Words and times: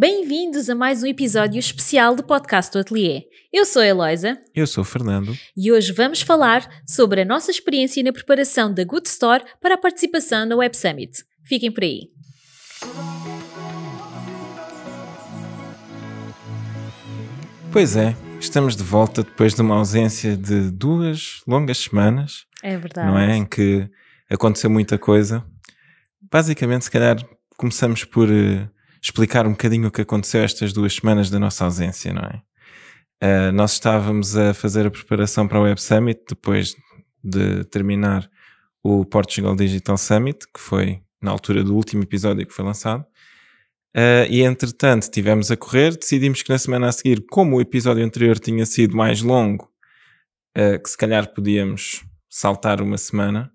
Bem-vindos 0.00 0.70
a 0.70 0.76
mais 0.76 1.02
um 1.02 1.06
episódio 1.06 1.58
especial 1.58 2.14
do 2.14 2.22
podcast 2.22 2.70
do 2.70 2.78
Atelier. 2.78 3.24
Eu 3.52 3.64
sou 3.64 3.82
a 3.82 3.86
Eloisa. 3.86 4.38
Eu 4.54 4.64
sou 4.64 4.82
o 4.82 4.84
Fernando. 4.84 5.36
E 5.56 5.72
hoje 5.72 5.92
vamos 5.92 6.22
falar 6.22 6.70
sobre 6.86 7.22
a 7.22 7.24
nossa 7.24 7.50
experiência 7.50 8.00
na 8.04 8.12
preparação 8.12 8.72
da 8.72 8.84
Good 8.84 9.08
Store 9.08 9.42
para 9.60 9.74
a 9.74 9.76
participação 9.76 10.46
na 10.46 10.54
Web 10.54 10.76
Summit. 10.76 11.24
Fiquem 11.44 11.72
por 11.72 11.82
aí. 11.82 12.02
Pois 17.72 17.96
é, 17.96 18.14
estamos 18.38 18.76
de 18.76 18.84
volta 18.84 19.24
depois 19.24 19.52
de 19.52 19.62
uma 19.62 19.74
ausência 19.74 20.36
de 20.36 20.70
duas 20.70 21.42
longas 21.44 21.78
semanas. 21.78 22.46
É 22.62 22.76
verdade. 22.76 23.08
Não 23.08 23.18
é? 23.18 23.34
Em 23.34 23.44
que 23.44 23.90
aconteceu 24.30 24.70
muita 24.70 24.96
coisa. 24.96 25.44
Basicamente, 26.30 26.84
se 26.84 26.90
calhar, 26.92 27.16
começamos 27.56 28.04
por 28.04 28.28
uh, 28.28 28.77
explicar 29.02 29.46
um 29.46 29.50
bocadinho 29.50 29.88
o 29.88 29.90
que 29.90 30.02
aconteceu 30.02 30.42
estas 30.42 30.72
duas 30.72 30.94
semanas 30.94 31.30
da 31.30 31.38
nossa 31.38 31.64
ausência, 31.64 32.12
não 32.12 32.22
é? 32.22 32.42
Uh, 33.22 33.52
nós 33.52 33.72
estávamos 33.72 34.36
a 34.36 34.54
fazer 34.54 34.86
a 34.86 34.90
preparação 34.90 35.48
para 35.48 35.58
o 35.58 35.62
Web 35.62 35.80
Summit 35.80 36.20
depois 36.28 36.76
de 37.22 37.64
terminar 37.64 38.30
o 38.82 39.04
Portugal 39.04 39.56
Digital 39.56 39.96
Summit, 39.98 40.46
que 40.54 40.60
foi 40.60 41.00
na 41.20 41.32
altura 41.32 41.64
do 41.64 41.74
último 41.74 42.04
episódio 42.04 42.46
que 42.46 42.54
foi 42.54 42.64
lançado. 42.64 43.04
Uh, 43.96 44.30
e 44.30 44.42
entretanto 44.42 45.10
tivemos 45.10 45.50
a 45.50 45.56
correr, 45.56 45.96
decidimos 45.96 46.42
que 46.42 46.50
na 46.50 46.58
semana 46.58 46.88
a 46.88 46.92
seguir, 46.92 47.24
como 47.28 47.56
o 47.56 47.60
episódio 47.60 48.04
anterior 48.04 48.38
tinha 48.38 48.64
sido 48.64 48.96
mais 48.96 49.20
longo, 49.20 49.68
uh, 50.56 50.80
que 50.80 50.88
se 50.88 50.96
calhar 50.96 51.34
podíamos 51.34 52.04
saltar 52.30 52.80
uma 52.80 52.98
semana. 52.98 53.52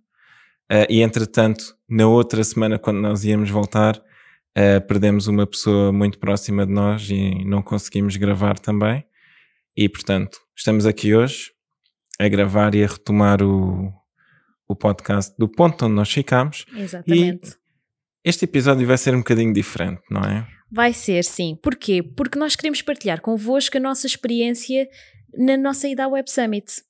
E 0.90 1.02
entretanto, 1.02 1.76
na 1.88 2.08
outra 2.08 2.44
semana, 2.44 2.80
quando 2.80 3.00
nós 3.00 3.24
íamos 3.24 3.48
voltar, 3.52 4.02
perdemos 4.88 5.28
uma 5.28 5.48
pessoa 5.48 5.92
muito 5.92 6.20
próxima 6.20 6.66
de 6.66 6.72
nós 6.72 7.10
e 7.10 7.44
não 7.46 7.62
conseguimos 7.62 8.16
gravar 8.16 8.60
também. 8.60 9.04
E 9.76 9.90
portanto, 9.90 10.38
estamos 10.56 10.86
aqui 10.86 11.16
hoje 11.16 11.52
a 12.20 12.28
gravar 12.28 12.76
e 12.76 12.84
a 12.84 12.88
retomar 12.88 13.42
o, 13.42 13.92
o 14.68 14.76
podcast 14.76 15.34
do 15.38 15.48
ponto 15.48 15.86
onde 15.86 15.96
nós 15.96 16.12
ficámos. 16.12 16.66
Exatamente. 16.76 17.50
E 17.50 18.30
este 18.30 18.46
episódio 18.46 18.86
vai 18.88 18.98
ser 18.98 19.16
um 19.16 19.20
bocadinho 19.20 19.52
diferente, 19.52 20.02
não 20.10 20.22
é? 20.22 20.48
Vai 20.72 20.94
ser, 20.94 21.24
sim. 21.24 21.58
Porquê? 21.62 22.02
Porque 22.02 22.40
nós 22.40 22.56
queremos 22.56 22.82
partilhar 22.82 23.22
convosco 23.22 23.78
a 23.78 23.80
nossa 23.80 24.08
experiência 24.08 24.88
na 25.36 25.58
nossa 25.58 25.88
ida 25.88 26.04
ao 26.06 26.12
Web 26.12 26.30
Summit. 26.32 26.82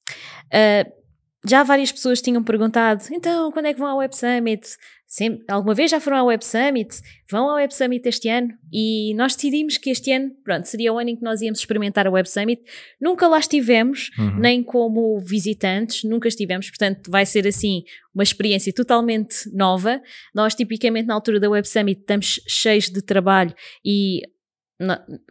Uh, 0.45 1.02
já 1.45 1.63
várias 1.63 1.91
pessoas 1.91 2.21
tinham 2.21 2.43
perguntado, 2.43 3.03
então, 3.11 3.51
quando 3.51 3.65
é 3.65 3.73
que 3.73 3.79
vão 3.79 3.89
ao 3.89 3.97
Web 3.97 4.15
Summit? 4.15 4.67
Sempre, 5.13 5.43
alguma 5.47 5.75
vez 5.75 5.91
já 5.91 5.99
foram 5.99 6.17
ao 6.17 6.25
Web 6.25 6.43
Summit? 6.43 6.99
Vão 7.29 7.47
ao 7.47 7.57
Web 7.57 7.75
Summit 7.75 8.09
este 8.09 8.29
ano? 8.29 8.47
E 8.71 9.13
nós 9.13 9.35
decidimos 9.35 9.77
que 9.77 9.91
este 9.91 10.11
ano, 10.11 10.31
pronto, 10.43 10.65
seria 10.65 10.91
o 10.91 10.97
ano 10.97 11.11
em 11.11 11.15
que 11.15 11.21
nós 11.21 11.39
íamos 11.39 11.59
experimentar 11.59 12.07
a 12.07 12.09
Web 12.09 12.27
Summit. 12.27 12.63
Nunca 12.99 13.27
lá 13.27 13.37
estivemos, 13.37 14.09
uhum. 14.17 14.39
nem 14.39 14.63
como 14.63 15.19
visitantes, 15.19 16.03
nunca 16.03 16.27
estivemos, 16.27 16.67
portanto 16.67 17.11
vai 17.11 17.27
ser 17.27 17.45
assim 17.45 17.83
uma 18.11 18.23
experiência 18.23 18.73
totalmente 18.73 19.47
nova. 19.53 20.01
Nós 20.33 20.55
tipicamente 20.55 21.05
na 21.05 21.13
altura 21.13 21.39
da 21.39 21.47
Web 21.47 21.67
Summit 21.67 22.01
estamos 22.01 22.39
cheios 22.47 22.89
de 22.89 23.03
trabalho 23.03 23.53
e 23.85 24.21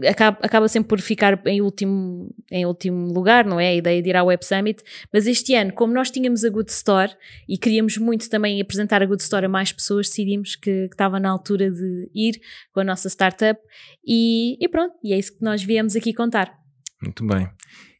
acaba, 0.07 0.39
acaba 0.43 0.69
sempre 0.69 0.89
por 0.89 1.01
ficar 1.01 1.41
em 1.47 1.61
último, 1.61 2.35
em 2.51 2.67
último 2.67 3.13
lugar, 3.13 3.45
não 3.45 3.59
é? 3.59 3.69
A 3.69 3.75
ideia 3.75 4.03
de 4.03 4.09
ir 4.09 4.17
ao 4.17 4.27
Web 4.27 4.45
Summit. 4.45 4.83
Mas 5.13 5.27
este 5.27 5.55
ano, 5.55 5.73
como 5.73 5.93
nós 5.93 6.11
tínhamos 6.11 6.45
a 6.45 6.51
Good 6.51 6.71
Store 6.71 7.13
e 7.49 7.59
queríamos 7.59 7.97
muito 7.99 8.29
também 8.29 8.61
apresentar 8.61 9.03
a 9.03 9.07
Good 9.07 9.23
Store 9.23 9.47
a 9.47 9.49
mais 9.49 9.73
pessoas, 9.73 10.09
decidimos 10.09 10.57
que, 10.57 10.89
que 10.89 10.95
estava 10.95 11.19
na 11.19 11.31
altura 11.31 11.71
de 11.71 12.11
ir 12.15 12.41
com 12.73 12.81
a 12.81 12.85
nossa 12.85 13.09
startup 13.09 13.61
e, 14.07 14.57
e 14.61 14.69
pronto, 14.69 14.95
e 15.03 15.13
é 15.13 15.19
isso 15.19 15.37
que 15.37 15.45
nós 15.45 15.63
viemos 15.63 15.97
aqui 15.97 16.13
contar. 16.13 16.53
Muito 17.03 17.27
bem. 17.27 17.49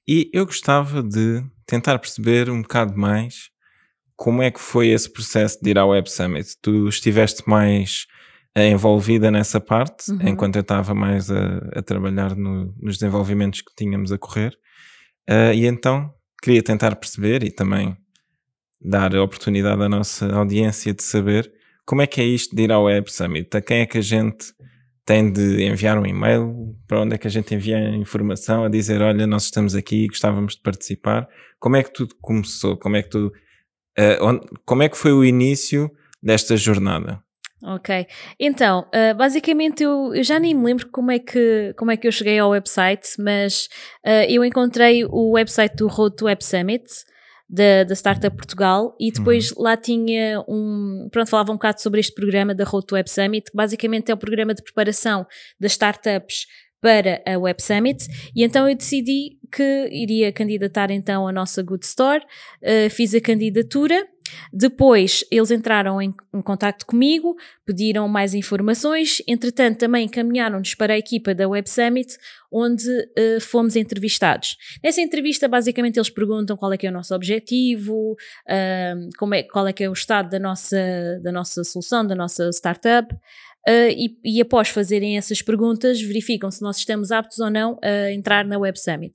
E 0.07 0.31
eu 0.33 0.47
gostava 0.47 1.03
de 1.03 1.43
tentar 1.67 1.99
perceber 1.99 2.51
um 2.51 2.63
bocado 2.63 2.97
mais 2.97 3.51
como 4.17 4.43
é 4.43 4.51
que 4.51 4.61
foi 4.61 4.89
esse 4.89 5.13
processo 5.13 5.59
de 5.61 5.71
ir 5.71 5.79
ao 5.79 5.89
Web 5.89 6.11
Summit. 6.11 6.57
Tu 6.61 6.89
estiveste 6.89 7.43
mais 7.49 8.07
envolvida 8.57 9.31
nessa 9.31 9.61
parte, 9.61 10.11
uhum. 10.11 10.29
enquanto 10.29 10.57
eu 10.57 10.63
estava 10.63 10.95
mais 10.95 11.31
a, 11.31 11.57
a 11.75 11.83
trabalhar 11.83 12.37
no, 12.37 12.75
nos 12.81 12.99
desenvolvimentos 12.99 13.63
que 13.63 13.75
tínhamos 13.77 14.13
a 14.13 14.19
correr. 14.19 14.53
Uh, 15.29 15.55
e 15.55 15.67
então 15.67 16.13
queria 16.43 16.63
tentar 16.63 16.97
perceber 16.97 17.43
e 17.45 17.51
também 17.51 17.97
dar 18.81 19.15
a 19.15 19.23
oportunidade 19.23 19.81
à 19.81 19.89
nossa 19.89 20.27
audiência 20.35 20.93
de 20.93 21.03
saber 21.03 21.51
como 21.85 22.03
é 22.03 22.07
que 22.07 22.21
é 22.21 22.25
isto 22.25 22.55
de 22.55 22.63
ir 22.63 22.73
ao 22.73 22.85
Web 22.85 23.11
Summit. 23.13 23.57
A 23.57 23.61
quem 23.61 23.81
é 23.81 23.87
que 23.87 23.99
a 23.99 24.03
gente 24.03 24.53
tem 25.05 25.33
de 25.33 25.65
enviar 25.65 25.99
um 25.99 26.07
e-mail? 26.07 26.77
Para 26.87 27.01
onde 27.01 27.15
é 27.15 27.19
que 27.19 27.27
a 27.27 27.31
gente 27.31 27.55
envia 27.55 27.79
a 27.79 27.97
informação 27.97 28.65
a 28.65 28.69
dizer: 28.69 29.01
Olha, 29.01 29.27
nós 29.27 29.45
estamos 29.45 29.75
aqui 29.75 30.05
e 30.05 30.09
gostávamos 30.09 30.57
de 30.57 30.63
participar? 30.63 31.29
Como 31.59 31.77
é 31.77 31.83
que 31.83 31.93
tudo 31.93 32.15
começou? 32.21 32.77
Como 32.77 32.97
é 32.97 33.03
que 33.03 33.11
tudo. 33.11 33.33
Uh, 33.99 34.25
onde, 34.25 34.47
como 34.65 34.83
é 34.83 34.89
que 34.89 34.97
foi 34.97 35.13
o 35.13 35.25
início 35.25 35.91
desta 36.23 36.57
jornada? 36.57 37.23
Ok, 37.65 38.09
então, 38.41 38.89
uh, 38.89 39.15
basicamente 39.17 39.85
eu, 39.85 40.13
eu, 40.13 40.23
já 40.25 40.41
nem 40.41 40.53
me 40.53 40.65
lembro 40.65 40.89
como 40.91 41.13
é 41.13 41.21
que, 41.21 41.73
como 41.77 41.93
é 41.93 41.97
que 41.97 42.09
eu 42.09 42.13
cheguei 42.13 42.37
ao 42.39 42.51
website, 42.51 43.11
mas 43.21 43.69
uh, 44.05 44.27
eu 44.29 44.45
encontrei 44.45 45.05
o 45.05 45.31
website 45.31 45.77
do 45.77 45.87
Road 45.87 46.17
to 46.17 46.25
Web 46.25 46.45
Summit, 46.45 46.85
da, 47.49 47.85
da 47.85 47.95
Startup 47.95 48.35
Portugal, 48.37 48.97
e 48.99 49.13
depois 49.13 49.53
uhum. 49.53 49.63
lá 49.63 49.77
tinha 49.77 50.43
um. 50.49 51.09
Pronto, 51.13 51.31
falava 51.31 51.53
um 51.53 51.57
bocado 51.57 51.81
sobre 51.81 52.01
este 52.01 52.15
programa 52.15 52.53
da 52.53 52.65
Road 52.65 52.85
to 52.87 52.97
Web 52.97 53.09
Summit, 53.09 53.51
que 53.51 53.57
basicamente 53.57 54.11
é 54.11 54.15
o 54.15 54.17
um 54.17 54.21
programa 54.21 54.55
de 54.55 54.63
preparação 54.63 55.25
das 55.61 55.73
startups 55.73 56.47
para 56.81 57.23
a 57.25 57.39
Web 57.39 57.63
Summit, 57.63 58.09
e 58.35 58.43
então 58.43 58.69
eu 58.69 58.75
decidi 58.75 59.39
que 59.53 59.89
iria 59.93 60.33
candidatar 60.33 60.91
então 60.91 61.29
a 61.29 61.33
nossa 61.33 61.63
Good 61.63 61.85
Store, 61.85 62.21
uh, 62.21 62.91
fiz 62.91 63.15
a 63.15 63.21
candidatura 63.21 64.05
depois 64.53 65.25
eles 65.31 65.51
entraram 65.51 66.01
em, 66.01 66.15
em 66.35 66.43
contato 66.43 66.87
comigo, 66.87 67.37
pediram 67.65 68.09
mais 68.09 68.35
informações, 68.35 69.23
entretanto 69.27 69.79
também 69.79 70.07
encaminharam-nos 70.07 70.75
para 70.75 70.95
a 70.95 70.99
equipa 70.99 71.35
da 71.35 71.49
Web 71.49 71.69
Summit, 71.69 72.17
onde 72.51 72.89
uh, 72.89 73.41
fomos 73.41 73.77
entrevistados. 73.77 74.57
Nessa 74.83 75.01
entrevista, 75.01 75.49
basicamente, 75.49 75.97
eles 75.97 76.11
perguntam 76.11 76.57
qual 76.57 76.73
é 76.73 76.77
que 76.77 76.87
é 76.87 76.91
o 76.91 76.93
nosso 76.93 77.15
objetivo, 77.15 78.13
uh, 78.13 79.09
como 79.19 79.35
é, 79.35 79.43
qual 79.43 79.67
é 79.67 79.73
que 79.73 79.85
é 79.85 79.89
o 79.89 79.93
estado 79.93 80.31
da 80.31 80.39
nossa, 80.39 80.77
da 81.23 81.33
nossa 81.33 81.65
solução, 81.65 82.07
da 82.07 82.15
nossa 82.15 82.51
startup. 82.51 83.13
Uh, 83.69 83.91
e, 83.91 84.19
e, 84.25 84.41
após 84.41 84.69
fazerem 84.69 85.17
essas 85.17 85.41
perguntas, 85.41 86.01
verificam 86.01 86.51
se 86.51 86.61
nós 86.63 86.79
estamos 86.79 87.13
aptos 87.13 87.39
ou 87.39 87.49
não 87.49 87.79
a 87.83 88.11
entrar 88.11 88.45
na 88.45 88.59
Web 88.59 88.79
Summit. 88.79 89.15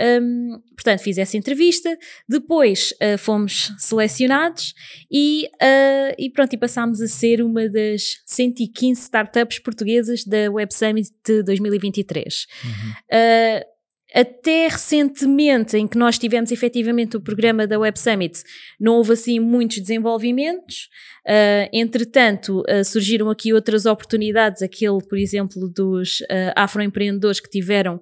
Um, 0.00 0.60
portanto, 0.74 1.00
fiz 1.00 1.18
essa 1.18 1.36
entrevista, 1.36 1.96
depois 2.28 2.92
uh, 2.92 3.16
fomos 3.18 3.72
selecionados 3.78 4.74
e, 5.10 5.48
uh, 5.54 6.14
e 6.18 6.30
pronto, 6.30 6.52
e 6.52 6.56
passámos 6.56 7.00
a 7.00 7.06
ser 7.06 7.42
uma 7.42 7.68
das 7.68 8.22
115 8.26 9.00
startups 9.00 9.58
portuguesas 9.58 10.24
da 10.24 10.50
Web 10.50 10.74
Summit 10.74 11.10
de 11.24 11.42
2023. 11.42 12.46
Uhum. 12.64 12.90
Uh, 12.90 13.73
até 14.14 14.68
recentemente, 14.68 15.76
em 15.76 15.88
que 15.88 15.98
nós 15.98 16.16
tivemos 16.18 16.52
efetivamente 16.52 17.16
o 17.16 17.20
programa 17.20 17.66
da 17.66 17.78
Web 17.78 17.98
Summit, 17.98 18.42
não 18.78 18.94
houve 18.94 19.14
assim 19.14 19.40
muitos 19.40 19.80
desenvolvimentos. 19.80 20.88
Uh, 21.26 21.66
entretanto, 21.72 22.62
uh, 22.68 22.84
surgiram 22.84 23.30
aqui 23.30 23.52
outras 23.52 23.86
oportunidades, 23.86 24.60
aquele, 24.60 24.98
por 25.08 25.18
exemplo, 25.18 25.68
dos 25.68 26.20
uh, 26.20 26.52
afroempreendedores 26.54 27.40
que 27.40 27.48
tiveram 27.48 28.00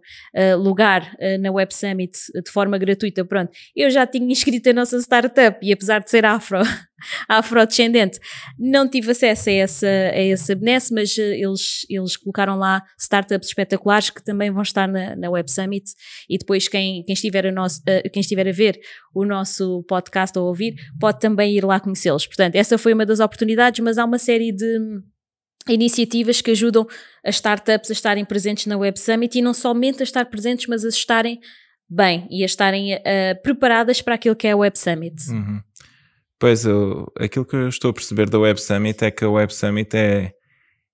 lugar 0.58 1.14
na 1.40 1.50
Web 1.50 1.74
Summit 1.74 2.12
de 2.44 2.50
forma 2.50 2.76
gratuita. 2.78 3.24
Pronto, 3.24 3.50
eu 3.76 3.90
já 3.90 4.06
tinha 4.06 4.26
inscrito 4.30 4.70
a 4.70 4.72
nossa 4.72 4.98
startup 4.98 5.58
e 5.62 5.72
apesar 5.72 6.00
de 6.00 6.10
ser 6.10 6.24
afro, 6.24 6.58
afrodescendente. 7.28 8.18
Não 8.58 8.88
tive 8.88 9.12
acesso 9.12 9.50
a 9.50 9.52
essa, 9.52 9.86
a 9.86 10.20
essa 10.20 10.54
benesse, 10.54 10.92
mas 10.92 11.16
eles, 11.16 11.86
eles 11.88 12.16
colocaram 12.16 12.56
lá 12.56 12.82
startups 12.98 13.48
espetaculares 13.48 14.10
que 14.10 14.24
também 14.24 14.50
vão 14.50 14.62
estar 14.62 14.88
na, 14.88 15.14
na 15.14 15.30
Web 15.30 15.50
Summit 15.50 15.84
e 16.28 16.38
depois 16.38 16.68
quem, 16.68 17.02
quem, 17.04 17.12
estiver 17.12 17.46
a 17.46 17.52
nosso, 17.52 17.80
uh, 17.80 18.10
quem 18.12 18.20
estiver 18.20 18.48
a 18.48 18.52
ver 18.52 18.78
o 19.14 19.24
nosso 19.24 19.82
podcast 19.88 20.38
ou 20.38 20.46
ouvir 20.46 20.74
pode 20.98 21.20
também 21.20 21.56
ir 21.56 21.64
lá 21.64 21.80
conhecê-los. 21.80 22.26
Portanto, 22.26 22.56
essa 22.56 22.78
foi 22.78 22.92
uma 22.92 23.06
das 23.06 23.20
oportunidades, 23.20 23.82
mas 23.84 23.98
há 23.98 24.04
uma 24.04 24.18
série 24.18 24.52
de 24.52 25.00
iniciativas 25.68 26.40
que 26.40 26.50
ajudam 26.50 26.86
as 27.24 27.36
startups 27.36 27.90
a 27.90 27.92
estarem 27.92 28.24
presentes 28.24 28.66
na 28.66 28.76
Web 28.76 28.98
Summit 28.98 29.38
e 29.38 29.42
não 29.42 29.54
somente 29.54 30.02
a 30.02 30.04
estar 30.04 30.24
presentes, 30.26 30.66
mas 30.66 30.84
a 30.84 30.88
estarem 30.88 31.38
bem 31.88 32.26
e 32.30 32.42
a 32.42 32.46
estarem 32.46 32.94
uh, 32.94 33.42
preparadas 33.42 34.00
para 34.00 34.14
aquilo 34.14 34.34
que 34.34 34.46
é 34.46 34.52
a 34.52 34.56
Web 34.56 34.78
Summit. 34.78 35.14
Uhum. 35.30 35.60
Pois, 36.38 36.64
eu, 36.64 37.06
aquilo 37.20 37.44
que 37.44 37.54
eu 37.54 37.68
estou 37.68 37.90
a 37.90 37.94
perceber 37.94 38.28
da 38.28 38.38
Web 38.38 38.60
Summit 38.60 39.04
é 39.04 39.10
que 39.10 39.24
a 39.24 39.30
Web 39.30 39.54
Summit 39.54 39.96
é, 39.96 40.32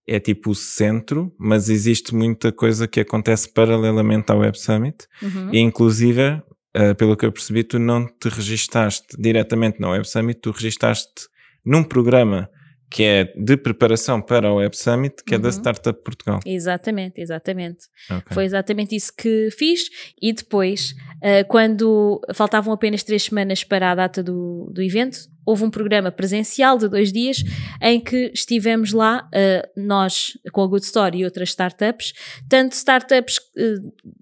é 0.08 0.18
tipo 0.18 0.50
o 0.50 0.54
centro, 0.54 1.32
mas 1.38 1.68
existe 1.68 2.14
muita 2.14 2.50
coisa 2.50 2.88
que 2.88 3.00
acontece 3.00 3.52
paralelamente 3.52 4.32
à 4.32 4.34
Web 4.34 4.58
Summit 4.58 5.06
uhum. 5.22 5.50
e 5.52 5.58
inclusive, 5.58 6.40
uh, 6.76 6.94
pelo 6.96 7.16
que 7.16 7.26
eu 7.26 7.32
percebi, 7.32 7.62
tu 7.62 7.78
não 7.78 8.06
te 8.06 8.28
registaste 8.28 9.16
diretamente 9.18 9.78
na 9.78 9.90
Web 9.90 10.08
Summit, 10.08 10.40
tu 10.40 10.50
registaste 10.50 11.28
num 11.64 11.84
programa 11.84 12.48
que 12.90 13.04
é 13.04 13.24
de 13.36 13.56
preparação 13.56 14.20
para 14.20 14.50
o 14.50 14.56
Web 14.56 14.74
Summit, 14.74 15.16
que 15.22 15.34
é 15.34 15.38
da 15.38 15.48
Uhum. 15.48 15.52
Startup 15.52 16.02
Portugal. 16.02 16.40
Exatamente, 16.46 17.20
exatamente. 17.20 17.84
Ok. 18.10 18.32
Foi 18.32 18.44
exatamente 18.46 18.96
isso 18.96 19.12
que 19.14 19.50
fiz. 19.50 19.90
E 20.20 20.32
depois, 20.32 20.94
ah, 21.22 21.44
quando 21.46 22.18
faltavam 22.34 22.72
apenas 22.72 23.02
três 23.02 23.24
semanas 23.24 23.62
para 23.62 23.90
a 23.90 23.94
data 23.94 24.22
do, 24.22 24.70
do 24.72 24.80
evento, 24.80 25.18
houve 25.48 25.64
um 25.64 25.70
programa 25.70 26.12
presencial 26.12 26.76
de 26.76 26.88
dois 26.88 27.10
dias 27.10 27.42
em 27.80 27.98
que 27.98 28.30
estivemos 28.34 28.92
lá, 28.92 29.26
ah, 29.34 29.68
nós 29.76 30.36
com 30.52 30.62
a 30.62 30.66
Good 30.66 30.84
Story 30.84 31.18
e 31.20 31.24
outras 31.24 31.48
startups, 31.48 32.12
tanto 32.48 32.72
startups 32.72 33.40
eh, 33.56 33.76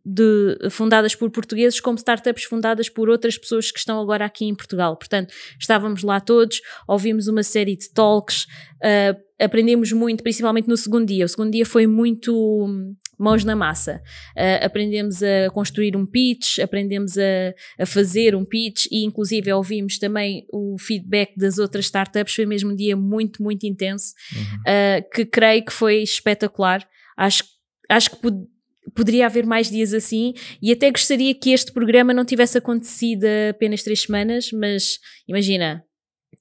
de- 0.05 0.71
fundadas 0.71 1.15
por 1.17 1.29
portugueses 1.31 1.81
como 1.81 1.99
startups 1.99 2.45
fundadas 2.45 2.89
por 2.89 3.09
outras 3.09 3.37
pessoas 3.37 3.73
que 3.73 3.79
estão 3.79 4.01
agora 4.01 4.25
aqui 4.25 4.45
em 4.45 4.55
Portugal. 4.55 4.97
Portanto, 4.97 5.35
estávamos 5.59 6.03
lá 6.05 6.21
todos, 6.21 6.61
ouvimos 6.87 7.27
uma 7.27 7.43
série 7.43 7.77
de 7.77 7.91
talks, 7.91 8.47
ah, 8.83 9.17
aprendemos 9.39 9.93
muito, 9.93 10.23
principalmente 10.23 10.69
no 10.69 10.77
segundo 10.77 11.07
dia. 11.07 11.25
O 11.25 11.29
segundo 11.29 11.51
dia 11.51 11.67
foi 11.67 11.87
muito 11.87 12.33
hum, 12.67 12.95
mãos 13.19 13.45
na 13.45 13.55
massa. 13.57 14.03
Uh, 14.37 14.65
aprendemos 14.65 15.23
a 15.23 15.51
construir 15.53 15.97
um 15.97 16.07
pitch, 16.07 16.59
aprendemos 16.59 17.17
a, 17.19 17.55
a 17.79 17.87
fazer 17.87 18.35
um 18.35 18.45
pitch 18.45 18.87
e 18.91 19.05
inclusive 19.05 19.53
ouvimos 19.53 19.99
também 19.99 20.47
o 20.53 20.77
feedback 20.79 21.33
das 21.37 21.59
outras 21.59 21.87
startups. 21.87 22.35
Foi 22.35 22.47
mesmo 22.47 22.73
um 22.73 22.77
dia 22.77 22.97
muito, 22.97 23.43
muito 23.43 23.67
intenso, 23.67 24.15
Uhum. 24.35 24.41
uh, 24.43 25.11
que 25.15 25.25
creio 25.25 25.65
que 25.65 25.73
foi 25.73 26.03
espetacular. 26.03 26.87
Acho, 27.17 27.45
acho 27.89 28.11
que 28.11 28.17
pod- 28.17 28.47
poderia 28.95 29.27
haver 29.27 29.45
mais 29.45 29.69
dias 29.71 29.93
assim 29.93 30.33
e 30.63 30.71
até 30.73 30.91
gostaria 30.91 31.35
que 31.35 31.51
este 31.51 31.73
programa 31.73 32.15
não 32.15 32.25
tivesse 32.25 32.57
acontecido 32.59 33.25
apenas 33.51 33.83
três 33.83 34.03
semanas, 34.03 34.51
mas 34.53 34.99
imagina, 35.27 35.83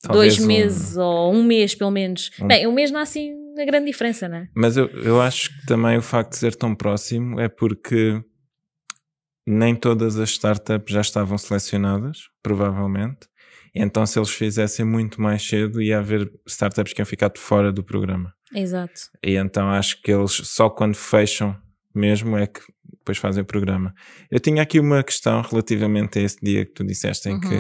Talvez 0.08 0.36
dois 0.38 0.44
um- 0.44 0.48
meses 0.48 0.98
ou 0.98 1.34
um 1.34 1.44
mês 1.44 1.76
pelo 1.76 1.92
menos. 1.92 2.32
Um- 2.40 2.48
Bem, 2.48 2.68
um 2.68 2.72
mês 2.74 2.92
não 2.92 3.00
há 3.00 3.04
assim 3.04 3.34
uma 3.34 3.66
grande 3.66 3.86
diferença, 3.86 4.28
não 4.28 4.38
é? 4.38 4.50
Mas 4.56 4.76
eu, 4.78 4.88
eu 4.90 5.22
acho 5.22 5.50
que 5.50 5.66
também 5.66 5.98
o 5.98 6.02
facto 6.02 6.32
de 6.32 6.38
ser 6.38 6.56
tão 6.56 6.76
próximo 6.76 7.40
é 7.40 7.48
porque 7.48 8.22
nem 9.48 9.76
todas 9.76 10.18
as 10.18 10.30
startups 10.32 10.94
já 10.94 11.02
estavam 11.02 11.38
selecionadas, 11.38 12.30
provavelmente. 12.42 13.28
Então, 13.74 14.06
se 14.06 14.18
eles 14.18 14.30
fizessem 14.30 14.86
muito 14.86 15.22
mais 15.22 15.46
cedo, 15.46 15.82
ia 15.82 16.00
haver 16.00 16.32
startups 16.48 16.94
que 16.94 17.02
iam 17.02 17.06
ficar 17.06 17.32
fora 17.36 17.72
do 17.72 17.84
programa. 17.84 18.34
Exato. 18.54 19.02
E 19.24 19.36
então 19.36 19.70
acho 19.70 20.02
que 20.02 20.12
eles 20.12 20.32
só 20.32 20.70
quando 20.70 20.96
fecham 20.96 21.56
mesmo 21.94 22.38
é 22.38 22.48
que 22.48 22.62
depois 23.00 23.18
fazem 23.18 23.44
o 23.44 23.46
programa. 23.46 23.94
Eu 24.32 24.40
tinha 24.40 24.62
aqui 24.62 24.80
uma 24.80 25.04
questão 25.04 25.42
relativamente 25.42 26.20
a 26.20 26.22
esse 26.22 26.38
dia 26.42 26.66
que 26.66 26.72
tu 26.74 26.84
disseste 26.86 27.30
em 27.30 27.40
que 27.40 27.56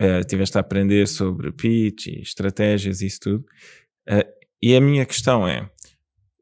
Eh, 0.00 0.22
tiveste 0.22 0.56
a 0.56 0.60
aprender 0.60 1.08
sobre 1.08 1.50
pitch 1.50 2.06
e 2.06 2.20
estratégias 2.20 3.00
e 3.00 3.06
isso 3.06 3.20
tudo. 3.20 3.44
Eh, 4.08 4.26
e 4.62 4.76
a 4.76 4.80
minha 4.80 5.04
questão 5.04 5.46
é: 5.46 5.68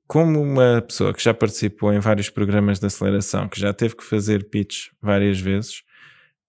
como 0.06 0.40
uma 0.40 0.82
pessoa 0.82 1.12
que 1.12 1.22
já 1.22 1.34
participou 1.34 1.92
em 1.92 1.98
vários 1.98 2.30
programas 2.30 2.78
de 2.78 2.86
aceleração, 2.86 3.48
que 3.48 3.58
já 3.58 3.72
teve 3.72 3.96
que 3.96 4.04
fazer 4.04 4.48
pitch 4.50 4.88
várias 5.00 5.40
vezes, 5.40 5.82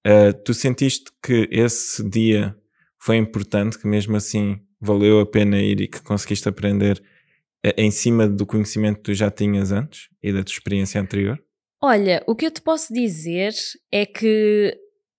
eh, 0.06 0.32
tu 0.32 0.54
sentiste 0.54 1.12
que 1.24 1.48
esse 1.52 2.08
dia 2.08 2.56
foi 3.00 3.18
importante, 3.18 3.80
que 3.80 3.88
mesmo 3.88 4.16
assim 4.16 4.60
valeu 4.80 5.20
a 5.20 5.26
pena 5.26 5.60
ir 5.60 5.82
e 5.82 5.88
que 5.88 6.02
conseguiste 6.02 6.48
aprender 6.48 7.02
eh, 7.64 7.74
em 7.78 7.90
cima 7.90 8.28
do 8.28 8.46
conhecimento 8.46 8.98
que 8.98 9.04
tu 9.04 9.14
já 9.14 9.32
tinhas 9.32 9.72
antes 9.72 10.10
e 10.22 10.32
da 10.32 10.44
tua 10.44 10.54
experiência 10.54 11.02
anterior? 11.02 11.42
Olha, 11.82 12.24
o 12.28 12.36
que 12.36 12.46
eu 12.46 12.52
te 12.52 12.62
posso 12.62 12.94
dizer 12.94 13.54
é 13.92 14.06
que 14.06 14.78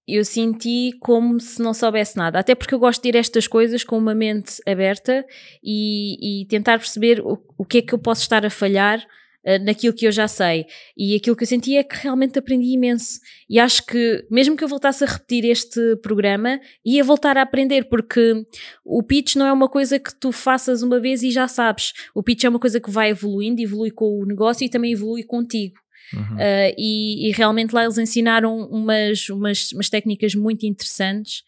eu 0.08 0.24
senti 0.24 0.92
como 1.00 1.38
se 1.38 1.60
não 1.60 1.74
soubesse 1.74 2.16
nada, 2.16 2.38
até 2.38 2.54
porque 2.54 2.74
eu 2.74 2.78
gosto 2.78 3.02
de 3.02 3.10
ir 3.10 3.16
a 3.16 3.20
estas 3.20 3.46
coisas 3.46 3.84
com 3.84 3.98
uma 3.98 4.14
mente 4.14 4.54
aberta 4.66 5.24
e, 5.62 6.42
e 6.42 6.46
tentar 6.46 6.78
perceber 6.78 7.20
o, 7.20 7.38
o 7.58 7.64
que 7.64 7.78
é 7.78 7.82
que 7.82 7.92
eu 7.92 7.98
posso 7.98 8.22
estar 8.22 8.46
a 8.46 8.50
falhar 8.50 9.06
eh, 9.44 9.58
naquilo 9.58 9.94
que 9.94 10.06
eu 10.06 10.12
já 10.12 10.26
sei. 10.26 10.66
E 10.96 11.14
aquilo 11.14 11.36
que 11.36 11.42
eu 11.42 11.46
senti 11.46 11.76
é 11.76 11.82
que 11.82 11.96
realmente 11.96 12.38
aprendi 12.38 12.74
imenso. 12.74 13.18
E 13.48 13.58
acho 13.58 13.84
que, 13.86 14.26
mesmo 14.30 14.56
que 14.56 14.64
eu 14.64 14.68
voltasse 14.68 15.04
a 15.04 15.06
repetir 15.06 15.44
este 15.44 15.96
programa, 16.02 16.60
ia 16.84 17.04
voltar 17.04 17.38
a 17.38 17.42
aprender, 17.42 17.88
porque 17.88 18.44
o 18.84 19.02
pitch 19.02 19.36
não 19.36 19.46
é 19.46 19.52
uma 19.52 19.68
coisa 19.68 19.98
que 19.98 20.14
tu 20.18 20.32
faças 20.32 20.82
uma 20.82 21.00
vez 21.00 21.22
e 21.22 21.30
já 21.30 21.46
sabes. 21.46 21.92
O 22.14 22.22
pitch 22.22 22.44
é 22.44 22.48
uma 22.48 22.58
coisa 22.58 22.80
que 22.80 22.90
vai 22.90 23.10
evoluindo, 23.10 23.60
evolui 23.60 23.90
com 23.90 24.20
o 24.20 24.26
negócio 24.26 24.64
e 24.64 24.68
também 24.68 24.92
evolui 24.92 25.22
contigo. 25.22 25.76
Uhum. 26.14 26.36
Uh, 26.36 26.74
e, 26.76 27.28
e 27.28 27.32
realmente 27.32 27.72
lá 27.72 27.84
eles 27.84 27.98
ensinaram 27.98 28.56
umas, 28.70 29.28
umas, 29.28 29.72
umas 29.72 29.88
técnicas 29.88 30.34
muito 30.34 30.64
interessantes 30.64 31.42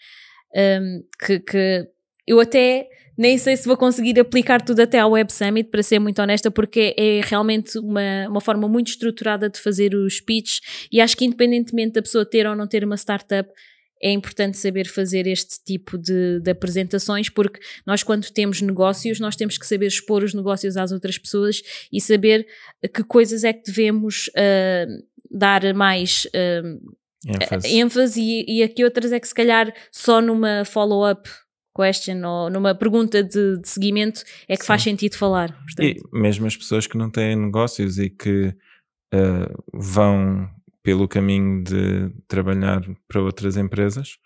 um, 0.54 1.02
que, 1.24 1.40
que 1.40 1.86
eu 2.26 2.40
até 2.40 2.88
nem 3.16 3.36
sei 3.36 3.54
se 3.54 3.66
vou 3.66 3.76
conseguir 3.76 4.18
aplicar 4.18 4.62
tudo 4.62 4.80
até 4.80 4.98
ao 4.98 5.10
Web 5.10 5.30
Summit, 5.30 5.68
para 5.68 5.82
ser 5.82 5.98
muito 5.98 6.22
honesta, 6.22 6.50
porque 6.50 6.94
é 6.96 7.20
realmente 7.22 7.78
uma, 7.78 8.26
uma 8.28 8.40
forma 8.40 8.66
muito 8.66 8.88
estruturada 8.88 9.50
de 9.50 9.60
fazer 9.60 9.94
os 9.94 10.20
pitches 10.20 10.60
e 10.90 11.02
acho 11.02 11.16
que 11.16 11.26
independentemente 11.26 11.92
da 11.92 12.02
pessoa 12.02 12.24
ter 12.24 12.46
ou 12.46 12.56
não 12.56 12.66
ter 12.66 12.82
uma 12.82 12.96
startup, 12.96 13.50
é 14.02 14.10
importante 14.10 14.56
saber 14.56 14.86
fazer 14.86 15.26
este 15.26 15.62
tipo 15.64 15.98
de, 15.98 16.40
de, 16.40 16.50
apresentações, 16.50 17.28
porque 17.28 17.60
nós, 17.86 18.02
quando 18.02 18.30
temos 18.30 18.62
negócios, 18.62 19.20
nós 19.20 19.36
temos 19.36 19.58
que 19.58 19.66
saber 19.66 19.86
expor 19.86 20.22
os 20.22 20.34
negócios 20.34 20.76
às 20.76 20.92
outras 20.92 21.18
pessoas 21.18 21.62
e 21.92 22.00
saber 22.00 22.46
que 22.94 23.04
coisas 23.04 23.44
é 23.44 23.52
que 23.52 23.64
devemos 23.64 24.28
uh, 24.28 25.04
dar 25.30 25.74
mais 25.74 26.26
uh, 26.26 26.96
ênfase, 27.26 27.68
ênfase 27.68 28.20
e, 28.20 28.58
e 28.58 28.62
a 28.62 28.68
que 28.68 28.84
outras 28.84 29.12
é 29.12 29.20
que, 29.20 29.28
se 29.28 29.34
calhar, 29.34 29.72
só 29.92 30.20
numa 30.20 30.64
follow-up 30.64 31.28
question 31.76 32.24
ou 32.24 32.50
numa 32.50 32.74
pergunta 32.74 33.22
de, 33.22 33.58
de 33.60 33.68
seguimento 33.68 34.22
é 34.48 34.56
que 34.56 34.62
Sim. 34.62 34.66
faz 34.66 34.82
sentido 34.82 35.16
falar. 35.16 35.52
Portanto. 35.52 35.82
E 35.82 36.00
mesmo 36.12 36.46
as 36.46 36.56
pessoas 36.56 36.86
que 36.86 36.98
não 36.98 37.10
têm 37.10 37.36
negócios 37.36 37.98
e 37.98 38.10
que 38.10 38.54
uh, 39.14 39.64
vão 39.72 40.48
pelo 40.82 41.06
caminho 41.06 41.62
de 41.62 42.10
trabalhar 42.26 42.82
para 43.06 43.22
outras 43.22 43.56
empresas, 43.56 44.18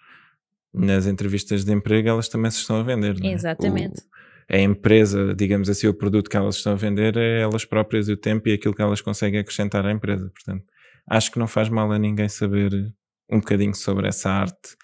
nas 0.72 1.06
entrevistas 1.06 1.64
de 1.64 1.72
emprego 1.72 2.08
elas 2.08 2.28
também 2.28 2.50
se 2.50 2.58
estão 2.58 2.76
a 2.76 2.82
vender. 2.82 3.16
É? 3.22 3.28
Exatamente. 3.28 4.00
O, 4.00 4.54
a 4.54 4.58
empresa, 4.58 5.34
digamos 5.34 5.68
assim, 5.68 5.86
o 5.86 5.94
produto 5.94 6.28
que 6.28 6.36
elas 6.36 6.56
estão 6.56 6.72
a 6.72 6.76
vender 6.76 7.16
é 7.16 7.40
elas 7.40 7.64
próprias 7.64 8.08
e 8.08 8.12
o 8.12 8.16
tempo 8.16 8.48
e 8.48 8.52
aquilo 8.52 8.74
que 8.74 8.82
elas 8.82 9.00
conseguem 9.00 9.40
acrescentar 9.40 9.86
à 9.86 9.92
empresa. 9.92 10.30
Portanto, 10.30 10.64
acho 11.08 11.30
que 11.30 11.38
não 11.38 11.46
faz 11.46 11.68
mal 11.68 11.90
a 11.90 11.98
ninguém 11.98 12.28
saber 12.28 12.92
um 13.30 13.38
bocadinho 13.38 13.74
sobre 13.74 14.06
essa 14.08 14.30
arte 14.30 14.76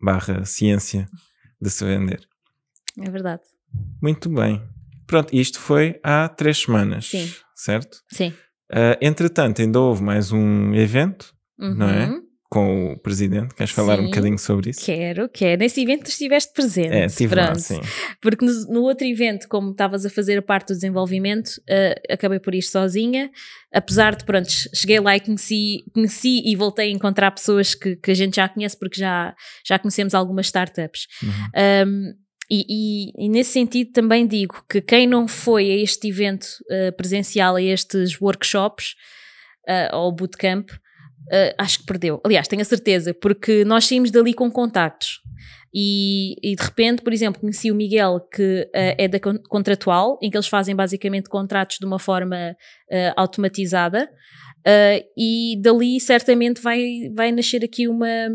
barra 0.00 0.44
ciência 0.44 1.06
de 1.60 1.70
se 1.70 1.84
vender. 1.84 2.20
É 2.98 3.10
verdade. 3.10 3.42
Muito 4.02 4.28
bem. 4.28 4.62
Pronto, 5.06 5.34
isto 5.34 5.60
foi 5.60 5.98
há 6.02 6.28
três 6.28 6.58
semanas, 6.58 7.06
Sim. 7.06 7.32
certo? 7.54 8.02
Sim. 8.12 8.32
Uh, 8.70 8.96
entretanto, 9.00 9.62
ainda 9.62 9.80
houve 9.80 10.02
mais 10.02 10.30
um 10.30 10.74
evento, 10.74 11.34
uhum. 11.58 11.74
não 11.74 11.88
é? 11.88 12.10
Com 12.50 12.92
o 12.92 12.98
presidente. 12.98 13.54
Queres 13.54 13.72
falar 13.72 13.96
sim, 13.96 14.02
um 14.02 14.06
bocadinho 14.06 14.38
sobre 14.38 14.70
isso? 14.70 14.82
Quero, 14.82 15.28
quero. 15.28 15.60
Nesse 15.60 15.82
evento 15.82 16.08
estiveste 16.08 16.50
presente. 16.54 16.94
É, 16.94 17.04
estive 17.04 17.34
lá, 17.34 17.54
sim. 17.54 17.78
Porque 18.22 18.42
no, 18.42 18.52
no, 18.68 18.82
outro 18.84 19.06
evento, 19.06 19.46
como 19.48 19.72
estavas 19.72 20.06
a 20.06 20.10
fazer 20.10 20.38
a 20.38 20.42
parte 20.42 20.68
do 20.68 20.74
desenvolvimento, 20.74 21.48
uh, 21.48 22.12
acabei 22.12 22.40
por 22.40 22.54
ir 22.54 22.62
sozinha. 22.62 23.30
Apesar 23.70 24.16
de, 24.16 24.24
pronto, 24.24 24.48
cheguei 24.74 24.98
lá 24.98 25.14
e 25.14 25.20
conheci, 25.20 25.84
conheci 25.92 26.42
e 26.42 26.56
voltei 26.56 26.88
a 26.88 26.94
encontrar 26.94 27.30
pessoas 27.32 27.74
que, 27.74 27.96
que 27.96 28.10
a 28.10 28.14
gente 28.14 28.36
já 28.36 28.48
conhece, 28.48 28.78
porque 28.78 28.98
já, 28.98 29.34
já 29.66 29.78
conhecemos 29.78 30.14
algumas 30.14 30.46
startups. 30.46 31.06
Uhum. 31.22 31.86
Um, 31.86 32.14
e, 32.50 32.64
e, 32.68 33.26
e, 33.26 33.28
nesse 33.28 33.52
sentido 33.52 33.92
também 33.92 34.26
digo 34.26 34.64
que 34.68 34.80
quem 34.80 35.06
não 35.06 35.28
foi 35.28 35.70
a 35.70 35.76
este 35.76 36.08
evento 36.08 36.46
uh, 36.70 36.96
presencial, 36.96 37.56
a 37.56 37.62
estes 37.62 38.20
workshops, 38.20 38.94
uh, 39.68 39.96
ou 39.96 40.12
bootcamp, 40.12 40.70
uh, 40.70 41.54
acho 41.58 41.80
que 41.80 41.86
perdeu. 41.86 42.20
Aliás, 42.24 42.48
tenho 42.48 42.62
a 42.62 42.64
certeza, 42.64 43.12
porque 43.12 43.64
nós 43.64 43.84
saímos 43.84 44.10
dali 44.10 44.32
com 44.32 44.50
contactos. 44.50 45.20
E, 45.74 46.34
e, 46.42 46.56
de 46.56 46.62
repente, 46.62 47.02
por 47.02 47.12
exemplo, 47.12 47.40
conheci 47.40 47.70
o 47.70 47.74
Miguel, 47.74 48.20
que 48.32 48.62
uh, 48.62 48.94
é 48.96 49.06
da 49.06 49.20
Contratual, 49.48 50.18
em 50.22 50.30
que 50.30 50.36
eles 50.36 50.48
fazem 50.48 50.74
basicamente 50.74 51.28
contratos 51.28 51.76
de 51.78 51.84
uma 51.84 51.98
forma 51.98 52.56
automatizada. 53.16 54.08
Uh, 54.66 55.02
e 55.16 55.56
dali 55.60 55.98
certamente 56.00 56.60
vai, 56.60 57.10
vai 57.14 57.32
nascer 57.32 57.64
aqui 57.64 57.88
uma, 57.88 58.28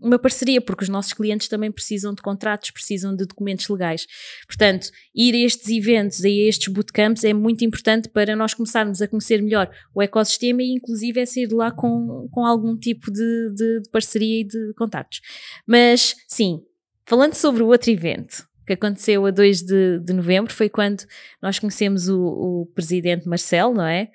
uma 0.00 0.18
parceria, 0.18 0.60
porque 0.60 0.84
os 0.84 0.88
nossos 0.88 1.12
clientes 1.12 1.48
também 1.48 1.72
precisam 1.72 2.14
de 2.14 2.22
contratos, 2.22 2.70
precisam 2.70 3.16
de 3.16 3.26
documentos 3.26 3.68
legais. 3.68 4.06
Portanto, 4.46 4.90
ir 5.14 5.34
a 5.34 5.38
estes 5.38 5.68
eventos, 5.68 6.24
a 6.24 6.28
estes 6.28 6.72
bootcamps 6.72 7.24
é 7.24 7.32
muito 7.32 7.64
importante 7.64 8.08
para 8.08 8.36
nós 8.36 8.54
começarmos 8.54 9.02
a 9.02 9.08
conhecer 9.08 9.42
melhor 9.42 9.70
o 9.94 10.02
ecossistema 10.02 10.62
e 10.62 10.74
inclusive 10.74 11.20
é 11.20 11.26
sair 11.26 11.48
de 11.48 11.54
lá 11.54 11.70
com, 11.70 12.28
com 12.30 12.44
algum 12.44 12.76
tipo 12.76 13.10
de, 13.10 13.54
de, 13.54 13.80
de 13.82 13.90
parceria 13.90 14.40
e 14.42 14.44
de 14.44 14.74
contactos. 14.74 15.20
Mas 15.66 16.14
sim, 16.28 16.60
falando 17.06 17.34
sobre 17.34 17.62
o 17.62 17.68
outro 17.68 17.90
evento, 17.90 18.49
que 18.70 18.74
aconteceu 18.74 19.26
a 19.26 19.32
2 19.32 19.62
de, 19.62 19.98
de 19.98 20.12
novembro, 20.12 20.52
foi 20.52 20.68
quando 20.68 21.04
nós 21.42 21.58
conhecemos 21.58 22.08
o, 22.08 22.20
o 22.20 22.66
presidente 22.72 23.28
Marcelo, 23.28 23.74
não 23.74 23.84
é? 23.84 24.08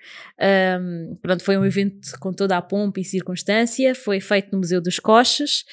Um, 0.80 1.18
pronto, 1.22 1.44
foi 1.44 1.58
um 1.58 1.66
evento 1.66 2.18
com 2.20 2.32
toda 2.32 2.56
a 2.56 2.62
pompa 2.62 3.02
e 3.02 3.04
circunstância, 3.04 3.94
foi 3.94 4.22
feito 4.22 4.54
no 4.54 4.60
Museu 4.60 4.80
dos 4.82 4.98
Coches 4.98 5.66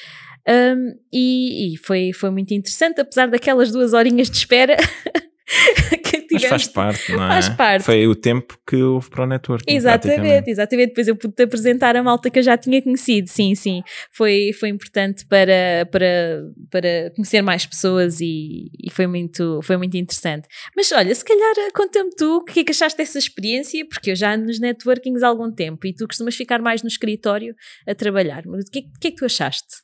um, 0.49 0.99
e, 1.13 1.75
e, 1.75 1.77
foi, 1.77 2.13
foi 2.13 2.31
muito 2.31 2.53
interessante, 2.53 3.01
apesar 3.01 3.29
daquelas 3.29 3.71
duas 3.71 3.93
horinhas 3.93 4.29
de 4.29 4.37
espera. 4.37 4.77
Mas 6.33 6.45
faz 6.45 6.67
parte, 6.69 7.13
não 7.13 7.25
é? 7.25 7.29
Faz 7.29 7.49
parte. 7.51 7.85
Foi 7.85 8.07
o 8.07 8.15
tempo 8.15 8.59
que 8.67 8.77
houve 8.77 9.09
para 9.11 9.25
o 9.25 9.27
network. 9.27 9.65
Exatamente, 9.69 10.51
exatamente. 10.51 10.89
Depois 10.89 11.09
eu 11.09 11.17
pude 11.17 11.43
apresentar 11.43 11.97
a 11.97 12.03
malta 12.03 12.31
que 12.31 12.39
eu 12.39 12.43
já 12.43 12.57
tinha 12.57 12.81
conhecido. 12.83 13.29
Sim, 13.29 13.55
sim. 13.55 13.83
Foi, 14.11 14.53
foi 14.59 14.71
importante 14.71 15.27
para, 15.27 15.87
para, 15.91 16.43
para 16.71 17.11
conhecer 17.15 17.43
mais 17.43 17.67
pessoas 17.67 18.21
e, 18.21 18.71
e 18.83 18.91
foi, 18.91 19.07
muito, 19.07 19.61
foi 19.63 19.77
muito 19.77 19.97
interessante. 19.97 20.49
Mas 20.77 20.91
olha, 20.93 21.15
se 21.15 21.25
calhar 21.25 21.55
conta-me 21.75 22.11
tu 22.11 22.39
o 22.39 22.45
que 22.45 22.61
é 22.61 22.65
que 22.65 22.73
achaste 22.73 22.97
dessa 22.97 23.19
experiência, 23.19 23.87
porque 23.87 24.11
eu 24.11 24.17
já 24.17 24.35
ando 24.35 24.47
nos 24.47 24.59
networkings 24.59 25.23
há 25.23 25.29
algum 25.29 25.51
tempo 25.53 25.87
e 25.87 25.95
tu 25.95 26.07
costumas 26.07 26.35
ficar 26.35 26.61
mais 26.61 26.83
no 26.83 26.89
escritório 26.89 27.55
a 27.87 27.95
trabalhar. 27.95 28.43
Mas 28.47 28.67
o 28.67 28.71
que, 28.71 28.79
é, 28.81 28.83
que 29.01 29.09
é 29.09 29.11
que 29.11 29.17
tu 29.17 29.25
achaste? 29.27 29.83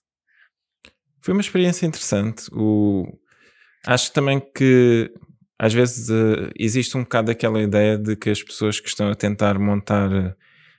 Foi 1.21 1.35
uma 1.35 1.41
experiência 1.41 1.85
interessante. 1.87 2.45
O... 2.53 3.05
Acho 3.87 4.13
também 4.13 4.41
que 4.41 5.11
às 5.59 5.75
vezes 5.75 6.09
uh, 6.09 6.51
existe 6.57 6.97
um 6.97 7.03
bocado 7.03 7.31
aquela 7.31 7.61
ideia 7.61 7.99
de 7.99 8.15
que 8.15 8.31
as 8.31 8.43
pessoas 8.43 8.79
que 8.79 8.89
estão 8.89 9.11
a 9.11 9.15
tentar 9.15 9.59
montar 9.59 10.13
eh, 10.13 10.35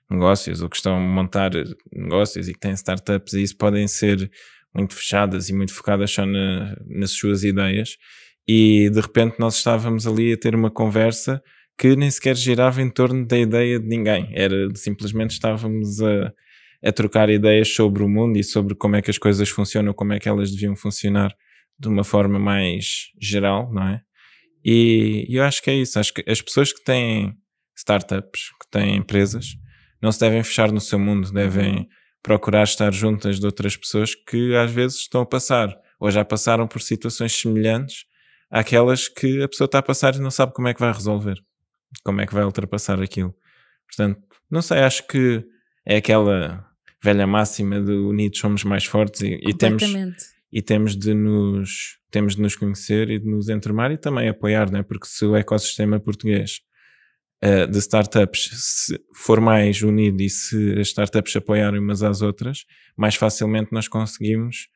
negócios 0.09 0.61
ou 0.61 0.69
que 0.69 0.77
estão 0.77 0.95
a 0.95 0.99
montar 0.99 1.51
negócios 1.91 2.47
e 2.47 2.53
que 2.53 2.59
têm 2.59 2.71
startups 2.71 3.33
e 3.33 3.43
isso 3.43 3.57
podem 3.57 3.87
ser 3.87 4.31
muito 4.73 4.95
fechadas 4.95 5.49
e 5.49 5.53
muito 5.53 5.73
focadas 5.73 6.11
só 6.11 6.25
na, 6.25 6.77
nas 6.87 7.11
suas 7.11 7.43
ideias 7.43 7.97
e 8.47 8.89
de 8.89 9.01
repente 9.01 9.35
nós 9.37 9.57
estávamos 9.57 10.07
ali 10.07 10.33
a 10.33 10.37
ter 10.37 10.55
uma 10.55 10.71
conversa 10.71 11.43
que 11.77 11.95
nem 11.95 12.09
sequer 12.09 12.35
girava 12.35 12.81
em 12.81 12.89
torno 12.89 13.25
da 13.25 13.37
ideia 13.37 13.79
de 13.79 13.87
ninguém, 13.87 14.29
era 14.33 14.55
simplesmente 14.75 15.31
estávamos 15.31 16.01
a, 16.01 16.33
a 16.83 16.91
trocar 16.91 17.29
ideias 17.29 17.73
sobre 17.73 18.03
o 18.03 18.09
mundo 18.09 18.37
e 18.37 18.43
sobre 18.43 18.75
como 18.75 18.95
é 18.95 19.01
que 19.01 19.11
as 19.11 19.17
coisas 19.17 19.49
funcionam, 19.49 19.93
como 19.93 20.13
é 20.13 20.19
que 20.19 20.27
elas 20.27 20.51
deviam 20.51 20.75
funcionar 20.75 21.33
de 21.77 21.87
uma 21.87 22.03
forma 22.03 22.37
mais 22.37 23.11
geral, 23.21 23.71
não 23.71 23.87
é? 23.87 24.01
E 24.63 25.25
eu 25.29 25.43
acho 25.43 25.61
que 25.61 25.69
é 25.69 25.75
isso. 25.75 25.99
Acho 25.99 26.13
que 26.13 26.23
as 26.27 26.41
pessoas 26.41 26.73
que 26.73 26.83
têm 26.83 27.35
startups, 27.75 28.49
que 28.61 28.69
têm 28.69 28.97
empresas, 28.97 29.55
não 30.01 30.11
se 30.11 30.19
devem 30.19 30.43
fechar 30.43 30.71
no 30.71 30.81
seu 30.81 30.99
mundo, 30.99 31.31
devem 31.31 31.77
uhum. 31.77 31.87
procurar 32.21 32.63
estar 32.63 32.91
juntas 32.93 33.39
de 33.39 33.45
outras 33.45 33.75
pessoas 33.75 34.15
que 34.15 34.55
às 34.55 34.71
vezes 34.71 34.99
estão 34.99 35.21
a 35.21 35.25
passar 35.25 35.75
ou 35.99 36.09
já 36.09 36.23
passaram 36.23 36.67
por 36.67 36.81
situações 36.81 37.33
semelhantes 37.33 38.05
àquelas 38.49 39.07
que 39.07 39.43
a 39.43 39.47
pessoa 39.47 39.65
está 39.65 39.79
a 39.79 39.83
passar 39.83 40.15
e 40.15 40.19
não 40.19 40.31
sabe 40.31 40.53
como 40.53 40.67
é 40.67 40.73
que 40.73 40.79
vai 40.79 40.91
resolver, 40.91 41.37
como 42.03 42.21
é 42.21 42.25
que 42.25 42.33
vai 42.33 42.43
ultrapassar 42.43 43.01
aquilo. 43.01 43.35
Portanto, 43.87 44.21
não 44.49 44.61
sei, 44.61 44.79
acho 44.79 45.05
que 45.07 45.43
é 45.85 45.97
aquela 45.97 46.65
velha 47.03 47.27
máxima 47.27 47.79
de 47.81 47.91
unidos 47.91 48.39
somos 48.39 48.63
mais 48.63 48.85
fortes 48.85 49.21
e, 49.21 49.39
e 49.41 49.53
temos 49.53 49.83
e 50.51 50.61
temos 50.61 50.95
de 50.95 51.13
nos 51.13 51.99
temos 52.11 52.35
de 52.35 52.41
nos 52.41 52.55
conhecer 52.55 53.09
e 53.09 53.19
de 53.19 53.27
nos 53.27 53.49
enturmar 53.49 53.91
e 53.91 53.97
também 53.97 54.29
apoiar, 54.29 54.71
né? 54.71 54.81
porque 54.81 55.05
se 55.05 55.23
o 55.25 55.35
ecossistema 55.35 55.99
português 55.99 56.61
uh, 57.43 57.67
de 57.67 57.77
startups 57.77 58.91
for 59.13 59.39
mais 59.39 59.81
unido 59.83 60.21
e 60.21 60.29
se 60.29 60.73
as 60.79 60.87
startups 60.87 61.35
apoiarem 61.35 61.79
umas 61.79 62.01
às 62.01 62.23
outras, 62.23 62.65
mais 62.97 63.15
facilmente 63.15 63.71
nós 63.71 63.87
conseguimos 63.87 64.69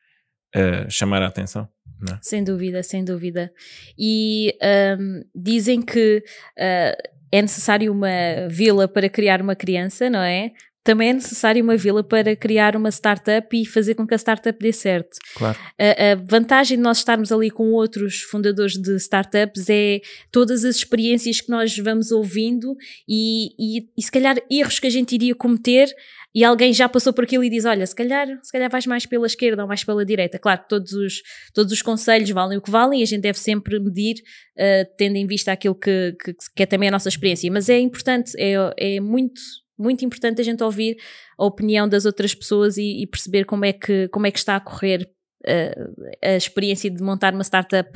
uh, 0.54 0.88
chamar 0.88 1.22
a 1.22 1.26
atenção. 1.26 1.68
É? 2.08 2.18
Sem 2.22 2.44
dúvida, 2.44 2.82
sem 2.82 3.04
dúvida. 3.04 3.52
E 3.98 4.56
um, 4.98 5.22
dizem 5.34 5.82
que 5.82 6.18
uh, 6.58 7.14
é 7.32 7.42
necessário 7.42 7.90
uma 7.92 8.46
vila 8.48 8.86
para 8.86 9.08
criar 9.08 9.42
uma 9.42 9.56
criança, 9.56 10.08
não 10.08 10.22
é? 10.22 10.52
Também 10.84 11.08
é 11.08 11.12
necessário 11.14 11.64
uma 11.64 11.78
vila 11.78 12.04
para 12.04 12.36
criar 12.36 12.76
uma 12.76 12.90
startup 12.90 13.48
e 13.56 13.64
fazer 13.64 13.94
com 13.94 14.06
que 14.06 14.12
a 14.12 14.18
startup 14.18 14.56
dê 14.58 14.72
certo. 14.72 15.16
Claro. 15.34 15.58
A, 15.78 16.12
a, 16.12 16.14
vantagem 16.14 16.76
de 16.76 16.82
nós 16.82 16.98
estarmos 16.98 17.32
ali 17.32 17.50
com 17.50 17.72
outros 17.72 18.20
fundadores 18.20 18.74
de 18.74 18.94
startups 18.96 19.70
é 19.70 20.00
todas 20.30 20.62
as 20.62 20.76
experiências 20.76 21.40
que 21.40 21.50
nós 21.50 21.76
vamos 21.78 22.12
ouvindo 22.12 22.76
e, 23.08 23.48
e, 23.58 23.88
e 23.96 24.02
se 24.02 24.12
calhar 24.12 24.36
erros 24.50 24.78
que 24.78 24.86
a 24.86 24.90
gente 24.90 25.14
iria 25.14 25.34
cometer 25.34 25.88
e 26.34 26.42
alguém 26.42 26.72
já 26.72 26.88
passou 26.88 27.12
por 27.12 27.24
aquilo 27.24 27.44
e 27.44 27.48
diz: 27.48 27.64
Olha, 27.64 27.86
se 27.86 27.94
calhar, 27.94 28.26
se 28.42 28.50
calhar 28.50 28.68
vais 28.68 28.86
mais 28.86 29.06
pela 29.06 29.26
esquerda 29.26 29.62
ou 29.62 29.68
mais 29.68 29.84
pela 29.84 30.04
direita. 30.04 30.38
Claro, 30.38 30.62
todos 30.68 30.92
os, 30.92 31.22
todos 31.54 31.72
os 31.72 31.80
conselhos 31.80 32.28
valem 32.30 32.58
o 32.58 32.60
que 32.60 32.70
valem 32.70 33.00
e 33.00 33.02
a 33.04 33.06
gente 33.06 33.22
deve 33.22 33.38
sempre 33.38 33.78
medir, 33.78 34.16
uh, 34.56 34.90
tendo 34.98 35.16
em 35.16 35.26
vista 35.26 35.52
aquilo 35.52 35.76
que, 35.76 36.16
que, 36.22 36.34
que, 36.56 36.62
é 36.62 36.66
também 36.66 36.88
a 36.88 36.92
nossa 36.92 37.08
experiência. 37.08 37.50
Mas 37.52 37.68
é 37.68 37.78
importante, 37.78 38.32
é, 38.36 38.54
é 38.76 39.00
muito 39.00 39.40
muito 39.78 40.04
importante 40.04 40.40
a 40.40 40.44
gente 40.44 40.62
ouvir 40.62 40.96
a 41.38 41.44
opinião 41.44 41.88
das 41.88 42.04
outras 42.04 42.34
pessoas 42.34 42.76
e, 42.76 43.02
e 43.02 43.06
perceber 43.06 43.44
como 43.44 43.64
é, 43.64 43.72
que, 43.72 44.08
como 44.08 44.26
é 44.26 44.30
que 44.30 44.38
está 44.38 44.56
a 44.56 44.60
correr 44.60 45.08
uh, 45.46 45.94
a 46.22 46.36
experiência 46.36 46.90
de 46.90 47.02
montar 47.02 47.34
uma 47.34 47.44
startup 47.44 47.90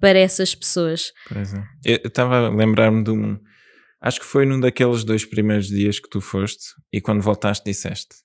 para 0.00 0.18
essas 0.18 0.54
pessoas. 0.54 1.12
Pois 1.28 1.54
é. 1.54 1.64
Eu 1.84 2.08
estava 2.08 2.46
a 2.46 2.50
lembrar-me 2.50 3.04
de 3.04 3.10
um. 3.10 3.38
Acho 4.00 4.20
que 4.20 4.26
foi 4.26 4.44
num 4.44 4.58
daqueles 4.58 5.04
dois 5.04 5.24
primeiros 5.24 5.68
dias 5.68 6.00
que 6.00 6.10
tu 6.10 6.20
foste 6.20 6.64
e 6.92 7.00
quando 7.00 7.22
voltaste 7.22 7.64
disseste: 7.64 8.16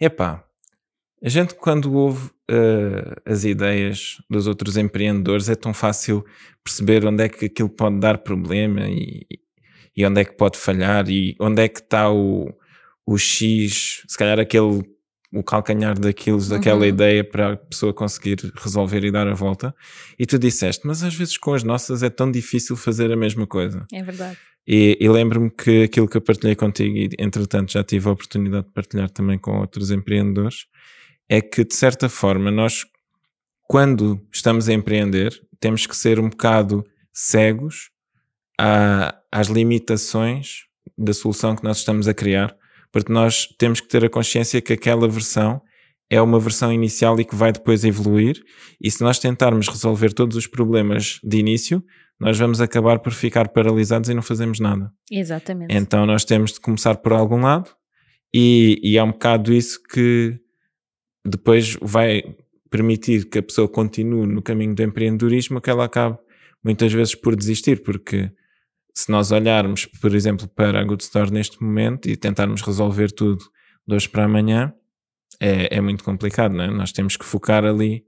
Epá, 0.00 0.44
a 1.22 1.28
gente 1.28 1.54
quando 1.54 1.92
ouve 1.94 2.26
uh, 2.50 3.20
as 3.24 3.44
ideias 3.44 4.16
dos 4.28 4.46
outros 4.46 4.76
empreendedores 4.76 5.48
é 5.48 5.54
tão 5.54 5.72
fácil 5.72 6.24
perceber 6.62 7.06
onde 7.06 7.24
é 7.24 7.28
que 7.28 7.46
aquilo 7.46 7.68
pode 7.68 8.00
dar 8.00 8.18
problema 8.18 8.82
e, 8.88 9.24
e 9.96 10.04
onde 10.04 10.20
é 10.20 10.24
que 10.24 10.36
pode 10.36 10.58
falhar 10.58 11.08
e 11.08 11.34
onde 11.40 11.62
é 11.62 11.68
que 11.68 11.80
está 11.80 12.10
o, 12.10 12.52
o 13.06 13.16
X, 13.16 14.02
se 14.06 14.18
calhar 14.18 14.38
aquele 14.38 14.82
o 15.32 15.42
calcanhar 15.42 15.98
daqueles, 15.98 16.48
daquela 16.48 16.80
uhum. 16.80 16.86
ideia 16.86 17.24
para 17.24 17.52
a 17.52 17.56
pessoa 17.56 17.92
conseguir 17.92 18.38
resolver 18.56 19.04
e 19.04 19.10
dar 19.10 19.26
a 19.26 19.34
volta. 19.34 19.74
E 20.18 20.24
tu 20.24 20.38
disseste, 20.38 20.86
mas 20.86 21.02
às 21.02 21.14
vezes 21.14 21.36
com 21.36 21.52
as 21.52 21.62
nossas 21.62 22.02
é 22.02 22.08
tão 22.08 22.30
difícil 22.30 22.76
fazer 22.76 23.12
a 23.12 23.16
mesma 23.16 23.46
coisa. 23.46 23.84
É 23.92 24.02
verdade. 24.02 24.38
E, 24.66 24.96
e 25.00 25.08
lembro-me 25.08 25.50
que 25.50 25.84
aquilo 25.84 26.08
que 26.08 26.16
eu 26.16 26.20
partilhei 26.20 26.56
contigo, 26.56 26.96
e 26.96 27.10
entretanto 27.18 27.72
já 27.72 27.84
tive 27.84 28.08
a 28.08 28.12
oportunidade 28.12 28.66
de 28.66 28.72
partilhar 28.72 29.10
também 29.10 29.38
com 29.38 29.58
outros 29.58 29.90
empreendedores, 29.90 30.66
é 31.28 31.40
que 31.40 31.64
de 31.64 31.74
certa 31.74 32.08
forma 32.08 32.50
nós, 32.50 32.84
quando 33.68 34.20
estamos 34.32 34.68
a 34.68 34.72
empreender, 34.72 35.32
temos 35.60 35.86
que 35.86 35.96
ser 35.96 36.18
um 36.18 36.28
bocado 36.28 36.84
cegos 37.12 37.90
à, 38.58 39.14
às 39.36 39.48
limitações 39.48 40.64
da 40.96 41.12
solução 41.12 41.54
que 41.54 41.62
nós 41.62 41.78
estamos 41.78 42.08
a 42.08 42.14
criar, 42.14 42.56
porque 42.90 43.12
nós 43.12 43.46
temos 43.58 43.80
que 43.82 43.88
ter 43.88 44.02
a 44.02 44.08
consciência 44.08 44.62
que 44.62 44.72
aquela 44.72 45.06
versão 45.06 45.60
é 46.08 46.22
uma 46.22 46.40
versão 46.40 46.72
inicial 46.72 47.20
e 47.20 47.24
que 47.24 47.34
vai 47.34 47.52
depois 47.52 47.84
evoluir, 47.84 48.42
e 48.80 48.90
se 48.90 49.02
nós 49.02 49.18
tentarmos 49.18 49.68
resolver 49.68 50.14
todos 50.14 50.38
os 50.38 50.46
problemas 50.46 51.20
de 51.22 51.36
início, 51.36 51.84
nós 52.18 52.38
vamos 52.38 52.62
acabar 52.62 52.98
por 53.00 53.12
ficar 53.12 53.48
paralisados 53.48 54.08
e 54.08 54.14
não 54.14 54.22
fazemos 54.22 54.58
nada. 54.58 54.90
Exatamente. 55.10 55.74
Então 55.74 56.06
nós 56.06 56.24
temos 56.24 56.54
de 56.54 56.60
começar 56.60 56.96
por 56.96 57.12
algum 57.12 57.40
lado, 57.40 57.70
e, 58.32 58.80
e 58.82 58.96
é 58.96 59.02
um 59.02 59.10
bocado 59.10 59.52
isso 59.52 59.78
que 59.82 60.38
depois 61.26 61.76
vai 61.82 62.22
permitir 62.70 63.28
que 63.28 63.38
a 63.38 63.42
pessoa 63.42 63.68
continue 63.68 64.26
no 64.26 64.40
caminho 64.40 64.74
do 64.74 64.82
empreendedorismo, 64.82 65.60
que 65.60 65.68
ela 65.68 65.84
acabe 65.84 66.16
muitas 66.64 66.90
vezes 66.90 67.14
por 67.14 67.36
desistir, 67.36 67.82
porque 67.82 68.30
se 68.96 69.10
nós 69.10 69.30
olharmos, 69.30 69.84
por 69.84 70.14
exemplo, 70.14 70.48
para 70.48 70.80
a 70.80 70.84
Good 70.84 71.04
Store 71.04 71.30
neste 71.30 71.62
momento 71.62 72.08
e 72.08 72.16
tentarmos 72.16 72.62
resolver 72.62 73.12
tudo 73.12 73.44
de 73.86 73.94
hoje 73.94 74.08
para 74.08 74.24
amanhã, 74.24 74.72
é, 75.38 75.76
é 75.76 75.80
muito 75.82 76.02
complicado, 76.02 76.54
não 76.54 76.64
é? 76.64 76.68
Nós 76.68 76.92
temos 76.92 77.14
que 77.14 77.24
focar 77.24 77.62
ali 77.62 78.06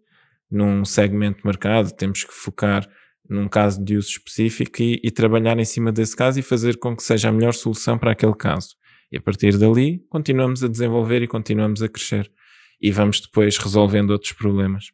num 0.50 0.86
segmento 0.86 1.40
de 1.40 1.46
mercado, 1.46 1.94
temos 1.94 2.24
que 2.24 2.32
focar 2.32 2.88
num 3.28 3.46
caso 3.46 3.84
de 3.84 3.98
uso 3.98 4.08
específico 4.08 4.80
e, 4.80 4.98
e, 5.04 5.10
trabalhar 5.10 5.58
em 5.58 5.64
cima 5.64 5.92
desse 5.92 6.16
caso 6.16 6.40
e 6.40 6.42
fazer 6.42 6.78
com 6.78 6.96
que 6.96 7.02
seja 7.02 7.28
a 7.28 7.32
melhor 7.32 7.52
solução 7.52 7.98
para 7.98 8.12
aquele 8.12 8.34
caso. 8.34 8.70
E 9.12 9.18
a 9.18 9.20
partir 9.20 9.58
dali, 9.58 10.02
continuamos 10.08 10.64
a 10.64 10.68
desenvolver 10.68 11.20
e 11.20 11.26
continuamos 11.26 11.82
a 11.82 11.88
crescer. 11.88 12.32
E 12.80 12.90
vamos 12.90 13.20
depois 13.20 13.58
resolvendo 13.58 14.10
outros 14.12 14.32
problemas. 14.32 14.86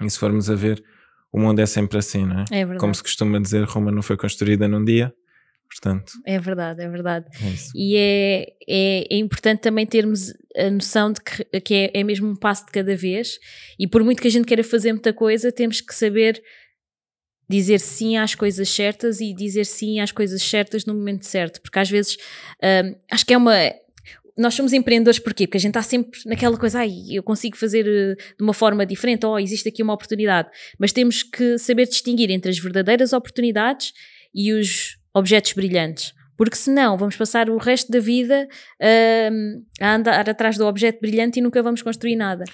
E 0.00 0.08
se 0.08 0.18
formos 0.18 0.48
a 0.48 0.54
ver, 0.54 0.82
o 1.32 1.38
mundo 1.38 1.60
é 1.60 1.66
sempre 1.66 1.98
assim, 1.98 2.24
não 2.24 2.40
é? 2.40 2.44
É 2.50 2.58
verdade. 2.58 2.80
Como 2.80 2.94
se 2.94 3.02
costuma 3.02 3.40
dizer, 3.40 3.64
Roma 3.64 3.90
não 3.90 4.02
foi 4.02 4.16
construída 4.16 4.66
num 4.66 4.84
dia, 4.84 5.12
portanto. 5.68 6.12
É 6.24 6.38
verdade, 6.38 6.82
é 6.82 6.88
verdade. 6.88 7.26
É 7.42 7.54
e 7.74 7.96
é, 7.96 8.46
é, 8.68 9.14
é, 9.14 9.16
importante 9.18 9.60
também 9.60 9.86
termos 9.86 10.32
a 10.56 10.70
noção 10.70 11.12
de 11.12 11.20
que, 11.20 11.60
que 11.60 11.74
é, 11.74 12.00
é 12.00 12.04
mesmo 12.04 12.28
um 12.28 12.36
passo 12.36 12.66
de 12.66 12.72
cada 12.72 12.96
vez 12.96 13.38
e 13.78 13.86
por 13.86 14.02
muito 14.02 14.22
que 14.22 14.28
a 14.28 14.30
gente 14.30 14.46
queira 14.46 14.64
fazer 14.64 14.92
muita 14.92 15.12
coisa, 15.12 15.52
temos 15.52 15.80
que 15.80 15.94
saber 15.94 16.42
dizer 17.48 17.80
sim 17.80 18.16
às 18.16 18.34
coisas 18.34 18.68
certas 18.68 19.20
e 19.20 19.34
dizer 19.34 19.64
sim 19.64 20.00
às 20.00 20.12
coisas 20.12 20.42
certas 20.42 20.84
no 20.84 20.94
momento 20.94 21.26
certo, 21.26 21.62
porque 21.62 21.78
às 21.78 21.88
vezes 21.88 22.16
hum, 22.62 22.94
acho 23.10 23.24
que 23.24 23.32
é 23.32 23.36
uma 23.36 23.54
nós 24.38 24.54
somos 24.54 24.72
empreendedores 24.72 25.18
porquê? 25.18 25.46
Porque 25.46 25.58
a 25.58 25.60
gente 25.60 25.70
está 25.70 25.82
sempre 25.82 26.20
naquela 26.24 26.56
coisa, 26.56 26.78
ai, 26.78 26.92
eu 27.10 27.22
consigo 27.22 27.56
fazer 27.56 27.84
uh, 27.84 28.14
de 28.16 28.42
uma 28.42 28.54
forma 28.54 28.86
diferente, 28.86 29.26
ou 29.26 29.32
oh, 29.32 29.38
existe 29.38 29.68
aqui 29.68 29.82
uma 29.82 29.92
oportunidade. 29.92 30.48
Mas 30.78 30.92
temos 30.92 31.24
que 31.24 31.58
saber 31.58 31.86
distinguir 31.86 32.30
entre 32.30 32.50
as 32.50 32.58
verdadeiras 32.58 33.12
oportunidades 33.12 33.92
e 34.32 34.52
os 34.52 34.96
objetos 35.12 35.52
brilhantes. 35.52 36.14
Porque 36.36 36.54
senão 36.54 36.96
vamos 36.96 37.16
passar 37.16 37.50
o 37.50 37.56
resto 37.56 37.90
da 37.90 37.98
vida 37.98 38.48
uh, 38.80 39.64
a 39.80 39.96
andar 39.96 40.30
atrás 40.30 40.56
do 40.56 40.66
objeto 40.66 41.00
brilhante 41.00 41.40
e 41.40 41.42
nunca 41.42 41.60
vamos 41.60 41.82
construir 41.82 42.14
nada. 42.14 42.44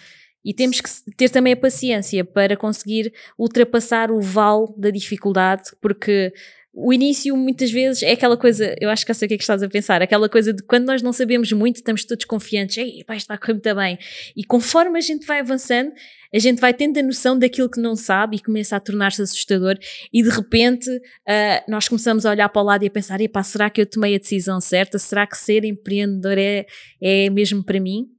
E 0.43 0.55
temos 0.55 0.81
que 0.81 0.89
ter 1.17 1.29
também 1.29 1.53
a 1.53 1.57
paciência 1.57 2.25
para 2.25 2.57
conseguir 2.57 3.13
ultrapassar 3.39 4.11
o 4.11 4.21
vale 4.21 4.67
da 4.77 4.91
dificuldade, 4.91 5.65
porque 5.81 6.33
o 6.77 6.93
início 6.93 7.37
muitas 7.37 7.71
vezes 7.71 8.03
é 8.03 8.11
aquela 8.11 8.37
coisa, 8.37 8.75
eu 8.81 8.91
acho 8.91 9.05
que 9.05 9.11
eu 9.11 9.15
sei 9.15 9.27
o 9.27 9.29
que 9.29 9.35
é 9.35 9.37
que 9.37 9.45
estás 9.45 9.63
a 9.63 9.69
pensar, 9.69 10.03
aquela 10.03 10.29
coisa 10.29 10.53
de 10.53 10.61
quando 10.65 10.87
nós 10.87 11.03
não 11.03 11.13
sabemos 11.13 11.53
muito, 11.53 11.77
estamos 11.77 12.05
todos 12.05 12.25
confiantes, 12.25 12.79
ei, 12.79 13.05
pá, 13.05 13.15
isto 13.15 13.29
vai 13.29 13.39
correr 13.39 13.53
muito 13.53 13.75
bem. 13.75 13.99
E 14.37 14.45
conforme 14.45 14.99
a 14.99 15.01
gente 15.01 15.25
vai 15.25 15.39
avançando, 15.39 15.93
a 16.35 16.39
gente 16.39 16.61
vai 16.61 16.75
tendo 16.75 16.99
a 16.99 17.03
noção 17.03 17.39
daquilo 17.39 17.71
que 17.71 17.81
não 17.81 17.95
sabe 17.95 18.37
e 18.37 18.43
começa 18.43 18.75
a 18.75 18.81
tornar-se 18.81 19.23
assustador 19.23 19.79
e 20.13 20.21
de 20.21 20.29
repente 20.31 20.91
uh, 20.91 21.71
nós 21.71 21.87
começamos 21.87 22.27
a 22.27 22.31
olhar 22.31 22.49
para 22.49 22.61
o 22.61 22.65
lado 22.65 22.83
e 22.83 22.89
a 22.89 22.91
pensar, 22.91 23.21
pá, 23.33 23.45
será 23.45 23.71
que 23.71 23.81
eu 23.81 23.87
tomei 23.87 24.17
a 24.17 24.19
decisão 24.19 24.61
certa? 24.61 24.99
Será 24.99 25.29
que 25.29 25.39
ser 25.39 25.65
empreendedor 25.65 26.37
é, 26.37 26.67
é 27.01 27.31
mesmo 27.31 27.63
para 27.63 27.79
mim? 27.79 28.14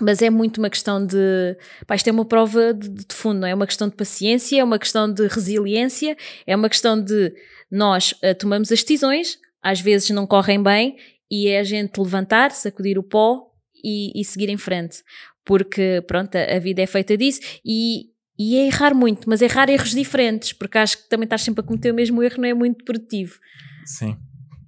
Mas 0.00 0.22
é 0.22 0.30
muito 0.30 0.58
uma 0.58 0.70
questão 0.70 1.04
de. 1.04 1.56
Pá, 1.86 1.96
isto 1.96 2.08
é 2.08 2.12
uma 2.12 2.24
prova 2.24 2.72
de, 2.72 2.88
de 2.88 3.14
fundo, 3.14 3.40
não 3.40 3.48
é? 3.48 3.50
É 3.50 3.54
uma 3.54 3.66
questão 3.66 3.88
de 3.88 3.96
paciência, 3.96 4.60
é 4.60 4.64
uma 4.64 4.78
questão 4.78 5.12
de 5.12 5.26
resiliência, 5.26 6.16
é 6.46 6.54
uma 6.54 6.68
questão 6.68 7.02
de 7.02 7.34
nós 7.70 8.12
uh, 8.12 8.34
tomamos 8.38 8.70
as 8.70 8.82
decisões, 8.82 9.38
às 9.62 9.80
vezes 9.80 10.10
não 10.10 10.26
correm 10.26 10.62
bem, 10.62 10.96
e 11.30 11.48
é 11.48 11.58
a 11.58 11.64
gente 11.64 11.98
levantar, 11.98 12.52
sacudir 12.52 12.98
o 12.98 13.02
pó 13.02 13.50
e, 13.84 14.18
e 14.18 14.24
seguir 14.24 14.48
em 14.48 14.56
frente. 14.56 15.02
Porque, 15.44 16.02
pronto, 16.06 16.36
a, 16.36 16.56
a 16.56 16.58
vida 16.58 16.82
é 16.82 16.86
feita 16.86 17.16
disso 17.16 17.40
e, 17.64 18.06
e 18.38 18.56
é 18.56 18.66
errar 18.66 18.94
muito, 18.94 19.28
mas 19.28 19.42
errar 19.42 19.68
erros 19.68 19.90
diferentes, 19.90 20.52
porque 20.52 20.78
acho 20.78 20.98
que 21.02 21.08
também 21.08 21.24
estás 21.24 21.42
sempre 21.42 21.60
a 21.60 21.64
cometer 21.64 21.90
o 21.90 21.94
mesmo 21.94 22.22
erro 22.22 22.36
não 22.38 22.48
é 22.48 22.54
muito 22.54 22.84
produtivo. 22.84 23.38
Sim. 23.84 24.16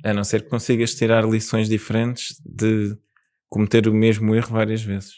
A 0.04 0.14
não 0.14 0.24
ser 0.24 0.42
que 0.42 0.48
consigas 0.48 0.94
tirar 0.94 1.24
lições 1.28 1.68
diferentes 1.68 2.40
de 2.44 2.96
cometer 3.50 3.86
o 3.86 3.92
mesmo 3.92 4.34
erro 4.34 4.48
várias 4.54 4.82
vezes. 4.82 5.14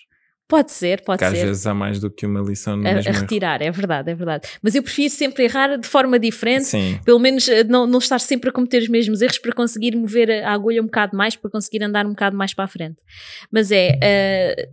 Pode 0.49 0.73
ser, 0.73 1.01
pode 1.03 1.21
Porque 1.21 1.35
ser. 1.35 1.43
às 1.43 1.49
vezes 1.49 1.67
há 1.67 1.73
mais 1.73 1.99
do 1.99 2.11
que 2.11 2.27
uma 2.27 2.41
lição 2.41 2.77
no 2.77 2.87
a, 2.87 2.93
mesmo 2.95 3.09
a 3.09 3.13
erro. 3.13 3.21
retirar, 3.23 3.63
é 3.63 3.71
verdade, 3.71 4.11
é 4.11 4.15
verdade. 4.15 4.49
Mas 4.61 4.75
eu 4.75 4.83
prefiro 4.83 5.09
sempre 5.09 5.45
errar 5.45 5.77
de 5.79 5.87
forma 5.89 6.19
diferente, 6.19 6.65
Sim, 6.65 6.99
pelo 7.05 7.19
menos 7.19 7.49
eh, 7.49 7.65
não, 7.65 7.87
não 7.87 7.99
estar 7.99 8.19
sempre 8.19 8.51
a 8.51 8.53
cometer 8.53 8.83
os 8.83 8.89
mesmos 8.89 9.23
erros 9.23 9.39
para 9.39 9.53
conseguir 9.53 9.97
mover 9.97 10.31
a 10.45 10.53
agulha 10.53 10.83
um 10.83 10.87
bocado 10.87 11.17
mais, 11.17 11.37
para 11.37 11.51
conseguir 11.51 11.83
andar 11.83 12.05
um 12.05 12.11
bocado 12.11 12.37
mais 12.37 12.53
para 12.53 12.65
a 12.65 12.69
frente. 12.69 13.01
Mas 13.51 13.71
é, 13.71 13.99
eh, 14.03 14.69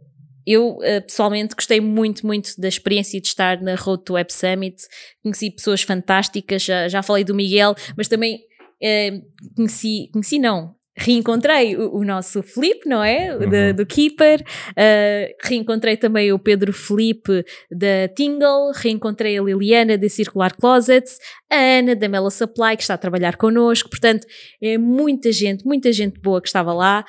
eu 0.45 0.79
eh, 0.81 0.99
pessoalmente 0.99 1.55
gostei 1.55 1.79
muito, 1.79 2.25
muito 2.25 2.59
da 2.59 2.67
experiência 2.67 3.21
de 3.21 3.27
estar 3.27 3.61
na 3.61 3.75
Road 3.75 4.03
to 4.03 4.13
Web 4.13 4.33
Summit, 4.33 4.75
conheci 5.21 5.51
pessoas 5.51 5.81
fantásticas, 5.83 6.63
já, 6.63 6.87
já 6.89 7.01
falei 7.01 7.23
do 7.23 7.35
Miguel, 7.35 7.73
mas 7.95 8.07
também 8.07 8.39
eh, 8.81 9.21
conheci, 9.55 10.09
conheci 10.11 10.39
não, 10.39 10.75
reencontrei 10.99 11.75
o, 11.77 11.95
o 11.95 12.03
nosso 12.03 12.43
Felipe, 12.43 12.87
não 12.87 13.03
é? 13.03 13.35
Uhum. 13.35 13.73
do 13.75 13.85
Keeper, 13.85 14.43
eh, 14.75 15.35
reencontrei 15.41 15.95
também 15.95 16.31
o 16.33 16.37
Pedro 16.37 16.73
Felipe 16.73 17.45
da 17.71 18.07
Tingle, 18.15 18.71
reencontrei 18.75 19.37
a 19.37 19.41
Liliana 19.41 19.97
da 19.97 20.09
Circular 20.09 20.55
Closets, 20.55 21.17
a 21.49 21.55
Ana 21.55 21.95
da 21.95 22.09
Mela 22.09 22.29
Supply, 22.29 22.75
que 22.75 22.83
está 22.83 22.95
a 22.95 22.97
trabalhar 22.97 23.37
connosco, 23.37 23.89
portanto, 23.89 24.27
é 24.61 24.77
muita 24.77 25.31
gente, 25.31 25.65
muita 25.65 25.91
gente 25.93 26.19
boa 26.19 26.41
que 26.41 26.47
estava 26.47 26.73
lá, 26.73 27.05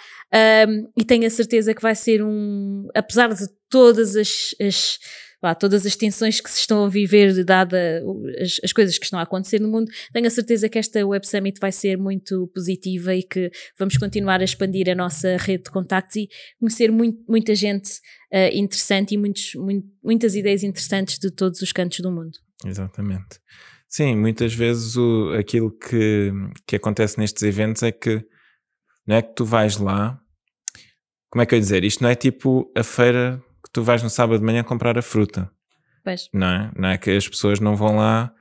um, 0.69 0.89
e 0.97 1.05
tenho 1.05 1.27
a 1.27 1.31
certeza 1.31 1.75
que 1.75 1.83
vai 1.83 1.95
ser 1.95 2.23
um, 2.23 2.89
apesar 2.95 3.35
de 3.35 3.47
todas 3.69 4.17
as, 4.17 4.55
as 4.61 4.99
todas 5.59 5.87
as 5.87 5.97
tensões 5.97 6.41
que 6.41 6.51
se 6.51 6.59
estão 6.61 6.85
a 6.85 6.89
viver, 6.89 7.45
dada 7.45 8.03
as, 8.41 8.61
as 8.63 8.73
coisas 8.73 8.99
que 8.99 9.05
estão 9.05 9.19
a 9.19 9.23
acontecer 9.23 9.59
no 9.61 9.69
mundo, 9.69 9.91
tenho 10.13 10.27
a 10.27 10.31
certeza 10.31 10.69
que 10.69 10.79
esta 10.79 11.05
Web 11.07 11.27
Summit 11.27 11.59
vai 11.61 11.73
ser 11.73 11.97
muito 11.97 12.47
positiva 12.55 13.15
e 13.15 13.23
que 13.23 13.51
vamos 13.79 13.97
continuar 13.97 14.41
a 14.41 14.45
expandir 14.45 14.89
a 14.91 14.95
nossa 14.95 15.37
rede 15.39 15.65
de 15.65 15.71
contactos 15.71 16.17
e 16.17 16.29
conhecer 16.59 16.91
muito- 16.93 17.23
muita 17.29 17.55
gente 17.55 17.91
eh, 18.33 18.57
interessante 18.57 19.15
e 19.15 19.19
muitos, 19.19 19.55
muito- 19.55 19.89
muitas 20.05 20.35
ideias 20.35 20.63
interessantes 20.63 21.19
de 21.19 21.31
todos 21.31 21.61
os 21.63 21.73
cantos 21.73 21.99
do 22.01 22.11
mundo. 22.13 22.33
exatamente. 22.67 23.41
Sim, 23.89 24.15
muitas 24.17 24.55
vezes 24.55 24.97
o, 24.97 25.33
aquilo 25.37 25.77
que, 25.77 26.31
que 26.65 26.77
acontece 26.77 27.19
nestes 27.19 27.43
eventos 27.43 27.83
é 27.83 27.91
que 27.91 28.25
não 29.05 29.17
é 29.17 29.23
que 29.23 29.35
tu 29.35 29.45
vais 29.45 29.79
lá, 29.79 30.17
como 31.29 31.43
é 31.43 31.47
que 31.47 31.55
eu 31.55 31.57
ia 31.57 31.61
dizer? 31.61 31.83
Isto 31.85 32.03
não 32.05 32.11
é 32.11 32.15
tipo 32.15 32.71
a 32.77 32.85
feira 32.85 33.43
que 33.71 33.75
tu 33.75 33.83
vais 33.85 34.03
no 34.03 34.11
sábado 34.11 34.41
de 34.41 34.45
manhã 34.45 34.65
comprar 34.65 34.99
a 34.99 35.03
fruta. 35.03 35.51
Pois, 36.03 36.29
não 36.35 36.47
é? 36.47 36.73
Não 36.77 36.89
é 36.89 36.99
que 36.99 37.11
as 37.11 37.29
pessoas 37.29 37.61
não 37.61 37.77
vão 37.77 37.97
lá 37.97 38.33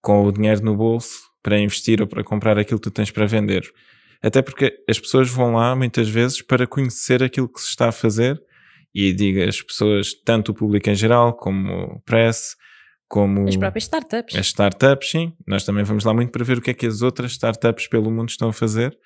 com 0.00 0.24
o 0.24 0.32
dinheiro 0.32 0.64
no 0.64 0.74
bolso 0.74 1.28
para 1.42 1.58
investir 1.58 2.00
ou 2.00 2.06
para 2.06 2.24
comprar 2.24 2.58
aquilo 2.58 2.80
que 2.80 2.90
tu 2.90 2.90
tens 2.90 3.10
para 3.10 3.26
vender. 3.26 3.62
Até 4.22 4.40
porque 4.40 4.72
as 4.88 4.98
pessoas 4.98 5.28
vão 5.28 5.52
lá 5.52 5.76
muitas 5.76 6.08
vezes 6.08 6.40
para 6.42 6.66
conhecer 6.66 7.22
aquilo 7.22 7.48
que 7.48 7.60
se 7.60 7.68
está 7.68 7.88
a 7.88 7.92
fazer 7.92 8.40
e 8.94 9.12
diga 9.12 9.46
as 9.48 9.60
pessoas, 9.60 10.12
tanto 10.24 10.52
o 10.52 10.54
público 10.54 10.88
em 10.88 10.94
geral, 10.94 11.36
como 11.36 11.72
o 11.72 12.00
press, 12.00 12.56
como 13.06 13.46
as 13.46 13.56
próprias 13.56 13.84
startups. 13.84 14.34
as 14.34 14.46
startups, 14.46 15.10
sim. 15.10 15.32
Nós 15.46 15.64
também 15.64 15.84
vamos 15.84 16.04
lá 16.04 16.14
muito 16.14 16.32
para 16.32 16.44
ver 16.44 16.58
o 16.58 16.60
que 16.60 16.70
é 16.70 16.74
que 16.74 16.86
as 16.86 17.02
outras 17.02 17.32
startups 17.32 17.86
pelo 17.86 18.10
mundo 18.10 18.30
estão 18.30 18.48
a 18.48 18.52
fazer 18.52 18.96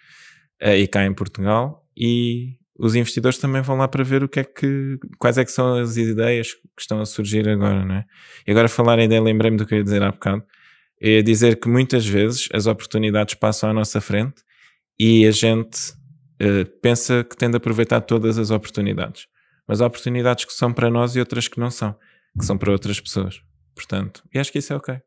eh, 0.61 0.79
e 0.79 0.87
cá 0.87 1.05
em 1.05 1.12
Portugal. 1.12 1.85
E 1.97 2.57
os 2.83 2.97
investidores 2.97 3.38
também 3.38 3.62
vão 3.62 3.77
lá 3.77 3.87
para 3.87 4.03
ver 4.03 4.25
o 4.25 4.29
que 4.29 4.40
é 4.40 4.45
que, 4.45 4.99
quais 5.16 5.38
é 5.38 5.45
que 5.45 5.53
são 5.53 5.77
as 5.77 5.97
ideias 5.97 6.53
que 6.53 6.81
estão 6.81 7.01
a 7.01 7.07
surgir 7.07 7.49
agora, 7.49 7.85
não 7.85 7.95
é? 7.95 8.05
E 8.45 8.51
agora 8.51 8.68
falar 8.68 8.99
ideia, 8.99 9.23
lembrei-me 9.23 9.57
do 9.57 9.64
que 9.64 9.73
eu 9.73 9.79
ia 9.79 9.85
dizer 9.85 10.03
há 10.03 10.11
bocado. 10.11 10.42
Ia 11.01 11.23
dizer 11.23 11.61
que 11.61 11.68
muitas 11.68 12.05
vezes 12.05 12.49
as 12.53 12.66
oportunidades 12.66 13.35
passam 13.35 13.71
à 13.71 13.73
nossa 13.73 14.01
frente 14.01 14.42
e 14.99 15.25
a 15.25 15.31
gente 15.31 15.92
eh, 16.40 16.64
pensa 16.83 17.23
que 17.23 17.37
tem 17.37 17.49
de 17.49 17.57
aproveitar 17.57 18.01
todas 18.01 18.37
as 18.37 18.51
oportunidades. 18.51 19.29
Mas 19.68 19.81
há 19.81 19.87
oportunidades 19.87 20.45
que 20.45 20.53
são 20.53 20.73
para 20.73 20.90
nós 20.90 21.14
e 21.14 21.21
outras 21.21 21.47
que 21.47 21.61
não 21.61 21.71
são, 21.71 21.97
que 22.37 22.45
são 22.45 22.59
para 22.59 22.73
outras 22.73 22.99
pessoas. 22.99 23.40
Portanto, 23.77 24.25
e 24.35 24.40
acho 24.40 24.51
que 24.51 24.59
isso 24.59 24.73
é 24.73 24.77
ok. 24.77 25.01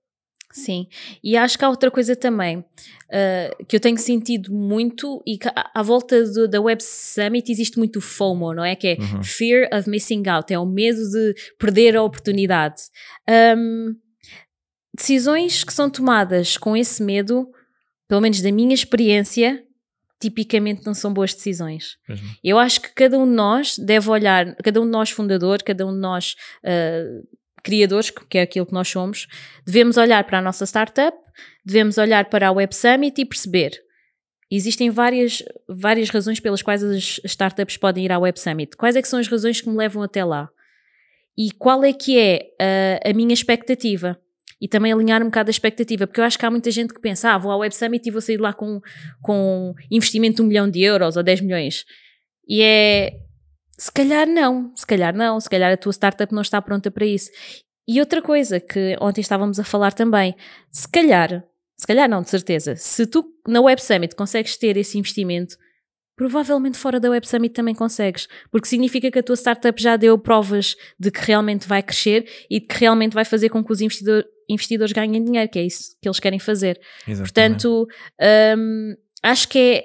Sim, 0.57 0.87
e 1.21 1.35
acho 1.35 1.57
que 1.57 1.65
há 1.65 1.69
outra 1.69 1.91
coisa 1.91 2.15
também 2.15 2.59
uh, 2.59 3.65
que 3.67 3.75
eu 3.75 3.79
tenho 3.79 3.97
sentido 3.97 4.53
muito 4.53 5.21
e 5.27 5.37
que 5.37 5.49
à, 5.49 5.69
à 5.75 5.83
volta 5.83 6.23
do- 6.23 6.47
da 6.47 6.61
Web 6.61 6.81
Summit 6.81 7.51
existe 7.51 7.77
muito 7.77 7.99
FOMO, 7.99 8.53
não 8.53 8.63
é? 8.63 8.73
Que 8.75 8.87
é 8.87 8.97
Uhum. 8.97 9.21
Fear 9.23 9.69
of 9.77 9.89
Missing 9.89 10.23
Out, 10.29 10.53
é 10.53 10.57
o 10.57 10.65
medo 10.65 10.97
de 11.11 11.35
perder 11.59 11.97
a 11.97 12.01
oportunidade. 12.03 12.83
Um, 13.57 13.95
decisões 14.95 15.63
que 15.63 15.73
são 15.73 15.89
tomadas 15.89 16.57
com 16.57 16.75
esse 16.75 17.03
medo, 17.03 17.49
pelo 18.07 18.21
menos 18.21 18.41
da 18.41 18.51
minha 18.51 18.73
experiência, 18.73 19.61
tipicamente 20.21 20.85
não 20.85 20.93
são 20.93 21.13
boas 21.13 21.33
decisões. 21.33 21.97
Não. 22.07 22.15
Eu 22.43 22.57
acho 22.57 22.79
que 22.81 22.93
cada 22.93 23.19
um 23.19 23.25
de 23.27 23.33
nós 23.33 23.77
deve 23.77 24.09
olhar, 24.09 24.55
cada 24.63 24.79
um 24.81 24.85
de 24.85 24.91
nós 24.91 25.09
fundador, 25.09 25.61
cada 25.63 25.85
um 25.85 25.93
de 25.93 25.99
nós 25.99 26.35
uh, 26.63 27.27
criadores, 27.65 28.11
que 28.11 28.37
é 28.37 28.43
aquilo 28.43 28.65
que 28.65 28.73
nós 28.73 28.87
somos, 28.87 29.27
devemos 29.65 29.97
olhar 29.97 30.23
para 30.23 30.37
a 30.37 30.41
nossa 30.41 30.65
startup, 30.65 31.17
devemos 31.65 31.97
olhar 31.97 32.25
para 32.25 32.47
a 32.47 32.51
Web 32.51 32.73
Summit 32.73 33.19
e 33.19 33.25
perceber. 33.25 33.71
Existem 34.49 34.91
várias, 34.91 35.43
várias 35.67 36.09
razões 36.09 36.39
pelas 36.39 36.61
quais 36.61 36.83
as 36.83 37.19
startups 37.25 37.77
podem 37.77 38.05
ir 38.05 38.11
à 38.11 38.19
Web 38.19 38.39
Summit. 38.39 38.77
Quais 38.77 38.95
é 38.95 39.01
que 39.01 39.07
são 39.07 39.19
as 39.19 39.27
razões 39.27 39.59
que 39.59 39.67
me 39.67 39.75
levam 39.75 40.03
até 40.03 40.23
lá? 40.23 40.47
E 41.35 41.51
qual 41.51 41.83
é 41.83 41.91
que 41.91 42.17
é 42.17 42.45
uh, 42.61 43.09
a 43.09 43.13
minha 43.13 43.33
expectativa? 43.33 44.17
E 44.61 44.67
também 44.67 44.93
alinhar 44.93 45.21
um 45.21 45.25
bocado 45.25 45.49
a 45.49 45.51
expectativa, 45.51 46.07
porque 46.07 46.21
eu 46.21 46.23
acho 46.23 46.37
que 46.37 46.45
há 46.45 46.51
muita 46.51 46.71
gente 46.71 46.93
que 46.93 47.01
pensa, 47.01 47.31
ah, 47.31 47.37
vou 47.37 47.51
à 47.51 47.57
Web 47.57 47.75
Summit 47.75 48.07
e 48.07 48.11
vou 48.11 48.21
sair 48.21 48.37
de 48.37 48.43
lá 48.43 48.53
com, 48.53 48.79
com 49.21 49.73
investimento 49.91 50.37
de 50.37 50.41
um 50.43 50.45
milhão 50.45 50.69
de 50.69 50.81
euros 50.81 51.17
ou 51.17 51.23
10 51.23 51.41
milhões. 51.41 51.83
E 52.47 52.61
é, 52.61 53.24
se 53.77 53.91
calhar 53.91 54.27
não, 54.27 54.71
se 54.75 54.85
calhar 54.85 55.15
não, 55.15 55.39
se 55.39 55.49
calhar 55.49 55.71
a 55.71 55.77
tua 55.77 55.91
startup 55.91 56.33
não 56.33 56.41
está 56.41 56.61
pronta 56.61 56.89
para 56.91 57.05
isso. 57.05 57.29
E 57.87 57.99
outra 57.99 58.21
coisa 58.21 58.59
que 58.59 58.95
ontem 58.99 59.21
estávamos 59.21 59.59
a 59.59 59.63
falar 59.63 59.93
também, 59.93 60.35
se 60.71 60.87
calhar, 60.87 61.43
se 61.77 61.85
calhar 61.85 62.09
não, 62.09 62.21
de 62.21 62.29
certeza, 62.29 62.75
se 62.75 63.05
tu 63.05 63.23
na 63.47 63.61
Web 63.61 63.81
Summit 63.81 64.15
consegues 64.15 64.57
ter 64.57 64.75
esse 64.77 64.97
investimento, 64.97 65.55
provavelmente 66.15 66.77
fora 66.77 66.99
da 66.99 67.09
Web 67.09 67.27
Summit 67.27 67.53
também 67.53 67.75
consegues, 67.75 68.27
porque 68.49 68.67
significa 68.67 69.11
que 69.11 69.19
a 69.19 69.23
tua 69.23 69.35
startup 69.35 69.79
já 69.81 69.97
deu 69.97 70.17
provas 70.17 70.75
de 70.97 71.11
que 71.11 71.19
realmente 71.19 71.67
vai 71.67 71.83
crescer 71.83 72.25
e 72.49 72.59
de 72.59 72.65
que 72.67 72.79
realmente 72.79 73.13
vai 73.13 73.25
fazer 73.25 73.49
com 73.49 73.63
que 73.63 73.71
os 73.71 73.81
investidor- 73.81 74.25
investidores 74.49 74.93
ganhem 74.93 75.23
dinheiro, 75.23 75.49
que 75.51 75.59
é 75.59 75.63
isso 75.63 75.95
que 76.01 76.07
eles 76.07 76.19
querem 76.19 76.39
fazer. 76.39 76.79
Exatamente. 77.07 77.17
Portanto, 77.33 77.87
hum, 78.57 78.95
acho 79.21 79.47
que 79.49 79.59
é, 79.59 79.83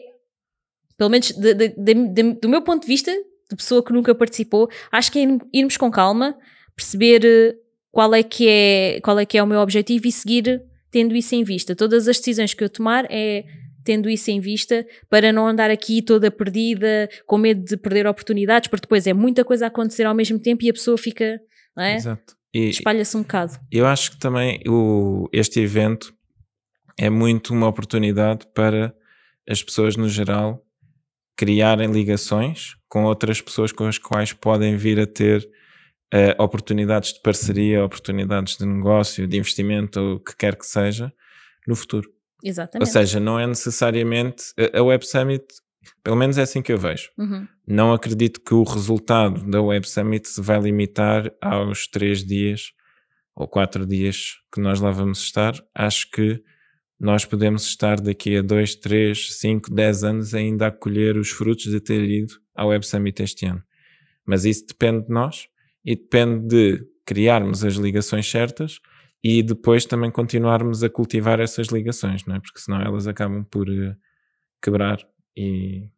pelo 0.97 1.11
menos 1.11 1.33
de- 1.33 1.55
de- 1.55 1.69
de- 1.69 2.33
do 2.35 2.49
meu 2.49 2.63
ponto 2.63 2.83
de 2.83 2.87
vista, 2.89 3.11
de 3.51 3.57
pessoa 3.57 3.85
que 3.85 3.93
nunca 3.93 4.15
participou, 4.15 4.69
acho 4.93 5.11
que 5.13 5.19
é 5.19 5.23
ir- 5.25 5.39
irmos 5.53 5.77
com 5.77 5.91
calma, 5.91 6.37
perceber 6.77 7.23
eh, 7.25 7.55
qual 7.91 8.15
é 8.15 8.23
que 8.23 8.49
é, 8.49 9.01
qual 9.03 9.19
é 9.19 9.27
que 9.27 9.37
é 9.37 9.43
o 9.43 9.47
meu 9.47 9.61
objetivo 9.61 10.07
e 10.07 10.13
seguir 10.13 10.63
tendo 10.91 11.15
isso 11.17 11.35
em 11.35 11.43
vista. 11.45 11.75
Todas 11.77 12.09
as 12.09 12.19
decisões 12.19 12.55
que 12.55 12.63
eu 12.65 12.69
tomar 12.71 13.07
é 13.11 13.45
tendo 13.85 14.09
isso 14.11 14.31
em 14.31 14.41
vista 14.41 14.87
para 15.09 15.33
não 15.33 15.47
andar 15.47 15.71
aqui 15.71 16.03
toda 16.03 16.31
perdida, 16.31 17.09
com 17.27 17.39
medo 17.39 17.65
de 17.65 17.77
perder 17.77 18.07
oportunidades, 18.07 18.69
porque 18.69 18.83
depois 18.83 19.07
é 19.07 19.13
muita 19.13 19.45
coisa 19.45 19.65
a 19.67 19.69
acontecer 19.69 20.05
ao 20.05 20.15
mesmo 20.15 20.39
tempo 20.39 20.65
e 20.65 20.71
a 20.71 20.73
pessoa 20.73 20.97
fica, 20.99 21.41
não 21.77 21.83
é? 21.85 21.97
Exato. 21.97 22.37
E 22.53 22.69
Espalha-se 22.69 23.17
um 23.17 23.23
bocado. 23.23 23.53
eu 23.71 23.87
acho 23.87 24.11
que 24.13 24.19
também 24.19 24.61
o, 24.69 25.29
este 25.33 25.61
evento 25.61 26.13
é 26.99 27.09
muito 27.09 27.55
uma 27.55 27.69
oportunidade 27.69 28.47
para 28.55 28.93
as 29.49 29.63
pessoas 29.63 29.97
no 29.97 30.09
geral 30.09 30.63
criarem 31.41 31.91
ligações 31.91 32.77
com 32.87 33.05
outras 33.05 33.41
pessoas 33.41 33.73
com 33.73 33.87
as 33.87 33.97
quais 33.97 34.31
podem 34.31 34.77
vir 34.77 35.01
a 35.01 35.07
ter 35.07 35.43
uh, 36.13 36.43
oportunidades 36.43 37.15
de 37.15 37.23
parceria, 37.23 37.83
oportunidades 37.83 38.59
de 38.59 38.67
negócio, 38.67 39.27
de 39.27 39.39
investimento, 39.39 39.99
o 40.01 40.21
que 40.21 40.37
quer 40.37 40.55
que 40.55 40.67
seja, 40.67 41.11
no 41.67 41.75
futuro. 41.75 42.07
Exatamente. 42.45 42.87
Ou 42.87 42.93
seja, 42.93 43.19
não 43.19 43.41
é 43.41 43.47
necessariamente 43.47 44.53
a 44.75 44.83
Web 44.83 45.07
Summit, 45.07 45.47
pelo 46.05 46.17
menos 46.17 46.37
é 46.37 46.43
assim 46.43 46.61
que 46.61 46.75
eu 46.75 46.79
vejo. 46.79 47.09
Uhum. 47.17 47.49
Não 47.67 47.95
acredito 47.95 48.43
que 48.43 48.53
o 48.53 48.63
resultado 48.63 49.43
da 49.51 49.63
Web 49.63 49.89
Summit 49.89 50.29
se 50.29 50.43
vai 50.43 50.61
limitar 50.61 51.33
aos 51.41 51.87
três 51.87 52.23
dias 52.23 52.65
ou 53.35 53.49
quatro 53.49 53.87
dias 53.87 54.35
que 54.53 54.61
nós 54.61 54.79
lá 54.79 54.91
vamos 54.91 55.21
estar. 55.21 55.55
Acho 55.75 56.11
que 56.11 56.43
nós 57.01 57.25
podemos 57.25 57.65
estar 57.65 57.99
daqui 57.99 58.37
a 58.37 58.43
dois, 58.43 58.75
três, 58.75 59.39
cinco, 59.39 59.73
dez 59.73 60.05
anos 60.05 60.35
ainda 60.35 60.67
a 60.67 60.71
colher 60.71 61.17
os 61.17 61.31
frutos 61.31 61.65
de 61.65 61.81
ter 61.81 62.03
ido 62.05 62.35
ao 62.55 62.69
Web 62.69 62.87
Summit 62.87 63.23
este 63.23 63.47
ano. 63.47 63.63
Mas 64.27 64.45
isso 64.45 64.67
depende 64.67 65.07
de 65.07 65.11
nós 65.11 65.49
e 65.83 65.97
depende 65.97 66.47
de 66.47 66.87
criarmos 67.07 67.65
as 67.65 67.75
ligações 67.77 68.31
certas 68.31 68.81
e 69.25 69.43
depois 69.43 69.87
também 69.87 70.11
continuarmos 70.11 70.85
a 70.85 70.91
cultivar 70.91 71.41
essas 71.41 71.69
ligações, 71.69 72.27
não 72.27 72.37
é? 72.37 72.41
Porque 72.41 72.61
senão 72.61 72.83
elas 72.83 73.07
acabam 73.07 73.45
por 73.45 73.69
uh, 73.69 73.97
quebrar 74.63 74.99
e 75.35 75.89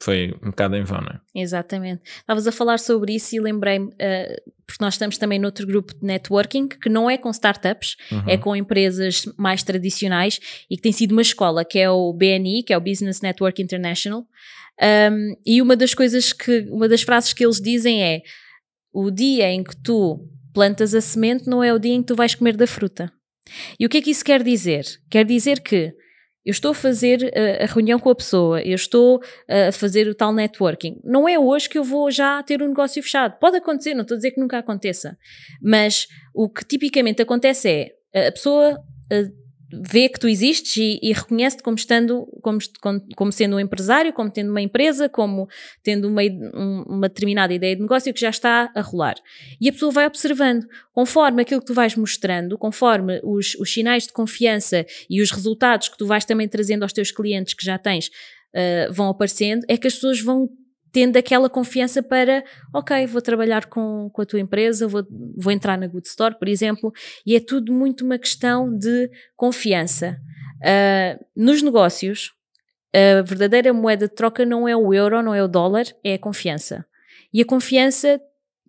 foi 0.00 0.34
um 0.42 0.50
bocado 0.50 0.76
em 0.76 0.84
vão, 0.84 1.00
não 1.00 1.08
é? 1.08 1.20
Exatamente. 1.34 2.02
Estavas 2.20 2.46
a 2.46 2.52
falar 2.52 2.78
sobre 2.78 3.14
isso 3.14 3.34
e 3.34 3.40
lembrei-me, 3.40 3.86
uh, 3.86 4.52
porque 4.66 4.82
nós 4.82 4.94
estamos 4.94 5.18
também 5.18 5.38
noutro 5.38 5.66
grupo 5.66 5.92
de 5.94 6.04
networking, 6.06 6.68
que 6.68 6.88
não 6.88 7.10
é 7.10 7.18
com 7.18 7.30
startups, 7.30 7.96
Uhum. 8.12 8.22
é 8.26 8.36
com 8.36 8.54
empresas 8.54 9.24
mais 9.36 9.62
tradicionais 9.62 10.38
e 10.70 10.76
que 10.76 10.82
tem 10.82 10.92
sido 10.92 11.12
uma 11.12 11.22
escola, 11.22 11.64
que 11.64 11.78
é 11.78 11.90
o 11.90 12.12
BNI, 12.12 12.62
que 12.62 12.72
é 12.72 12.76
o 12.76 12.80
Business 12.80 13.20
Network 13.20 13.60
International. 13.60 14.24
Um, 14.80 15.34
e 15.44 15.60
uma 15.60 15.74
das 15.76 15.94
coisas 15.94 16.32
que, 16.32 16.60
uma 16.70 16.88
das 16.88 17.02
frases 17.02 17.32
que 17.32 17.44
eles 17.44 17.60
dizem 17.60 18.02
é: 18.02 18.22
o 18.92 19.10
dia 19.10 19.50
em 19.50 19.64
que 19.64 19.76
tu 19.76 20.24
plantas 20.54 20.94
a 20.94 21.00
semente 21.00 21.48
não 21.48 21.62
é 21.62 21.72
o 21.72 21.78
dia 21.78 21.92
em 21.94 22.00
que 22.00 22.06
tu 22.08 22.14
vais 22.14 22.34
comer 22.34 22.56
da 22.56 22.66
fruta. 22.66 23.12
E 23.80 23.86
o 23.86 23.88
que 23.88 23.98
é 23.98 24.02
que 24.02 24.10
isso 24.10 24.24
quer 24.24 24.42
dizer? 24.42 24.84
Quer 25.10 25.24
dizer 25.24 25.60
que 25.60 25.92
eu 26.44 26.50
estou 26.50 26.70
a 26.70 26.74
fazer 26.74 27.22
uh, 27.22 27.64
a 27.64 27.66
reunião 27.66 27.98
com 27.98 28.10
a 28.10 28.14
pessoa, 28.14 28.62
eu 28.62 28.74
estou 28.74 29.16
uh, 29.16 29.68
a 29.68 29.72
fazer 29.72 30.08
o 30.08 30.14
tal 30.14 30.32
networking. 30.32 31.00
Não 31.04 31.28
é 31.28 31.38
hoje 31.38 31.68
que 31.68 31.78
eu 31.78 31.84
vou 31.84 32.10
já 32.10 32.42
ter 32.42 32.62
um 32.62 32.68
negócio 32.68 33.02
fechado. 33.02 33.38
Pode 33.38 33.56
acontecer, 33.56 33.94
não 33.94 34.02
estou 34.02 34.14
a 34.14 34.18
dizer 34.18 34.30
que 34.30 34.40
nunca 34.40 34.58
aconteça. 34.58 35.16
Mas 35.62 36.06
o 36.34 36.48
que 36.48 36.64
tipicamente 36.64 37.20
acontece 37.20 37.94
é 38.14 38.28
a 38.28 38.32
pessoa 38.32 38.74
uh, 38.74 39.47
vê 39.70 40.08
que 40.08 40.18
tu 40.18 40.28
existes 40.28 40.76
e, 40.76 40.98
e 41.02 41.12
reconhece-te 41.12 41.62
como 41.62 41.76
estando, 41.76 42.26
como, 42.42 42.58
como, 43.14 43.32
sendo 43.32 43.56
um 43.56 43.60
empresário, 43.60 44.12
como 44.12 44.30
tendo 44.30 44.50
uma 44.50 44.62
empresa, 44.62 45.08
como 45.08 45.48
tendo 45.82 46.08
uma, 46.08 46.22
um, 46.22 46.84
uma 46.86 47.08
determinada 47.08 47.52
ideia 47.52 47.76
de 47.76 47.82
negócio 47.82 48.12
que 48.14 48.20
já 48.20 48.30
está 48.30 48.70
a 48.74 48.80
rolar. 48.80 49.16
E 49.60 49.68
a 49.68 49.72
pessoa 49.72 49.92
vai 49.92 50.06
observando, 50.06 50.66
conforme 50.92 51.42
aquilo 51.42 51.60
que 51.60 51.66
tu 51.66 51.74
vais 51.74 51.94
mostrando, 51.94 52.56
conforme 52.56 53.20
os, 53.22 53.54
os 53.56 53.72
sinais 53.72 54.06
de 54.06 54.12
confiança 54.12 54.86
e 55.08 55.20
os 55.20 55.30
resultados 55.30 55.88
que 55.88 55.98
tu 55.98 56.06
vais 56.06 56.24
também 56.24 56.48
trazendo 56.48 56.82
aos 56.82 56.92
teus 56.92 57.10
clientes 57.10 57.54
que 57.54 57.64
já 57.64 57.78
tens 57.78 58.06
uh, 58.08 58.92
vão 58.92 59.08
aparecendo, 59.08 59.64
é 59.68 59.76
que 59.76 59.86
as 59.86 59.94
pessoas 59.94 60.20
vão 60.20 60.48
tendo 60.92 61.16
aquela 61.16 61.48
confiança 61.48 62.02
para, 62.02 62.44
ok, 62.74 63.06
vou 63.06 63.20
trabalhar 63.20 63.66
com, 63.66 64.10
com 64.12 64.22
a 64.22 64.26
tua 64.26 64.40
empresa, 64.40 64.88
vou, 64.88 65.06
vou 65.36 65.52
entrar 65.52 65.76
na 65.78 65.86
Good 65.86 66.08
Store, 66.08 66.38
por 66.38 66.48
exemplo, 66.48 66.92
e 67.26 67.36
é 67.36 67.40
tudo 67.40 67.72
muito 67.72 68.04
uma 68.04 68.18
questão 68.18 68.74
de 68.76 69.10
confiança. 69.36 70.18
Uh, 70.58 71.24
nos 71.36 71.62
negócios, 71.62 72.32
a 72.92 73.22
verdadeira 73.22 73.72
moeda 73.72 74.08
de 74.08 74.14
troca 74.14 74.44
não 74.44 74.66
é 74.66 74.76
o 74.76 74.92
euro, 74.94 75.22
não 75.22 75.34
é 75.34 75.42
o 75.42 75.48
dólar, 75.48 75.84
é 76.02 76.14
a 76.14 76.18
confiança. 76.18 76.84
E 77.32 77.42
a 77.42 77.44
confiança 77.44 78.20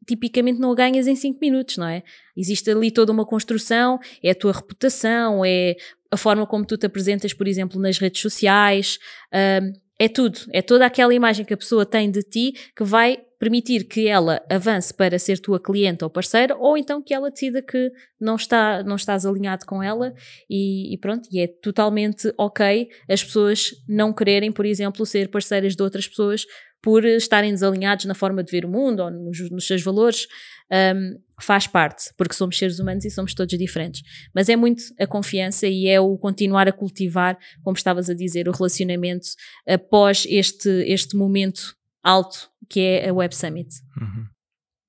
tipicamente 0.06 0.60
não 0.60 0.72
a 0.72 0.76
ganhas 0.76 1.08
em 1.08 1.16
5 1.16 1.40
minutos, 1.40 1.78
não 1.78 1.88
é? 1.88 2.02
Existe 2.36 2.72
ali 2.72 2.90
toda 2.90 3.12
uma 3.12 3.26
construção, 3.26 4.00
é 4.24 4.32
a 4.32 4.36
tua 4.36 4.52
reputação, 4.52 5.46
é 5.46 5.76
a 6.12 6.18
forma 6.18 6.48
como 6.48 6.66
tu 6.66 6.78
te 6.78 6.88
apresentas, 6.88 7.32
por 7.34 7.48
exemplo, 7.48 7.80
nas 7.80 8.00
redes 8.00 8.20
sociais, 8.20 8.98
uh, 9.32 9.80
é 10.00 10.08
tudo, 10.08 10.40
é 10.54 10.62
toda 10.62 10.86
aquela 10.86 11.14
imagem 11.14 11.46
que 11.46 11.54
a 11.54 11.58
pessoa 11.58 11.86
tem 11.86 12.10
de 12.10 12.24
ti 12.24 12.54
que 12.76 12.84
vai 12.86 13.20
permitir 13.38 13.86
que 13.86 14.08
ela 14.08 14.42
avance 14.50 14.94
para 14.94 15.18
ser 15.18 15.40
tua 15.40 15.60
cliente 15.60 16.04
ou 16.04 16.10
parceira, 16.10 16.58
ou 16.58 16.78
então 16.78 17.02
que 17.02 17.14
ela 17.14 17.32
decida 17.32 17.62
que 17.62 17.92
não, 18.20 18.36
está, 18.36 18.84
não 18.84 18.98
estás 18.98 19.26
alinhado 19.26 19.66
com 19.66 19.82
ela 19.82 20.14
e, 20.50 20.94
e 20.94 20.98
pronto, 20.98 21.28
e 21.32 21.40
é 21.40 21.48
totalmente 21.48 22.34
ok 22.38 22.90
as 23.10 23.24
pessoas 23.24 23.72
não 23.88 24.12
quererem, 24.12 24.52
por 24.52 24.66
exemplo, 24.66 25.06
ser 25.06 25.30
parceiras 25.30 25.76
de 25.76 25.82
outras 25.82 26.08
pessoas 26.08 26.46
por 26.82 27.04
estarem 27.06 27.52
desalinhados 27.52 28.06
na 28.06 28.14
forma 28.14 28.44
de 28.44 28.52
ver 28.52 28.66
o 28.66 28.70
mundo 28.70 29.02
ou 29.02 29.12
nos, 29.12 29.50
nos 29.52 29.68
seus 29.68 29.82
valores, 29.82 30.28
um, 30.72 31.20
faz 31.42 31.68
parte, 31.68 32.14
porque 32.18 32.34
somos 32.34 32.58
seres 32.58 32.80
humanos 32.80 33.06
e 33.06 33.10
somos 33.10 33.34
todos 33.34 33.58
diferentes. 33.58 34.02
Mas 34.34 34.50
é 34.50 34.56
muito 34.56 34.84
a 35.00 35.08
confiança 35.08 35.68
e 35.68 35.88
é 35.88 36.00
o 36.00 36.18
continuar 36.18 36.68
a 36.68 36.72
cultivar, 36.72 37.38
como 37.64 37.76
estavas 37.76 38.10
a 38.10 38.14
dizer, 38.14 38.48
o 38.48 38.52
relacionamento 38.52 39.28
após 39.68 40.26
este, 40.30 40.70
este 40.88 41.16
momento 41.16 41.76
alto 42.04 42.50
que 42.70 42.80
é 42.80 43.10
a 43.10 43.14
Web 43.14 43.36
Summit. 43.36 43.70
Uhum. 44.00 44.28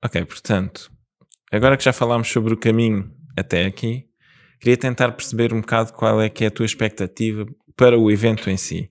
Ok, 0.04 0.24
portanto, 0.26 0.90
agora 1.50 1.76
que 1.76 1.84
já 1.84 1.92
falámos 1.92 2.28
sobre 2.28 2.52
o 2.52 2.58
caminho 2.58 3.10
até 3.36 3.64
aqui, 3.64 4.06
queria 4.60 4.76
tentar 4.76 5.12
perceber 5.12 5.52
um 5.52 5.60
bocado 5.60 5.92
qual 5.92 6.20
é 6.20 6.28
que 6.28 6.44
é 6.44 6.48
a 6.48 6.50
tua 6.50 6.66
expectativa 6.66 7.46
para 7.76 7.98
o 7.98 8.10
evento 8.10 8.50
em 8.50 8.56
si. 8.56 8.90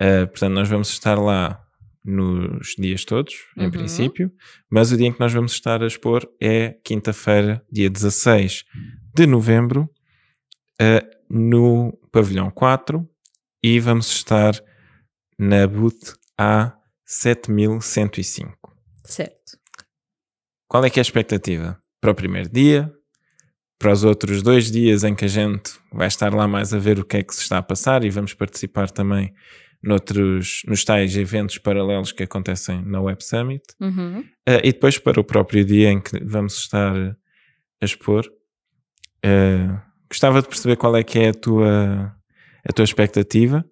Uh, 0.00 0.26
portanto, 0.28 0.52
nós 0.52 0.68
vamos 0.68 0.90
estar 0.90 1.18
lá 1.18 1.62
nos 2.04 2.74
dias 2.78 3.04
todos, 3.04 3.34
em 3.56 3.64
Uhum. 3.64 3.70
princípio, 3.70 4.32
mas 4.70 4.92
o 4.92 4.96
dia 4.96 5.06
em 5.08 5.12
que 5.12 5.20
nós 5.20 5.32
vamos 5.32 5.52
estar 5.52 5.82
a 5.82 5.86
expor 5.86 6.26
é 6.40 6.76
quinta-feira, 6.84 7.62
dia 7.70 7.90
16 7.90 8.64
de 9.14 9.26
novembro, 9.26 9.88
uh, 10.80 11.06
no 11.28 11.92
pavilhão 12.10 12.50
4 12.50 13.06
e 13.62 13.78
vamos 13.78 14.10
estar 14.10 14.54
na 15.38 15.66
booth 15.66 16.14
A7105. 16.40 18.54
Certo. 19.04 19.58
Qual 20.68 20.84
é 20.84 20.90
que 20.90 21.00
é 21.00 21.02
a 21.02 21.04
expectativa? 21.08 21.78
Para 22.00 22.12
o 22.12 22.14
primeiro 22.14 22.48
dia, 22.48 22.90
para 23.78 23.92
os 23.92 24.04
outros 24.04 24.42
dois 24.42 24.70
dias 24.70 25.04
em 25.04 25.14
que 25.14 25.24
a 25.24 25.28
gente 25.28 25.72
vai 25.92 26.06
estar 26.08 26.32
lá 26.34 26.46
mais 26.46 26.72
a 26.72 26.78
ver 26.78 26.98
o 26.98 27.04
que 27.04 27.16
é 27.18 27.22
que 27.22 27.34
se 27.34 27.42
está 27.42 27.58
a 27.58 27.62
passar 27.62 28.04
e 28.04 28.10
vamos 28.10 28.32
participar 28.34 28.90
também 28.90 29.34
noutros, 29.82 30.62
nos 30.66 30.84
tais 30.84 31.16
eventos 31.16 31.58
paralelos 31.58 32.12
que 32.12 32.22
acontecem 32.22 32.82
na 32.84 33.00
Web 33.00 33.24
Summit. 33.24 33.62
Uhum. 33.80 34.20
Uh, 34.20 34.60
e 34.62 34.72
depois 34.72 34.98
para 34.98 35.20
o 35.20 35.24
próprio 35.24 35.64
dia 35.64 35.90
em 35.90 36.00
que 36.00 36.22
vamos 36.24 36.58
estar 36.58 36.94
a 36.96 37.84
expor. 37.84 38.26
Uh, 39.24 39.80
gostava 40.08 40.42
de 40.42 40.48
perceber 40.48 40.76
qual 40.76 40.96
é 40.96 41.02
que 41.02 41.18
é 41.18 41.28
a 41.30 41.34
tua, 41.34 42.14
a 42.68 42.72
tua 42.72 42.84
expectativa. 42.84 43.64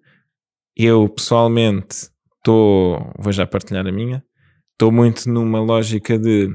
Eu 0.75 1.07
pessoalmente 1.09 2.09
estou, 2.37 3.13
vou 3.19 3.31
já 3.31 3.45
partilhar 3.45 3.85
a 3.85 3.91
minha, 3.91 4.23
estou 4.71 4.91
muito 4.91 5.29
numa 5.29 5.59
lógica 5.59 6.17
de 6.17 6.49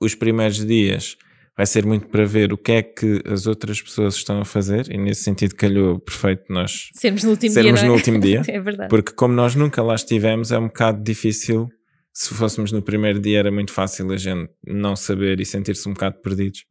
os 0.00 0.14
primeiros 0.14 0.64
dias 0.64 1.16
vai 1.56 1.64
ser 1.66 1.86
muito 1.86 2.08
para 2.08 2.24
ver 2.26 2.52
o 2.52 2.58
que 2.58 2.72
é 2.72 2.82
que 2.82 3.22
as 3.26 3.46
outras 3.46 3.80
pessoas 3.80 4.14
estão 4.14 4.40
a 4.40 4.44
fazer 4.44 4.90
e 4.92 4.98
nesse 4.98 5.22
sentido 5.22 5.54
calhou 5.54 5.98
perfeito 5.98 6.44
nós 6.50 6.90
Sermos 6.94 7.24
no 7.24 7.30
último 7.30 7.52
sermos 7.52 7.80
dia. 7.80 7.88
no 7.88 7.94
é? 7.94 7.96
último 7.96 8.20
dia. 8.20 8.42
é 8.48 8.60
verdade. 8.60 8.90
Porque 8.90 9.12
como 9.12 9.32
nós 9.34 9.54
nunca 9.54 9.82
lá 9.82 9.94
estivemos, 9.94 10.52
é 10.52 10.58
um 10.58 10.66
bocado 10.66 11.02
difícil. 11.02 11.68
Se 12.12 12.34
fôssemos 12.34 12.72
no 12.72 12.82
primeiro 12.82 13.18
dia 13.20 13.38
era 13.38 13.50
muito 13.50 13.72
fácil 13.72 14.10
a 14.12 14.16
gente 14.16 14.50
não 14.66 14.94
saber 14.96 15.40
e 15.40 15.44
sentir-se 15.46 15.88
um 15.88 15.92
bocado 15.94 16.20
perdidos, 16.20 16.64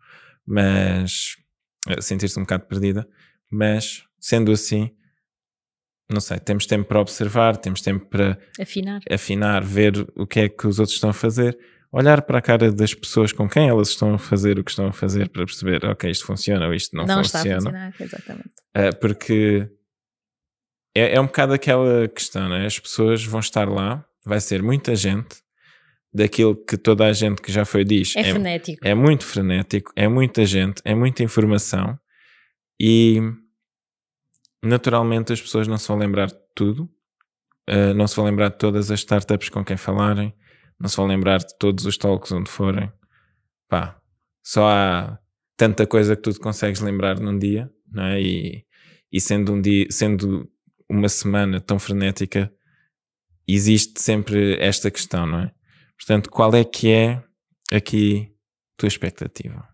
mas 0.45 1.35
eh, 1.87 2.01
sentir-se 2.01 2.37
um 2.39 2.43
bocado 2.43 2.65
perdida. 2.65 3.07
Mas 3.51 4.03
sendo 4.19 4.51
assim, 4.51 4.91
não 6.11 6.19
sei, 6.19 6.39
temos 6.39 6.65
tempo 6.65 6.85
para 6.87 6.99
observar, 6.99 7.57
temos 7.57 7.81
tempo 7.81 8.05
para 8.07 8.37
Afinar. 8.59 9.01
afinar, 9.09 9.63
ver 9.63 9.93
o 10.15 10.25
que 10.27 10.39
é 10.41 10.49
que 10.49 10.67
os 10.67 10.79
outros 10.79 10.95
estão 10.95 11.09
a 11.09 11.13
fazer, 11.13 11.57
olhar 11.91 12.21
para 12.21 12.39
a 12.39 12.41
cara 12.41 12.71
das 12.71 12.93
pessoas 12.93 13.31
com 13.31 13.47
quem 13.47 13.69
elas 13.69 13.89
estão 13.89 14.13
a 14.15 14.19
fazer 14.19 14.59
o 14.59 14.63
que 14.63 14.71
estão 14.71 14.87
a 14.87 14.93
fazer 14.93 15.29
para 15.29 15.45
perceber, 15.45 15.85
ok, 15.85 16.09
isto 16.09 16.25
funciona 16.25 16.67
ou 16.67 16.73
isto 16.73 16.95
não, 16.95 17.05
Não, 17.05 17.21
está 17.21 17.39
a 17.39 17.41
funciona. 17.41 17.61
funcionar, 17.61 17.93
exatamente. 17.99 18.49
Uh, 18.75 18.99
porque 18.99 19.69
é, 20.95 21.15
é 21.15 21.21
um 21.21 21.25
bocado 21.25 21.53
aquela 21.53 22.07
questão, 22.07 22.49
né? 22.49 22.65
As 22.65 22.79
pessoas 22.79 23.23
vão 23.23 23.39
estar 23.39 23.67
lá, 23.69 24.05
vai 24.25 24.39
ser 24.39 24.61
muita 24.61 24.95
gente, 24.95 25.43
daquilo 26.15 26.55
que 26.55 26.77
toda 26.77 27.05
a 27.05 27.11
gente 27.11 27.41
que 27.41 27.51
já 27.51 27.65
foi 27.65 27.83
diz. 27.83 28.15
É, 28.15 28.23
frenético. 28.23 28.87
é 28.87 28.95
muito 28.95 29.25
frenético, 29.25 29.91
é 29.97 30.07
muita 30.07 30.45
gente, 30.45 30.81
é 30.85 30.95
muita 30.95 31.21
informação 31.23 31.99
e 32.79 33.19
naturalmente 34.63 35.33
as 35.33 35.41
pessoas 35.41 35.67
não 35.67 35.77
se 35.77 35.87
vão 35.89 35.97
lembrar 35.97 36.27
de 36.27 36.37
tudo, 36.55 36.89
uh, 37.69 37.93
não 37.93 38.07
se 38.07 38.15
vão 38.15 38.23
lembrar 38.23 38.47
de 38.49 38.57
todas 38.57 38.89
as 38.89 38.99
startups 38.99 39.49
com 39.49 39.63
quem 39.63 39.75
falarem, 39.75 40.33
não 40.79 40.89
se 40.89 40.97
vão 40.97 41.07
lembrar 41.07 41.39
de 41.39 41.57
todos 41.57 41.85
os 41.85 41.97
talks 41.97 42.31
onde 42.31 42.49
forem. 42.49 42.91
Pá, 43.67 43.99
só 44.43 44.67
há 44.67 45.19
tanta 45.57 45.87
coisa 45.87 46.15
que 46.15 46.21
tu 46.21 46.33
te 46.33 46.39
consegues 46.39 46.81
lembrar 46.81 47.19
num 47.19 47.37
dia, 47.37 47.71
não 47.91 48.03
é? 48.03 48.21
E, 48.21 48.65
e 49.11 49.21
sendo 49.21 49.53
um 49.53 49.61
dia, 49.61 49.87
sendo 49.89 50.49
uma 50.89 51.09
semana 51.09 51.59
tão 51.59 51.79
frenética, 51.79 52.53
existe 53.47 54.01
sempre 54.01 54.57
esta 54.59 54.91
questão, 54.91 55.25
não 55.25 55.39
é? 55.39 55.51
Portanto, 55.97 56.29
qual 56.29 56.53
é 56.53 56.63
que 56.63 56.91
é 56.91 57.23
aqui 57.71 58.31
tua 58.77 58.87
expectativa? 58.87 59.67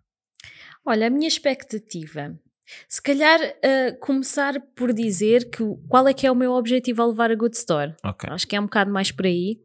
Olha, 0.85 1.07
a 1.07 1.09
minha 1.09 1.27
expectativa. 1.27 2.39
Se 2.87 3.01
calhar 3.01 3.39
uh, 3.39 3.99
começar 3.99 4.59
por 4.75 4.93
dizer 4.93 5.49
que 5.49 5.63
qual 5.89 6.07
é 6.07 6.13
que 6.13 6.25
é 6.25 6.31
o 6.31 6.35
meu 6.35 6.53
objetivo 6.53 7.01
ao 7.01 7.09
levar 7.09 7.31
a 7.31 7.35
Good 7.35 7.57
Store. 7.57 7.95
Ok. 8.03 8.29
Acho 8.31 8.47
que 8.47 8.55
é 8.55 8.59
um 8.59 8.65
bocado 8.65 8.91
mais 8.91 9.11
por 9.11 9.25
aí. 9.25 9.59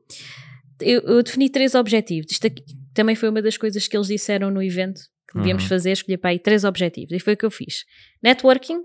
Eu, 0.81 1.01
eu 1.03 1.23
defini 1.23 1.49
três 1.49 1.75
objetivos. 1.75 2.31
Isto 2.31 2.47
aqui, 2.49 2.63
também 2.95 3.15
foi 3.15 3.29
uma 3.29 3.43
das 3.43 3.57
coisas 3.57 3.87
que 3.87 3.97
eles 3.97 4.09
disseram 4.09 4.51
no 4.51 4.63
evento 4.63 5.01
que 5.29 5.39
devíamos 5.39 5.65
Uhum. 5.65 5.69
fazer, 5.69 5.93
escolher 5.93 6.19
para 6.19 6.31
aí 6.31 6.39
três 6.39 6.65
objetivos. 6.65 7.13
E 7.13 7.19
foi 7.19 7.33
o 7.33 7.37
que 7.37 7.45
eu 7.45 7.51
fiz. 7.51 7.85
Networking, 8.23 8.83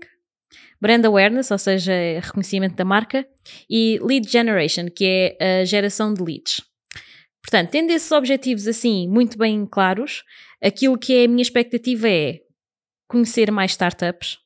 brand 0.80 1.04
awareness, 1.04 1.50
ou 1.50 1.58
seja, 1.58 1.92
reconhecimento 2.20 2.74
da 2.74 2.84
marca, 2.84 3.26
e 3.70 3.98
lead 4.02 4.28
generation, 4.28 4.86
que 4.88 5.04
é 5.40 5.60
a 5.60 5.64
geração 5.64 6.12
de 6.12 6.22
leads. 6.22 6.60
Portanto, 7.42 7.70
tendo 7.70 7.90
esses 7.90 8.10
objetivos 8.12 8.66
assim 8.66 9.08
muito 9.08 9.36
bem 9.38 9.66
claros, 9.66 10.22
aquilo 10.62 10.98
que 10.98 11.14
é 11.14 11.24
a 11.24 11.28
minha 11.28 11.42
expectativa 11.42 12.08
é 12.08 12.40
conhecer 13.08 13.50
mais 13.50 13.72
startups, 13.72 14.38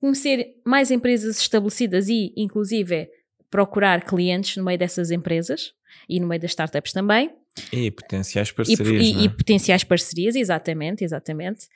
conhecer 0.00 0.46
mais 0.66 0.90
empresas 0.90 1.40
estabelecidas 1.40 2.08
e, 2.08 2.32
inclusive, 2.36 2.94
é 2.94 3.08
procurar 3.50 4.04
clientes 4.04 4.56
no 4.56 4.64
meio 4.64 4.78
dessas 4.78 5.10
empresas 5.10 5.72
e 6.08 6.20
no 6.20 6.26
meio 6.26 6.40
das 6.40 6.50
startups 6.50 6.92
também. 6.92 7.30
E 7.72 7.90
potenciais 7.90 8.48
E, 8.48 8.54
parcerias, 8.54 9.06
e- 9.06 9.12
não 9.12 9.20
é? 9.20 9.24
e 9.24 9.28
potenciais 9.28 9.84
parcerias, 9.84 10.36
exatamente, 10.36 11.04
exatamente. 11.04 11.66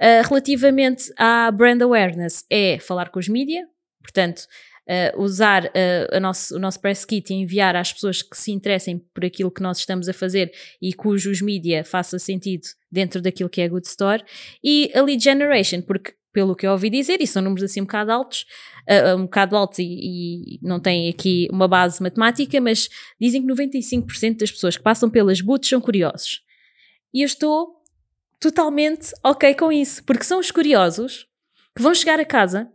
Uh, 0.00 0.26
relativamente 0.28 1.12
à 1.16 1.50
brand 1.50 1.80
awareness, 1.82 2.44
é 2.50 2.78
falar 2.78 3.10
com 3.10 3.18
os 3.18 3.28
mídia, 3.28 3.66
portanto, 4.02 4.46
uh, 4.88 5.20
usar 5.20 5.64
uh, 5.66 6.16
a 6.16 6.20
nosso, 6.20 6.56
o 6.56 6.58
nosso 6.58 6.80
press 6.80 7.04
kit 7.04 7.32
e 7.32 7.36
enviar 7.36 7.76
às 7.76 7.92
pessoas 7.92 8.22
que 8.22 8.36
se 8.36 8.50
interessem 8.50 8.98
por 9.14 9.24
aquilo 9.24 9.50
que 9.50 9.62
nós 9.62 9.78
estamos 9.78 10.08
a 10.08 10.12
fazer 10.12 10.52
e 10.80 10.92
cujos 10.92 11.40
mídia 11.40 11.84
faça 11.84 12.18
sentido 12.18 12.66
dentro 12.90 13.20
daquilo 13.22 13.48
que 13.48 13.60
é 13.60 13.64
a 13.64 13.68
Good 13.68 13.86
Store. 13.86 14.22
E 14.62 14.90
a 14.94 15.02
lead 15.02 15.22
generation, 15.22 15.82
porque 15.82 16.14
pelo 16.32 16.56
que 16.56 16.66
eu 16.66 16.72
ouvi 16.72 16.90
dizer, 16.90 17.20
e 17.20 17.26
são 17.26 17.42
números 17.42 17.64
assim 17.64 17.80
um 17.80 17.84
bocado 17.84 18.12
altos, 18.12 18.46
uh, 18.88 19.16
um 19.16 19.22
bocado 19.22 19.56
altos 19.56 19.78
e, 19.78 19.84
e 19.84 20.58
não 20.62 20.80
têm 20.80 21.08
aqui 21.08 21.48
uma 21.52 21.68
base 21.68 22.02
matemática, 22.02 22.60
mas 22.60 22.88
dizem 23.20 23.42
que 23.42 23.52
95% 23.52 24.38
das 24.38 24.50
pessoas 24.50 24.76
que 24.76 24.82
passam 24.82 25.10
pelas 25.10 25.40
boots 25.40 25.68
são 25.68 25.80
curiosos. 25.80 26.40
E 27.12 27.22
eu 27.22 27.26
estou 27.26 27.82
totalmente 28.40 29.12
ok 29.22 29.54
com 29.54 29.70
isso, 29.70 30.02
porque 30.04 30.24
são 30.24 30.40
os 30.40 30.50
curiosos 30.50 31.26
que 31.76 31.82
vão 31.82 31.94
chegar 31.94 32.18
a 32.18 32.24
casa 32.24 32.70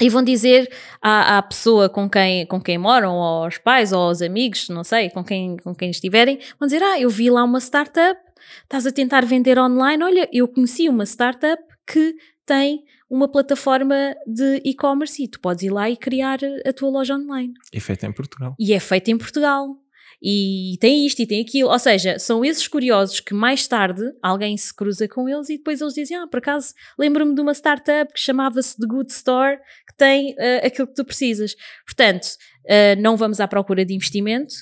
e 0.00 0.08
vão 0.08 0.22
dizer 0.22 0.72
à, 1.00 1.38
à 1.38 1.42
pessoa 1.42 1.88
com 1.88 2.08
quem, 2.08 2.46
com 2.46 2.60
quem 2.60 2.78
moram, 2.78 3.14
ou 3.14 3.44
aos 3.44 3.58
pais, 3.58 3.92
ou 3.92 4.00
aos 4.00 4.22
amigos, 4.22 4.68
não 4.68 4.82
sei, 4.82 5.10
com 5.10 5.22
quem, 5.22 5.58
com 5.58 5.74
quem 5.74 5.90
estiverem, 5.90 6.38
vão 6.58 6.66
dizer: 6.66 6.82
Ah, 6.82 6.98
eu 6.98 7.10
vi 7.10 7.30
lá 7.30 7.44
uma 7.44 7.60
startup, 7.60 8.18
estás 8.62 8.86
a 8.86 8.92
tentar 8.92 9.24
vender 9.24 9.58
online. 9.58 10.02
Olha, 10.02 10.28
eu 10.32 10.48
conheci 10.48 10.88
uma 10.88 11.04
startup 11.04 11.62
que 11.86 12.14
tem 12.50 12.82
uma 13.08 13.28
plataforma 13.30 14.16
de 14.26 14.60
e-commerce 14.64 15.22
e 15.22 15.28
tu 15.28 15.38
podes 15.40 15.62
ir 15.62 15.70
lá 15.70 15.88
e 15.88 15.96
criar 15.96 16.38
a 16.66 16.72
tua 16.72 16.90
loja 16.90 17.14
online 17.14 17.54
E 17.72 17.78
feito 17.78 18.04
em 18.04 18.12
Portugal. 18.12 18.54
e 18.58 18.72
é 18.72 18.80
feito 18.80 19.08
em 19.08 19.16
Portugal. 19.18 19.76
E 20.22 20.76
tem 20.80 21.06
isto 21.06 21.22
e 21.22 21.26
tem 21.26 21.40
aquilo. 21.40 21.70
Ou 21.70 21.78
seja, 21.78 22.18
são 22.18 22.44
esses 22.44 22.66
curiosos 22.68 23.20
que 23.20 23.32
mais 23.32 23.66
tarde 23.66 24.02
alguém 24.20 24.54
se 24.56 24.74
cruza 24.74 25.08
com 25.08 25.28
eles 25.28 25.48
e 25.48 25.56
depois 25.56 25.80
eles 25.80 25.94
dizem: 25.94 26.16
Ah, 26.16 26.26
por 26.26 26.38
acaso 26.38 26.74
lembro-me 26.98 27.34
de 27.34 27.40
uma 27.40 27.54
startup 27.54 28.12
que 28.12 28.20
chamava-se 28.20 28.76
The 28.76 28.86
Good 28.86 29.10
Store 29.12 29.56
que 29.88 29.96
tem 29.96 30.34
eh, 30.38 30.66
aquilo 30.66 30.88
que 30.88 30.94
tu 30.94 31.04
precisas. 31.06 31.54
Portanto, 31.86 32.26
eh, 32.66 32.96
não 32.96 33.16
vamos 33.16 33.40
à 33.40 33.48
procura 33.48 33.82
de 33.84 33.94
investimento. 33.94 34.52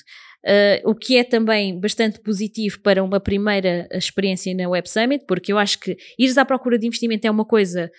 Eh, 0.45 0.81
o 0.85 0.95
que 0.95 1.17
é 1.17 1.23
também 1.23 1.79
bastante 1.79 2.19
positivo 2.19 2.79
para 2.81 3.03
uma 3.03 3.19
primeira 3.19 3.87
experiência 3.91 4.53
na 4.55 4.69
Web 4.69 4.89
Summit, 4.89 5.25
porque 5.27 5.51
eu 5.51 5.57
acho 5.57 5.79
que 5.79 5.97
ires 6.17 6.37
à 6.37 6.45
procura 6.45 6.77
de 6.77 6.87
investimento 6.87 7.25
é 7.27 7.31
uma 7.31 7.45
coisa 7.45 7.91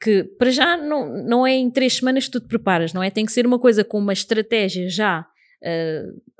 que 0.00 0.22
para 0.38 0.50
já 0.50 0.76
não, 0.76 1.24
não 1.24 1.46
é 1.46 1.54
em 1.54 1.70
três 1.70 1.94
semanas 1.94 2.26
que 2.26 2.30
tu 2.32 2.40
te 2.40 2.46
preparas, 2.46 2.92
não 2.92 3.02
é? 3.02 3.10
Tem 3.10 3.26
que 3.26 3.32
ser 3.32 3.44
uma 3.46 3.58
coisa 3.58 3.82
com 3.82 3.98
uma 3.98 4.12
estratégia 4.12 4.88
já 4.88 5.26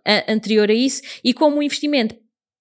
a- 0.06 0.32
anterior 0.32 0.70
a 0.70 0.74
isso 0.74 1.02
e 1.24 1.34
como 1.34 1.58
o 1.58 1.62
investimento 1.62 2.14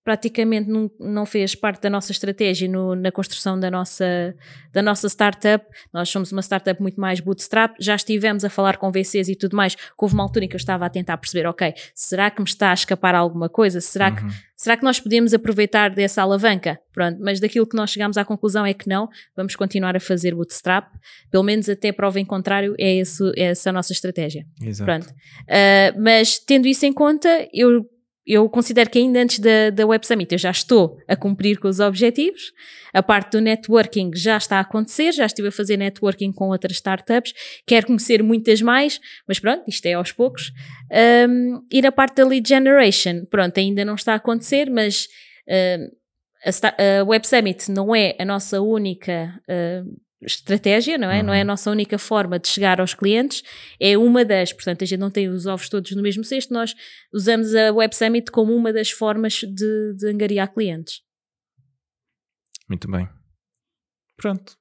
praticamente 0.07 0.69
não, 0.69 0.89
não 0.97 1.25
fez 1.25 1.53
parte 1.53 1.81
da 1.81 1.89
nossa 1.89 2.13
estratégia 2.13 2.65
no- 2.69 2.95
na 2.95 3.11
construção 3.11 3.59
da 3.59 3.69
nossa, 3.69 4.33
da 4.71 4.81
nossa 4.81 5.05
startup. 5.09 5.65
Nós 5.93 6.07
somos 6.07 6.31
uma 6.31 6.41
startup 6.41 6.81
muito 6.81 6.97
mais 6.97 7.19
bootstrap. 7.19 7.75
Já 7.77 7.93
estivemos 7.93 8.45
a 8.45 8.49
falar 8.49 8.77
com 8.77 8.89
VCs 8.89 9.27
e 9.27 9.35
tudo 9.35 9.57
mais. 9.57 9.75
que 9.75 9.81
Houve 9.97 10.13
uma 10.13 10.23
altura 10.23 10.45
em 10.45 10.47
que 10.47 10.55
eu 10.55 10.59
estava 10.59 10.85
a 10.85 10.89
tentar 10.89 11.17
perceber, 11.17 11.45
ok, 11.45 11.73
será 11.93 12.31
que 12.31 12.41
me 12.41 12.47
está 12.47 12.71
a 12.71 12.73
escapar 12.73 13.15
alguma 13.15 13.49
coisa? 13.49 13.81
Será 13.81 14.09
que 14.11 14.23
Uhum. 14.23 14.29
Será 14.59 14.75
que 14.75 14.83
nós 14.83 14.99
podemos 14.99 15.35
aproveitar 15.35 15.91
dessa 15.91 16.23
alavanca? 16.23 16.79
Pronto, 16.91 17.19
mas 17.21 17.39
daquilo 17.39 17.67
que 17.67 17.75
nós 17.77 17.91
chegamos 17.91 18.17
à 18.17 18.25
conclusão 18.25 18.65
é 18.65 18.73
que 18.73 18.89
não, 18.89 19.07
vamos 19.35 19.55
continuar 19.55 19.95
a 19.95 19.99
fazer 19.99 20.33
bootstrap, 20.33 20.87
pelo 21.29 21.43
menos 21.43 21.69
até 21.69 21.91
prova 21.91 22.19
em 22.19 22.25
contrário, 22.25 22.73
é, 22.79 22.95
esse, 22.95 23.23
é 23.37 23.51
essa 23.51 23.69
a 23.69 23.73
nossa 23.73 23.93
estratégia. 23.93 24.47
Exato. 24.59 24.85
Pronto. 24.89 25.07
Uh, 25.11 26.01
mas 26.01 26.39
tendo 26.39 26.65
isso 26.67 26.87
em 26.87 26.91
conta, 26.93 27.47
eu, 27.53 27.85
eu 28.27 28.49
considero 28.49 28.89
que 28.89 28.99
ainda 28.99 29.21
antes 29.21 29.39
da, 29.39 29.69
da 29.69 29.87
Web 29.87 30.05
Summit 30.05 30.33
eu 30.33 30.37
já 30.37 30.51
estou 30.51 30.99
a 31.07 31.15
cumprir 31.15 31.59
com 31.59 31.69
os 31.69 31.79
objetivos. 31.79 32.51
A 32.93 33.01
parte 33.01 33.31
do 33.31 33.41
networking 33.41 34.11
já 34.13 34.35
está 34.35 34.57
a 34.57 34.61
acontecer, 34.61 35.13
já 35.13 35.25
estive 35.25 35.47
a 35.47 35.51
fazer 35.51 35.77
networking 35.77 36.33
com 36.33 36.49
outras 36.49 36.73
startups, 36.73 37.33
quero 37.65 37.87
conhecer 37.87 38.21
muitas 38.21 38.61
mais, 38.61 38.99
mas 39.25 39.39
pronto, 39.39 39.63
isto 39.69 39.85
é 39.85 39.93
aos 39.93 40.11
poucos. 40.11 40.51
Um, 41.29 41.61
e 41.71 41.81
na 41.81 41.91
parte 41.91 42.15
da 42.15 42.25
lead 42.25 42.47
generation, 42.47 43.25
pronto, 43.29 43.57
ainda 43.57 43.85
não 43.85 43.95
está 43.95 44.11
a 44.11 44.17
acontecer, 44.17 44.69
mas 44.69 45.07
um, 45.47 45.89
a, 46.45 46.99
a 46.99 47.03
Web 47.05 47.25
Summit 47.25 47.71
não 47.71 47.95
é 47.95 48.13
a 48.19 48.25
nossa 48.25 48.59
única 48.59 49.39
uh, 49.49 50.06
estratégia, 50.21 50.97
não 50.97 51.09
é? 51.11 51.21
Não 51.21 51.33
é 51.33 51.37
a 51.37 51.41
Uhum. 51.41 51.47
nossa 51.47 51.69
única 51.71 51.97
forma 51.97 52.39
de 52.39 52.47
chegar 52.47 52.81
aos 52.81 52.93
clientes, 52.93 53.43
é 53.79 53.97
uma 53.97 54.25
das, 54.25 54.51
portanto, 54.51 54.83
a 54.83 54.87
gente 54.87 54.99
não 54.99 55.11
tem 55.11 55.29
os 55.29 55.45
ovos 55.45 55.69
todos 55.69 55.91
no 55.91 56.01
mesmo 56.01 56.23
cesto, 56.23 56.53
nós 56.53 56.73
usamos 57.13 57.53
a 57.53 57.71
Web 57.71 57.95
Summit 57.95 58.31
como 58.31 58.55
uma 58.55 58.73
das 58.73 58.89
formas 58.89 59.35
de, 59.41 59.93
de 59.95 60.07
angariar 60.09 60.51
clientes. 60.53 61.01
Muito 62.67 62.89
bem. 62.89 63.07
Pronto. 64.17 64.55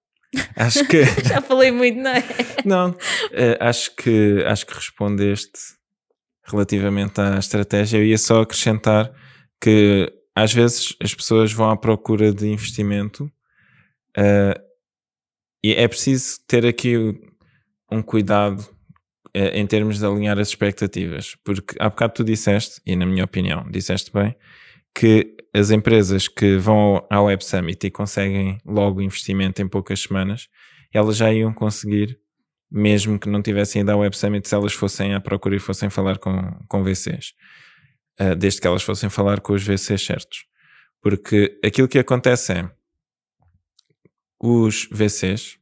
Acho 0.55 0.87
que. 0.87 1.03
Já 1.27 1.40
falei 1.40 1.71
muito, 1.71 1.99
não 1.99 2.11
é? 2.11 2.23
Não, 2.64 2.97
eh, 3.33 3.57
acho 3.61 3.95
que 3.97 4.42
acho 4.47 4.66
que 4.66 4.75
respondeste 4.75 5.59
relativamente 6.45 7.21
à 7.21 7.38
estratégia. 7.38 7.99
Eu 7.99 8.05
ia 8.05 8.19
só 8.19 8.42
acrescentar 8.42 9.11
que 9.61 10.12
às 10.35 10.53
vezes 10.53 10.95
as 11.03 11.14
pessoas 11.14 11.53
vão 11.53 11.71
à 11.71 11.77
procura 11.77 12.33
de 12.33 12.47
investimento 12.47 13.31
eh, 14.16 14.61
e 15.62 15.73
é 15.75 15.87
preciso 15.88 16.38
ter 16.47 16.66
aqui 16.66 16.97
um 17.90 18.03
cuidado 18.03 18.64
eh, 19.35 19.59
em 19.59 19.66
termos 19.66 19.99
de 19.99 20.07
alinhar 20.07 20.38
as 20.38 20.49
expectativas, 20.49 21.37
porque 21.45 21.77
há 21.79 21.90
bocado 21.90 22.14
tu 22.14 22.25
disseste, 22.25 22.81
e 22.87 22.97
na 22.97 23.05
minha 23.05 23.25
opinião, 23.25 23.66
disseste 23.71 24.11
bem, 24.12 24.35
que 24.95 25.37
as 25.53 25.71
empresas 25.71 26.27
que 26.27 26.57
vão 26.57 27.07
ao 27.11 27.27
Web 27.27 27.45
Summit 27.45 27.87
e 27.87 27.90
conseguem 27.90 28.59
logo 28.64 29.03
investimento 29.03 29.61
em 29.61 29.69
poucas 29.69 30.01
semanas, 30.01 30.49
elas 30.92 31.16
já 31.16 31.33
iam 31.33 31.53
conseguir, 31.53 32.19
mesmo 32.71 33.19
que 33.19 33.29
não 33.29 33.42
tivessem 33.42 33.83
ido 33.83 33.92
ao 33.92 34.01
Web 34.01 34.16
Summit, 34.16 34.49
se 34.49 34.55
elas 34.55 34.73
fossem 34.73 35.14
à 35.14 35.21
procura 35.21 35.57
e 35.57 35.59
fossem 35.59 35.90
falar 35.90 36.19
com, 36.19 36.35
com 36.69 36.83
VCs. 36.83 37.35
Uh, 38.19 38.35
desde 38.35 38.61
que 38.61 38.66
elas 38.66 38.83
fossem 38.83 39.11
falar 39.11 39.40
com 39.40 39.53
os 39.53 39.62
VCs 39.62 40.01
certos. 40.01 40.47
Porque 41.03 41.61
aquilo 41.62 41.88
que 41.88 41.99
acontece 41.99 42.55
é, 42.55 42.71
os 44.40 44.88
VCs, 44.92 45.59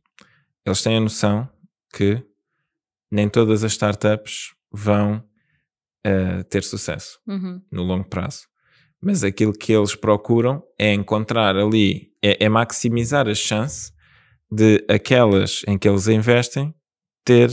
eles 0.66 0.82
têm 0.82 0.96
a 0.96 1.00
noção 1.00 1.48
que 1.94 2.22
nem 3.10 3.28
todas 3.28 3.62
as 3.62 3.72
startups 3.72 4.54
vão 4.72 5.22
uh, 6.06 6.44
ter 6.50 6.62
sucesso 6.64 7.18
Uhum. 7.26 7.62
no 7.70 7.82
longo 7.82 8.08
prazo. 8.08 8.46
Mas 9.00 9.22
aquilo 9.22 9.52
que 9.52 9.72
eles 9.72 9.94
procuram 9.94 10.62
é 10.78 10.92
encontrar 10.94 11.56
ali, 11.56 12.10
é, 12.22 12.44
é 12.46 12.48
maximizar 12.48 13.28
a 13.28 13.34
chance 13.34 13.92
de 14.50 14.84
aquelas 14.88 15.62
em 15.68 15.76
que 15.78 15.88
eles 15.88 16.08
investem 16.08 16.74
ter, 17.24 17.50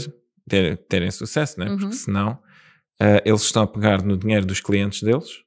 ter- 0.48 0.76
terem 0.88 1.10
sucesso, 1.10 1.60
né? 1.60 1.68
Uhum. 1.70 1.78
porque 1.78 1.94
senão 1.94 2.42
ah, 3.00 3.20
eles 3.24 3.42
estão 3.42 3.62
a 3.62 3.66
pegar 3.66 4.02
no 4.02 4.16
dinheiro 4.16 4.46
dos 4.46 4.60
clientes 4.60 5.02
deles 5.02 5.42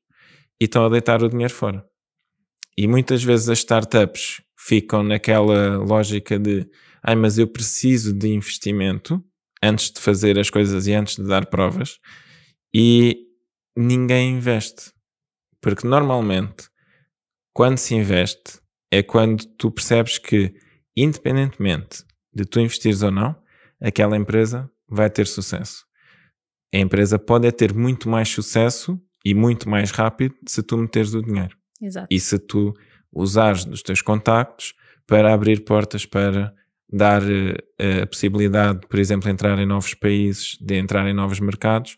e 0.61 0.65
estão 0.65 0.85
a 0.85 0.89
deitar 0.89 1.21
o 1.23 1.29
dinheiro 1.29 1.53
fora. 1.53 1.83
E 2.77 2.87
muitas 2.87 3.23
vezes 3.23 3.49
as 3.49 3.59
startups 3.59 4.41
ficam 4.65 5.03
naquela 5.03 5.77
lógica 5.77 6.39
de 6.39 6.67
ai, 7.03 7.15
mas 7.15 7.37
eu 7.37 7.47
preciso 7.47 8.11
de 8.11 8.29
investimento 8.29 9.23
antes 9.61 9.91
de 9.91 9.99
fazer 9.99 10.39
as 10.39 10.49
coisas 10.49 10.87
e 10.87 10.93
antes 10.93 11.17
de 11.17 11.23
dar 11.23 11.45
provas 11.45 11.99
e 12.73 13.27
ninguém 13.77 14.37
investe. 14.37 14.91
Porque 15.61 15.87
normalmente, 15.87 16.67
quando 17.53 17.77
se 17.77 17.93
investe, 17.93 18.59
é 18.91 19.03
quando 19.03 19.45
tu 19.57 19.71
percebes 19.71 20.17
que, 20.17 20.53
independentemente 20.97 22.03
de 22.33 22.43
tu 22.43 22.59
investires 22.59 23.01
ou 23.01 23.11
não, 23.11 23.35
aquela 23.79 24.17
empresa 24.17 24.69
vai 24.89 25.09
ter 25.09 25.27
sucesso. 25.27 25.85
A 26.73 26.77
empresa 26.77 27.19
pode 27.19 27.47
é 27.47 27.51
ter 27.51 27.73
muito 27.73 28.09
mais 28.09 28.29
sucesso 28.29 28.99
e 29.23 29.33
muito 29.33 29.69
mais 29.69 29.91
rápido 29.91 30.35
se 30.47 30.61
tu 30.61 30.77
meteres 30.77 31.13
o 31.13 31.21
dinheiro 31.21 31.55
Exato. 31.81 32.07
e 32.11 32.19
se 32.19 32.37
tu 32.37 32.73
usares 33.15 33.65
dos 33.65 33.81
teus 33.81 34.01
contactos 34.01 34.73
para 35.07 35.33
abrir 35.33 35.63
portas 35.63 36.05
para 36.05 36.53
dar 36.91 37.21
uh, 37.23 38.03
a 38.03 38.05
possibilidade, 38.05 38.81
por 38.87 38.99
exemplo, 38.99 39.25
de 39.25 39.31
entrar 39.31 39.57
em 39.57 39.65
novos 39.65 39.93
países, 39.93 40.57
de 40.61 40.75
entrar 40.75 41.07
em 41.07 41.13
novos 41.13 41.39
mercados, 41.39 41.97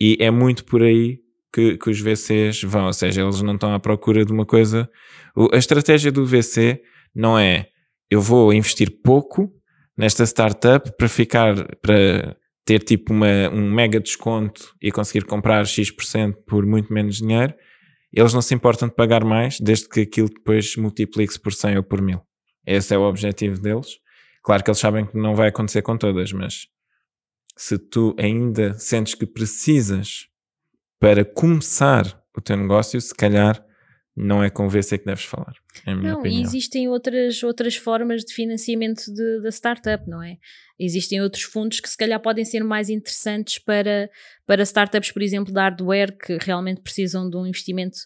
e 0.00 0.16
é 0.20 0.30
muito 0.30 0.64
por 0.64 0.82
aí 0.82 1.20
que, 1.52 1.76
que 1.78 1.90
os 1.90 2.00
VCs 2.00 2.62
vão, 2.62 2.86
ou 2.86 2.92
seja, 2.92 3.22
eles 3.22 3.40
não 3.42 3.54
estão 3.54 3.72
à 3.72 3.80
procura 3.80 4.24
de 4.24 4.32
uma 4.32 4.44
coisa. 4.44 4.88
A 5.52 5.56
estratégia 5.56 6.12
do 6.12 6.26
VC 6.26 6.82
não 7.14 7.38
é 7.38 7.68
eu 8.10 8.20
vou 8.20 8.52
investir 8.52 8.90
pouco 9.02 9.52
nesta 9.96 10.24
startup 10.24 10.90
para 10.96 11.08
ficar, 11.08 11.54
para 11.82 12.36
ter 12.64 12.80
tipo 12.80 13.12
uma, 13.12 13.48
um 13.52 13.70
mega 13.70 14.00
desconto 14.00 14.74
e 14.80 14.90
conseguir 14.90 15.24
comprar 15.24 15.66
X% 15.66 16.34
por 16.46 16.64
muito 16.64 16.92
menos 16.92 17.16
dinheiro. 17.16 17.54
Eles 18.12 18.32
não 18.32 18.42
se 18.42 18.54
importam 18.54 18.88
de 18.88 18.94
pagar 18.94 19.24
mais, 19.24 19.60
desde 19.60 19.88
que 19.88 20.00
aquilo 20.00 20.28
depois 20.28 20.76
multiplique-se 20.76 21.38
por 21.38 21.52
100 21.52 21.78
ou 21.78 21.82
por 21.82 22.00
1000. 22.00 22.20
Esse 22.66 22.94
é 22.94 22.98
o 22.98 23.02
objetivo 23.02 23.60
deles. 23.60 23.98
Claro 24.42 24.64
que 24.64 24.70
eles 24.70 24.78
sabem 24.78 25.06
que 25.06 25.16
não 25.16 25.34
vai 25.34 25.48
acontecer 25.48 25.82
com 25.82 25.96
todas, 25.96 26.32
mas 26.32 26.66
se 27.56 27.78
tu 27.78 28.14
ainda 28.18 28.74
sentes 28.78 29.14
que 29.14 29.26
precisas 29.26 30.28
para 31.00 31.24
começar 31.24 32.22
o 32.36 32.40
teu 32.40 32.56
negócio, 32.56 33.00
se 33.00 33.14
calhar 33.14 33.62
não 34.18 34.42
é 34.42 34.50
com 34.50 34.68
VC 34.68 34.98
que 34.98 35.04
deves 35.06 35.24
falar. 35.24 35.54
É 35.86 35.94
não, 35.94 36.18
opinião. 36.18 36.40
e 36.40 36.42
existem 36.42 36.88
outras, 36.88 37.42
outras 37.42 37.76
formas 37.76 38.24
de 38.24 38.34
financiamento 38.34 39.02
da 39.42 39.48
startup, 39.50 40.08
não 40.08 40.22
é? 40.22 40.38
Existem 40.78 41.20
outros 41.20 41.44
fundos 41.44 41.78
que 41.78 41.88
se 41.88 41.96
calhar 41.96 42.20
podem 42.20 42.44
ser 42.44 42.64
mais 42.64 42.88
interessantes 42.88 43.58
para, 43.58 44.10
para 44.46 44.62
startups, 44.62 45.12
por 45.12 45.22
exemplo, 45.22 45.52
de 45.52 45.60
hardware 45.60 46.16
que 46.16 46.36
realmente 46.40 46.80
precisam 46.80 47.30
de 47.30 47.36
um 47.36 47.46
investimento 47.46 47.98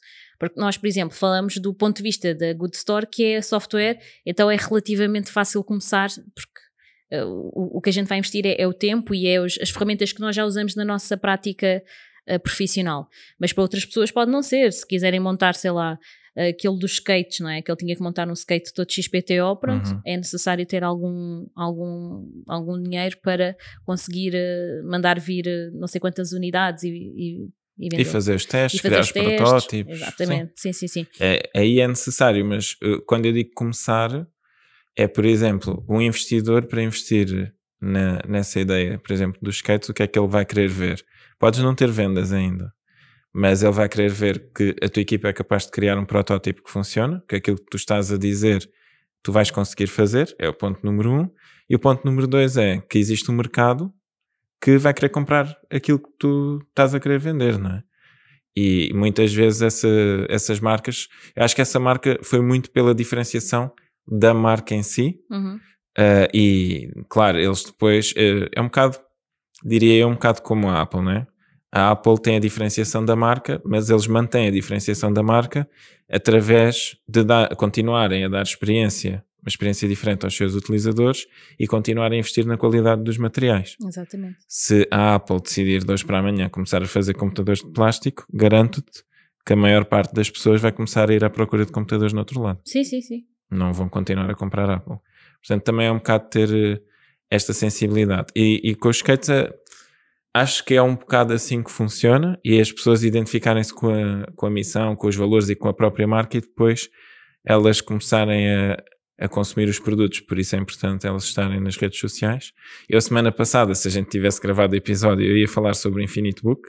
porque 0.43 0.59
nós, 0.59 0.77
por 0.77 0.89
exemplo, 0.89 1.17
falamos 1.17 1.57
do 1.59 1.73
ponto 1.73 1.99
de 1.99 2.03
vista 2.03 2.35
da 2.35 2.53
Good 2.53 2.77
Store, 2.77 3.07
que 3.07 3.25
é 3.25 3.41
software, 3.41 4.01
então 4.27 4.51
é 4.51 4.57
relativamente 4.57 5.31
fácil 5.31 5.63
começar, 5.63 6.09
porque 6.35 7.23
uh, 7.23 7.29
o, 7.55 7.79
o, 7.79 7.81
que 7.81 7.91
a 7.91 7.93
gente 7.93 8.09
vai 8.09 8.19
investir 8.19 8.45
é, 8.45 8.61
é 8.61 8.67
o 8.67 8.75
tempo 8.75 9.15
e 9.15 9.29
é 9.29 9.41
os, 9.41 9.57
as 9.63 9.71
ferramentas 9.71 10.13
que 10.13 10.21
nós 10.21 10.35
já 10.35 10.45
usamos 10.45 10.75
na 10.75 10.85
nossa 10.85 11.17
prática 11.17 11.81
uh, 12.29 12.41
profissional. 12.41 13.09
Mas 13.39 13.53
para 13.53 13.63
outras 13.63 13.85
pessoas 13.85 14.11
pode 14.11 14.31
não 14.31 14.43
ser. 14.43 14.73
Se 14.73 14.87
quiserem 14.87 15.21
montar, 15.21 15.55
sei 15.55 15.71
lá, 15.71 15.99
aquele 16.37 16.79
dos 16.79 16.93
skates, 16.93 17.41
não 17.41 17.51
é? 17.51 17.61
Que 17.61 17.71
ele 17.71 17.79
tinha 17.79 17.95
que 17.95 18.03
montar 18.03 18.29
um 18.29 18.33
skate 18.33 18.73
todo 18.73 18.91
XPTO, 18.91 19.57
pronto, 19.61 19.91
uhum. 19.91 20.01
é 20.07 20.17
necessário 20.17 20.65
ter 20.65 20.83
algum, 20.83 21.47
algum, 21.55 22.27
algum 22.49 22.83
dinheiro 22.83 23.17
para 23.23 23.57
conseguir 23.85 24.35
uh, 24.35 24.89
mandar 24.89 25.21
vir 25.21 25.47
uh, 25.47 25.79
não 25.79 25.87
sei 25.87 26.01
quantas 26.01 26.33
unidades 26.33 26.85
e, 26.85 26.89
e 26.91 27.49
e, 27.79 27.89
e, 28.01 28.05
fazer 28.05 28.35
os 28.35 28.45
testes, 28.45 28.81
criar 28.83 29.01
os, 29.01 29.11
testes, 29.11 29.37
protótipos. 29.37 29.95
Exatamente, 29.95 30.53
sim, 30.57 30.73
sim, 30.75 30.87
sim. 30.87 31.05
sim. 31.05 31.11
É, 31.19 31.43
aí 31.57 31.81
é 31.81 31.89
necessário, 31.89 32.45
mas 32.45 32.77
quando 33.07 33.27
eu 33.27 33.33
digo 33.33 33.51
começar, 33.55 34.29
é, 34.95 35.09
por 35.09 35.25
exemplo, 35.25 35.85
um 35.89 36.01
investidor 36.01 36.67
para 36.67 36.83
investir 36.83 37.53
na, 37.81 38.21
nessa 38.29 38.61
ideia, 38.61 38.99
por 38.99 39.13
exemplo, 39.13 39.41
dos 39.43 39.57
skates, 39.57 39.89
o 39.89 39.95
que 39.95 40.03
é 40.03 40.07
que 40.07 40.19
ele 40.19 40.29
vai 40.29 40.45
querer 40.45 40.69
ver? 40.69 41.05
Podes 41.43 41.59
não 41.59 41.75
ter 41.75 41.91
vendas 41.91 42.33
ainda, 42.33 42.73
mas 43.35 43.65
ele 43.65 43.73
vai 43.73 43.89
querer 43.89 44.13
ver 44.13 44.53
que 44.55 44.77
a 44.81 44.89
tua 44.89 45.03
equipa 45.03 45.27
é 45.27 45.33
capaz 45.33 45.67
de 45.67 45.73
criar 45.73 45.99
um 45.99 46.05
protótipo 46.05 46.63
que 46.63 46.71
funciona, 46.71 47.21
que 47.29 47.35
aquilo 47.35 47.57
que 47.57 47.67
tu 47.69 47.77
estás 47.77 48.13
a 48.13 48.17
dizer 48.17 48.71
tu 49.25 49.33
vais 49.33 49.51
conseguir 49.51 49.89
fazer, 49.89 50.33
é 50.39 50.49
o 50.49 50.55
ponto 50.55 50.79
número 50.87 51.11
um. 51.11 51.29
E 51.69 51.75
o 51.75 51.81
ponto 51.81 52.05
número 52.05 52.29
dois 52.29 52.57
é 52.57 52.81
que 52.81 52.97
existe 52.97 53.29
um 53.29 53.35
mercado 53.35 53.93
que 54.63 54.79
vai 54.79 54.95
querer 54.95 55.09
comprar 55.09 55.53
aquilo 55.69 55.99
que 55.99 56.11
tu 56.17 56.61
estás 56.69 56.95
a 56.95 57.01
querer 57.01 57.19
vender, 57.19 57.59
não 57.59 57.71
é? 57.71 57.83
E 58.55 58.93
muitas 58.95 59.35
vezes 59.35 59.63
essa, 59.63 59.89
essas 60.29 60.61
marcas, 60.61 61.09
eu 61.35 61.43
acho 61.43 61.57
que 61.57 61.63
essa 61.63 61.81
marca 61.81 62.21
foi 62.23 62.41
muito 62.41 62.71
pela 62.71 62.95
diferenciação 62.95 63.73
da 64.07 64.33
marca 64.33 64.77
em 64.77 64.85
si. 64.85 65.19
Uhum. 65.29 65.57
Uh, 65.99 66.29
e 66.33 66.93
claro, 67.09 67.37
eles 67.37 67.65
depois 67.65 68.13
uh, 68.13 68.49
é 68.55 68.61
um 68.61 68.67
bocado, 68.67 68.97
diria 69.65 69.97
eu, 69.97 70.07
um 70.07 70.15
bocado 70.15 70.41
como 70.43 70.69
a 70.69 70.81
Apple, 70.81 71.03
não 71.03 71.11
é? 71.11 71.32
A 71.73 71.91
Apple 71.91 72.21
tem 72.21 72.37
a 72.37 72.41
diferenciação 72.41 73.03
da 73.05 73.17
marca, 73.17 73.61
mas 73.65 73.89
eles 73.89 74.07
mantêm 74.07 74.49
a 74.49 74.51
diferenciação 74.51 75.11
da 75.13 75.23
marca 75.23 75.67
através 76.11 76.97
de 77.09 77.25
dar, 77.25 77.57
continuarem 77.57 78.25
a 78.25 78.29
dar 78.29 78.43
experiência 78.43 79.25
uma 79.43 79.49
experiência 79.49 79.89
diferente 79.89 80.25
aos 80.25 80.37
seus 80.37 80.55
utilizadores 80.55 81.27
e 81.59 81.67
continuar 81.67 82.13
a 82.13 82.17
investir 82.17 82.47
na 82.47 82.57
qualidade 82.57 83.03
dos 83.03 83.19
materiais. 83.19 83.77
Exatamente. 83.85 84.37
Se 84.47 84.87
a 84.89 85.17
Apple 85.17 85.41
decidir 85.41 85.85
de 85.85 85.93
hoje 85.93 86.05
para 86.05 86.21
amanhã 86.21 86.49
começar 86.49 86.81
a 86.81 86.87
fazer 86.87 87.15
computadores 87.15 87.61
de 87.61 87.73
plástico, 87.73 88.25
garanto-te 88.33 89.03
que 89.45 89.53
a 89.53 89.57
maior 89.57 89.85
parte 89.85 90.15
das 90.15 90.31
pessoas 90.31 90.61
vai 90.61 90.71
começar 90.71 91.11
a 91.11 91.13
ir 91.15 91.25
à 91.25 91.29
procura 91.29 91.67
de 91.67 91.73
computadores 91.73 92.13
no 92.13 92.21
outro 92.21 92.41
lado. 92.41 92.61
Sim, 92.65 92.85
sim, 92.85 93.03
sim. 93.03 93.25
Não 93.51 93.73
vão 93.73 93.89
continuar 93.89 94.31
a 94.31 94.35
comprar 94.35 94.71
Apple. 94.71 94.99
Portanto, 95.41 95.65
também 95.65 95.89
é 95.89 95.91
um 95.91 95.97
bocado 95.97 96.29
ter 96.31 96.55
eh, 96.55 96.81
esta 97.29 97.53
sensibilidade. 97.53 98.29
E, 98.37 98.61
e 98.63 98.75
com 98.77 98.89
os 98.89 98.99
skates, 98.99 99.29
eh, 99.29 99.53
acho 100.35 100.65
que 100.65 100.75
é 100.75 100.83
um 100.83 100.95
bocado 100.95 101.33
assim 101.33 101.63
que 101.63 101.71
funciona 101.71 102.39
e 102.45 102.61
as 102.61 102.73
pessoas 102.73 103.03
identificarem-se 103.03 103.73
com 103.75 103.91
a, 103.91 104.27
com 104.35 104.47
a 104.47 104.51
missão, 104.51 104.97
com 104.97 105.07
os 105.07 105.17
valores 105.17 105.49
e 105.49 105.55
com 105.55 105.69
a 105.69 105.75
própria 105.75 106.07
marca 106.07 106.39
e 106.39 106.41
depois 106.41 106.89
elas 107.45 107.81
começarem 107.81 108.51
a, 108.51 108.83
a 109.19 109.29
consumir 109.29 109.69
os 109.69 109.79
produtos, 109.79 110.21
por 110.21 110.39
isso 110.39 110.57
é 110.57 110.59
importante 110.59 111.07
elas 111.07 111.25
estarem 111.25 111.61
nas 111.61 111.77
redes 111.77 111.99
sociais. 111.99 112.53
Eu, 112.89 113.01
semana 113.01 113.31
passada, 113.31 113.75
se 113.75 113.89
a 113.89 113.91
gente 113.91 114.09
tivesse 114.09 114.41
gravado 114.41 114.75
o 114.75 114.77
episódio, 114.77 115.27
eu 115.27 115.37
ia 115.37 115.49
falar 115.49 115.75
sobre 115.75 116.01
o 116.01 116.05
Infinite 116.05 116.43
Book, 116.43 116.63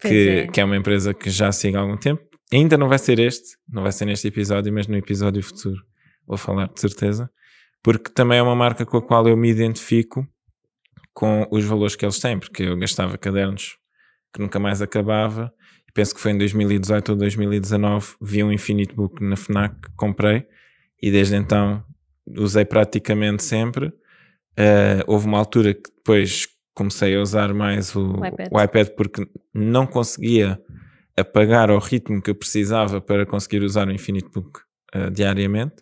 que 0.00 0.28
é. 0.28 0.46
que 0.46 0.60
é 0.60 0.64
uma 0.64 0.76
empresa 0.76 1.12
que 1.14 1.30
já 1.30 1.50
sigo 1.50 1.76
há 1.76 1.80
algum 1.80 1.96
tempo. 1.96 2.22
Ainda 2.52 2.76
não 2.76 2.88
vai 2.88 2.98
ser 2.98 3.18
este, 3.18 3.56
não 3.68 3.82
vai 3.82 3.92
ser 3.92 4.04
neste 4.04 4.28
episódio, 4.28 4.72
mas 4.72 4.86
no 4.86 4.96
episódio 4.96 5.42
futuro 5.42 5.80
vou 6.26 6.36
falar 6.36 6.68
de 6.68 6.80
certeza, 6.80 7.30
porque 7.82 8.10
também 8.10 8.38
é 8.38 8.42
uma 8.42 8.56
marca 8.56 8.86
com 8.86 8.96
a 8.96 9.02
qual 9.02 9.26
eu 9.28 9.36
me 9.36 9.50
identifico 9.50 10.26
com 11.14 11.46
os 11.50 11.64
valores 11.64 11.94
que 11.94 12.04
eles 12.04 12.18
têm, 12.18 12.38
porque 12.38 12.64
eu 12.64 12.76
gastava 12.76 13.16
cadernos 13.16 13.78
que 14.34 14.42
nunca 14.42 14.58
mais 14.58 14.82
acabava. 14.82 15.54
Penso 15.94 16.12
que 16.12 16.20
foi 16.20 16.32
em 16.32 16.38
2018 16.38 17.12
ou 17.12 17.16
2019, 17.16 18.16
vi 18.20 18.42
um 18.42 18.50
Infinite 18.50 18.92
Book 18.92 19.22
na 19.22 19.36
FNAC, 19.36 19.76
comprei 19.96 20.44
e 21.00 21.10
desde 21.10 21.36
então 21.36 21.84
usei 22.36 22.64
praticamente 22.64 23.44
sempre. 23.44 23.86
Uh, 23.86 25.04
houve 25.06 25.26
uma 25.26 25.38
altura 25.38 25.72
que 25.72 25.90
depois 25.96 26.48
comecei 26.74 27.14
a 27.14 27.20
usar 27.20 27.54
mais 27.54 27.94
o, 27.94 28.20
o, 28.20 28.26
iPad. 28.26 28.48
o, 28.50 28.60
iPad. 28.60 28.88
porque 28.96 29.28
não 29.54 29.86
conseguia 29.86 30.60
apagar 31.16 31.70
ao 31.70 31.78
ritmo 31.78 32.20
que 32.20 32.30
eu 32.30 32.34
precisava 32.34 33.00
para 33.00 33.24
conseguir 33.24 33.62
usar 33.62 33.86
o 33.86 33.92
Infinite 33.92 34.28
Book 34.30 34.60
uh, 34.94 35.10
diariamente. 35.12 35.76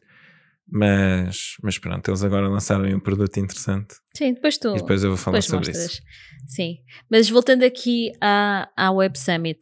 Mas, 0.75 1.57
mas 1.63 1.79
pronto, 1.79 2.09
eles 2.09 2.25
agora 2.25 2.49
lançaram 2.49 2.89
um 2.89 2.99
produto 2.99 3.37
interessante. 3.37 3.95
Sim, 4.17 4.33
depois 4.33 4.57
tu. 4.57 4.75
E 4.75 4.79
depois 4.79 5.05
eu 5.05 5.11
vou 5.11 5.19
falar 5.19 5.43
sobre 5.43 5.69
mostras. 5.69 5.93
isso. 5.93 6.03
Sim, 6.47 6.79
mas 7.11 7.29
voltando 7.29 7.63
aqui 7.63 8.11
à, 8.19 8.71
à 8.75 8.91
Web 8.91 9.19
Summit, 9.19 9.61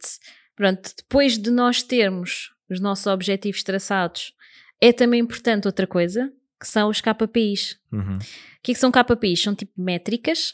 pronto, 0.55 0.89
depois 0.97 1.37
de 1.37 1.51
nós 1.51 1.83
termos 1.83 2.53
os 2.69 2.79
nossos 2.79 3.07
objetivos 3.07 3.61
traçados, 3.61 4.33
é 4.79 4.93
também 4.93 5.19
importante 5.19 5.67
outra 5.67 5.85
coisa, 5.85 6.31
que 6.57 6.65
são 6.65 6.89
os 6.89 7.01
KPIs. 7.01 7.77
Uhum. 7.91 8.15
O 8.15 8.19
que, 8.63 8.71
é 8.71 8.73
que 8.73 8.79
são 8.79 8.89
KPIs? 8.89 9.43
São 9.43 9.53
tipo 9.53 9.73
métricas 9.81 10.53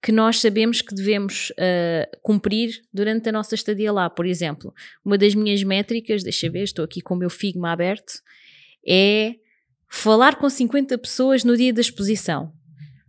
que 0.00 0.12
nós 0.12 0.40
sabemos 0.40 0.80
que 0.80 0.94
devemos 0.94 1.50
uh, 1.50 2.18
cumprir 2.22 2.84
durante 2.94 3.28
a 3.28 3.32
nossa 3.32 3.56
estadia 3.56 3.92
lá. 3.92 4.08
Por 4.08 4.26
exemplo, 4.26 4.72
uma 5.04 5.18
das 5.18 5.34
minhas 5.34 5.64
métricas, 5.64 6.22
deixa 6.22 6.46
eu 6.46 6.52
ver, 6.52 6.62
estou 6.62 6.84
aqui 6.84 7.00
com 7.00 7.14
o 7.14 7.18
meu 7.18 7.28
Figma 7.28 7.72
aberto, 7.72 8.12
é 8.86 9.34
falar 9.88 10.36
com 10.36 10.48
50 10.48 10.96
pessoas 10.98 11.44
no 11.44 11.56
dia 11.56 11.72
da 11.72 11.80
exposição. 11.80 12.52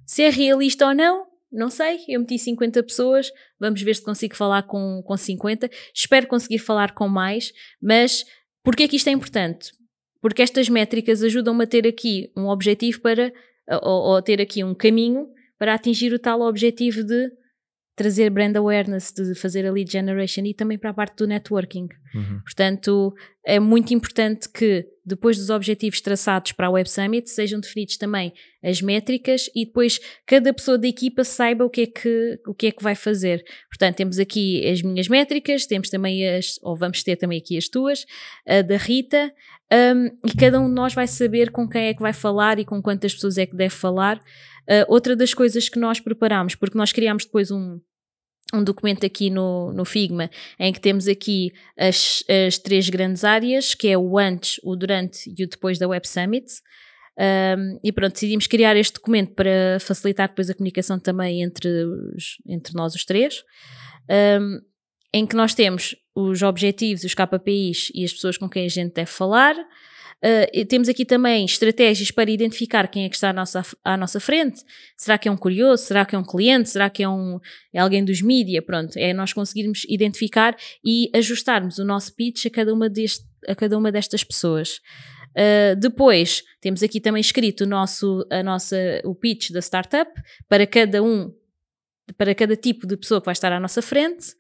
Se 0.06 0.24
é 0.24 0.30
realista 0.30 0.88
ou 0.88 0.94
não, 0.94 1.28
não 1.52 1.70
sei. 1.70 2.00
Eu 2.08 2.20
meti 2.20 2.38
50 2.38 2.82
pessoas, 2.84 3.32
vamos 3.60 3.82
ver 3.82 3.96
se 3.96 4.04
consigo 4.04 4.36
falar 4.36 4.64
com, 4.64 5.02
com 5.04 5.18
50. 5.18 5.70
Espero 5.94 6.28
conseguir 6.28 6.60
falar 6.60 6.94
com 6.94 7.08
mais, 7.08 7.52
mas 7.82 8.26
porquê 8.64 8.84
é 8.84 8.88
que 8.88 8.96
isto 8.96 9.08
é 9.08 9.12
importante? 9.12 9.72
Porque 10.22 10.42
estas 10.42 10.70
métricas 10.70 11.24
ajudam-me 11.24 11.64
a 11.64 11.68
ter 11.68 11.88
aqui 11.88 12.32
um 12.36 12.48
objetivo 12.48 13.02
para, 13.02 13.32
ou, 13.82 14.14
ou 14.14 14.22
ter 14.22 14.42
aqui 14.42 14.64
um 14.64 14.76
caminho 14.76 15.28
para 15.58 15.74
atingir 15.74 16.14
o 16.14 16.20
tal 16.20 16.42
objetivo 16.42 17.04
de 17.04 17.32
trazer 18.00 18.30
brand 18.30 18.56
awareness, 18.56 19.12
de 19.12 19.36
fazer 19.36 19.66
a 19.66 19.72
lead 19.74 19.92
generation 19.92 20.46
e 20.46 20.54
também 20.54 20.78
para 20.78 20.92
a 20.92 20.94
parte 20.94 21.18
do 21.18 21.28
networking. 21.28 21.90
Uhum. 22.16 22.40
Portanto, 22.46 23.14
é 23.46 23.60
muito 23.60 23.94
importante 23.94 24.48
que 24.48 24.88
depois 25.06 25.38
dos 25.38 25.50
objetivos 25.50 26.00
traçados 26.00 26.54
para 26.54 26.68
a 26.68 26.70
Web 26.70 26.90
Summit 26.90 27.30
sejam 27.30 27.60
definidos 27.60 27.98
também 27.98 28.32
as 28.64 28.82
métricas 28.82 29.50
e 29.54 29.66
depois 29.66 30.00
cada 30.26 30.54
pessoa 30.54 30.78
da 30.78 30.88
equipa 30.88 31.26
saiba 31.26 31.66
o 31.66 31.70
que 31.70 31.82
é 31.82 31.88
que, 31.88 32.40
o 32.48 32.54
que, 32.54 32.68
é 32.68 32.72
que 32.72 32.82
vai 32.82 32.96
fazer. 32.96 33.44
Portanto, 33.70 33.98
temos 33.98 34.18
aqui 34.18 34.66
as 34.66 34.82
minhas 34.82 35.10
métricas, 35.10 35.66
temos 35.66 35.90
também 35.90 36.26
as, 36.26 36.58
ou 36.62 36.78
vamos 36.78 37.04
ter 37.04 37.18
também 37.18 37.38
aqui 37.40 37.58
as 37.58 37.68
tuas, 37.68 38.06
a 38.48 38.62
da 38.62 38.78
Rita, 38.78 39.30
um, 39.74 40.06
e 40.26 40.34
cada 40.40 40.58
um 40.62 40.70
de 40.70 40.74
nós 40.74 40.94
vai 40.94 41.06
saber 41.06 41.52
com 41.52 41.68
quem 41.68 41.88
é 41.88 41.94
que 41.94 42.02
vai 42.02 42.14
falar 42.14 42.60
e 42.60 42.66
com 42.66 42.82
quantas 42.82 43.14
pessoas 43.14 43.38
é 43.38 43.46
que 43.46 43.58
deve 43.58 43.76
falar. 43.76 44.22
Uh, 44.70 44.86
outra 44.88 45.18
das 45.18 45.34
coisas 45.34 45.68
que 45.68 45.80
nós 45.80 46.00
preparamos, 46.00 46.56
porque 46.56 46.78
nós 46.78 46.94
criámos 46.94 47.26
depois 47.26 47.52
um, 47.52 47.82
um 48.54 48.64
documento 48.64 49.06
aqui 49.06 49.30
no, 49.30 49.72
no 49.74 49.86
Figma 49.86 50.30
em 50.60 50.74
que 50.74 50.80
temos 50.80 51.08
aqui 51.08 51.52
as, 51.78 52.24
as 52.48 52.58
três 52.58 52.90
grandes 52.90 53.24
áreas, 53.24 53.76
que 53.76 53.88
é 53.88 53.98
o 53.98 54.18
antes, 54.18 54.60
o 54.64 54.76
durante 54.76 55.30
e 55.38 55.44
o 55.44 55.48
depois 55.48 55.78
da 55.78 55.88
Web 55.88 56.08
Summit. 56.08 56.46
Um, 57.20 57.78
e 57.84 57.92
pronto, 57.92 58.14
decidimos 58.14 58.48
criar 58.48 58.78
este 58.78 58.94
documento 58.94 59.34
para 59.34 59.78
facilitar 59.82 60.30
depois 60.30 60.50
a 60.50 60.54
comunicação 60.54 60.98
também 60.98 61.44
entre, 61.44 61.68
os, 62.16 62.38
entre 62.48 62.74
nós 62.74 62.96
os 62.96 63.04
três, 63.04 63.44
um, 64.40 64.60
em 65.14 65.26
que 65.26 65.36
nós 65.36 65.54
temos 65.54 65.96
os 66.16 66.42
objetivos, 66.42 67.04
os 67.04 67.14
KPIs 67.14 67.92
e 67.94 68.06
as 68.06 68.14
pessoas 68.14 68.38
com 68.38 68.50
quem 68.50 68.66
a 68.66 68.70
gente 68.70 68.94
deve 68.94 69.12
falar. 69.12 69.56
Uh, 70.24 70.66
temos 70.66 70.90
aqui 70.90 71.06
também 71.06 71.46
estratégias 71.46 72.12
para 72.12 72.30
identificar 72.30 72.88
quem 72.88 73.06
é 73.06 73.10
que 73.10 73.16
está 73.16 73.30
à 73.30 73.34
nossa, 73.34 73.64
à 73.84 73.96
nossa 73.96 74.20
frente. 74.20 74.62
Será 74.98 75.18
que 75.18 75.30
é 75.30 75.32
um 75.32 75.38
curioso? 75.38 75.84
Será 75.84 76.06
que 76.06 76.16
é 76.16 76.20
um 76.20 76.24
cliente? 76.24 76.70
Será 76.70 76.90
que 76.90 77.02
é, 77.04 77.10
um, 77.10 77.40
é 77.74 77.80
alguém 77.80 78.04
dos 78.04 78.22
mídia? 78.22 78.62
Pronto, 78.62 78.98
é 78.98 79.14
nós 79.14 79.32
conseguirmos 79.32 79.86
identificar 79.88 80.56
e 80.84 81.10
ajustarmos 81.16 81.78
o 81.78 81.86
nosso 81.86 82.14
pitch 82.16 82.46
a 82.46 82.50
cada 82.50 82.74
uma, 82.74 82.90
deste, 82.90 83.26
a 83.48 83.56
cada 83.56 83.78
uma 83.78 83.92
destas 83.92 84.24
pessoas. 84.24 84.82
Uh, 85.30 85.80
depois 85.80 86.44
temos 86.60 86.84
aqui 86.84 87.00
também 87.00 87.22
escrito 87.22 87.62
o 87.62 87.68
nosso, 87.68 88.26
a 88.30 88.44
nossa, 88.44 88.76
o 89.06 89.16
pitch 89.16 89.52
da 89.52 89.62
startup 89.62 90.12
para 90.50 90.68
cada 90.68 91.02
um 91.02 91.32
para 92.14 92.34
cada 92.36 92.56
tipo 92.56 92.88
de 92.88 92.98
pessoa 92.98 93.22
que 93.22 93.26
vai 93.26 93.34
estar 93.34 93.52
à 93.52 93.60
nossa 93.60 93.82
frente 93.82 94.36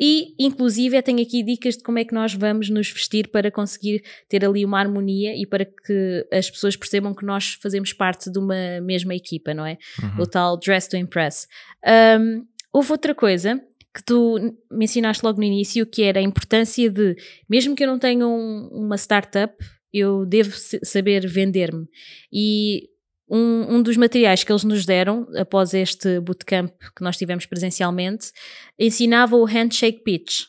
e 0.00 0.34
inclusive 0.38 1.00
tenho 1.02 1.22
aqui 1.22 1.42
dicas 1.42 1.76
de 1.76 1.82
como 1.82 1.98
é 1.98 2.04
que 2.04 2.14
nós 2.14 2.34
vamos 2.34 2.68
nos 2.68 2.90
vestir 2.90 3.28
para 3.28 3.50
conseguir 3.50 4.02
ter 4.28 4.44
ali 4.44 4.64
uma 4.64 4.78
harmonia 4.78 5.36
e 5.36 5.46
para 5.46 5.64
que 5.64 6.26
as 6.32 6.50
pessoas 6.50 6.76
percebam 6.76 7.14
que 7.14 7.24
nós 7.24 7.58
fazemos 7.62 7.92
parte 7.92 8.30
de 8.30 8.38
uma 8.38 8.80
mesma 8.80 9.14
equipa, 9.14 9.54
não 9.54 9.66
é? 9.66 9.78
Uhum. 10.02 10.22
O 10.22 10.26
tal 10.26 10.58
dress 10.58 10.88
to 10.88 10.96
impress. 10.96 11.46
Um, 11.86 12.46
houve 12.72 12.92
outra 12.92 13.14
coisa 13.14 13.60
que 13.94 14.02
tu 14.02 14.56
mencionaste 14.70 15.24
logo 15.24 15.38
no 15.38 15.44
início, 15.44 15.84
que 15.84 16.02
era 16.02 16.18
a 16.18 16.22
importância 16.22 16.90
de, 16.90 17.14
mesmo 17.48 17.76
que 17.76 17.84
eu 17.84 17.88
não 17.88 17.98
tenha 17.98 18.26
um, 18.26 18.68
uma 18.72 18.96
startup, 18.96 19.54
eu 19.92 20.24
devo 20.24 20.52
saber 20.56 21.26
vender-me. 21.26 21.86
E 22.32 22.88
um, 23.28 23.76
um, 23.76 23.82
dos 23.82 23.96
materiais 23.96 24.44
que 24.44 24.52
eles 24.52 24.64
nos 24.64 24.84
deram 24.84 25.26
após 25.36 25.74
este 25.74 26.20
bootcamp 26.20 26.72
que 26.94 27.02
nós 27.02 27.16
tivemos 27.16 27.46
presencialmente 27.46 28.32
ensinava 28.78 29.36
o 29.36 29.44
handshake 29.44 30.02
pitch. 30.02 30.44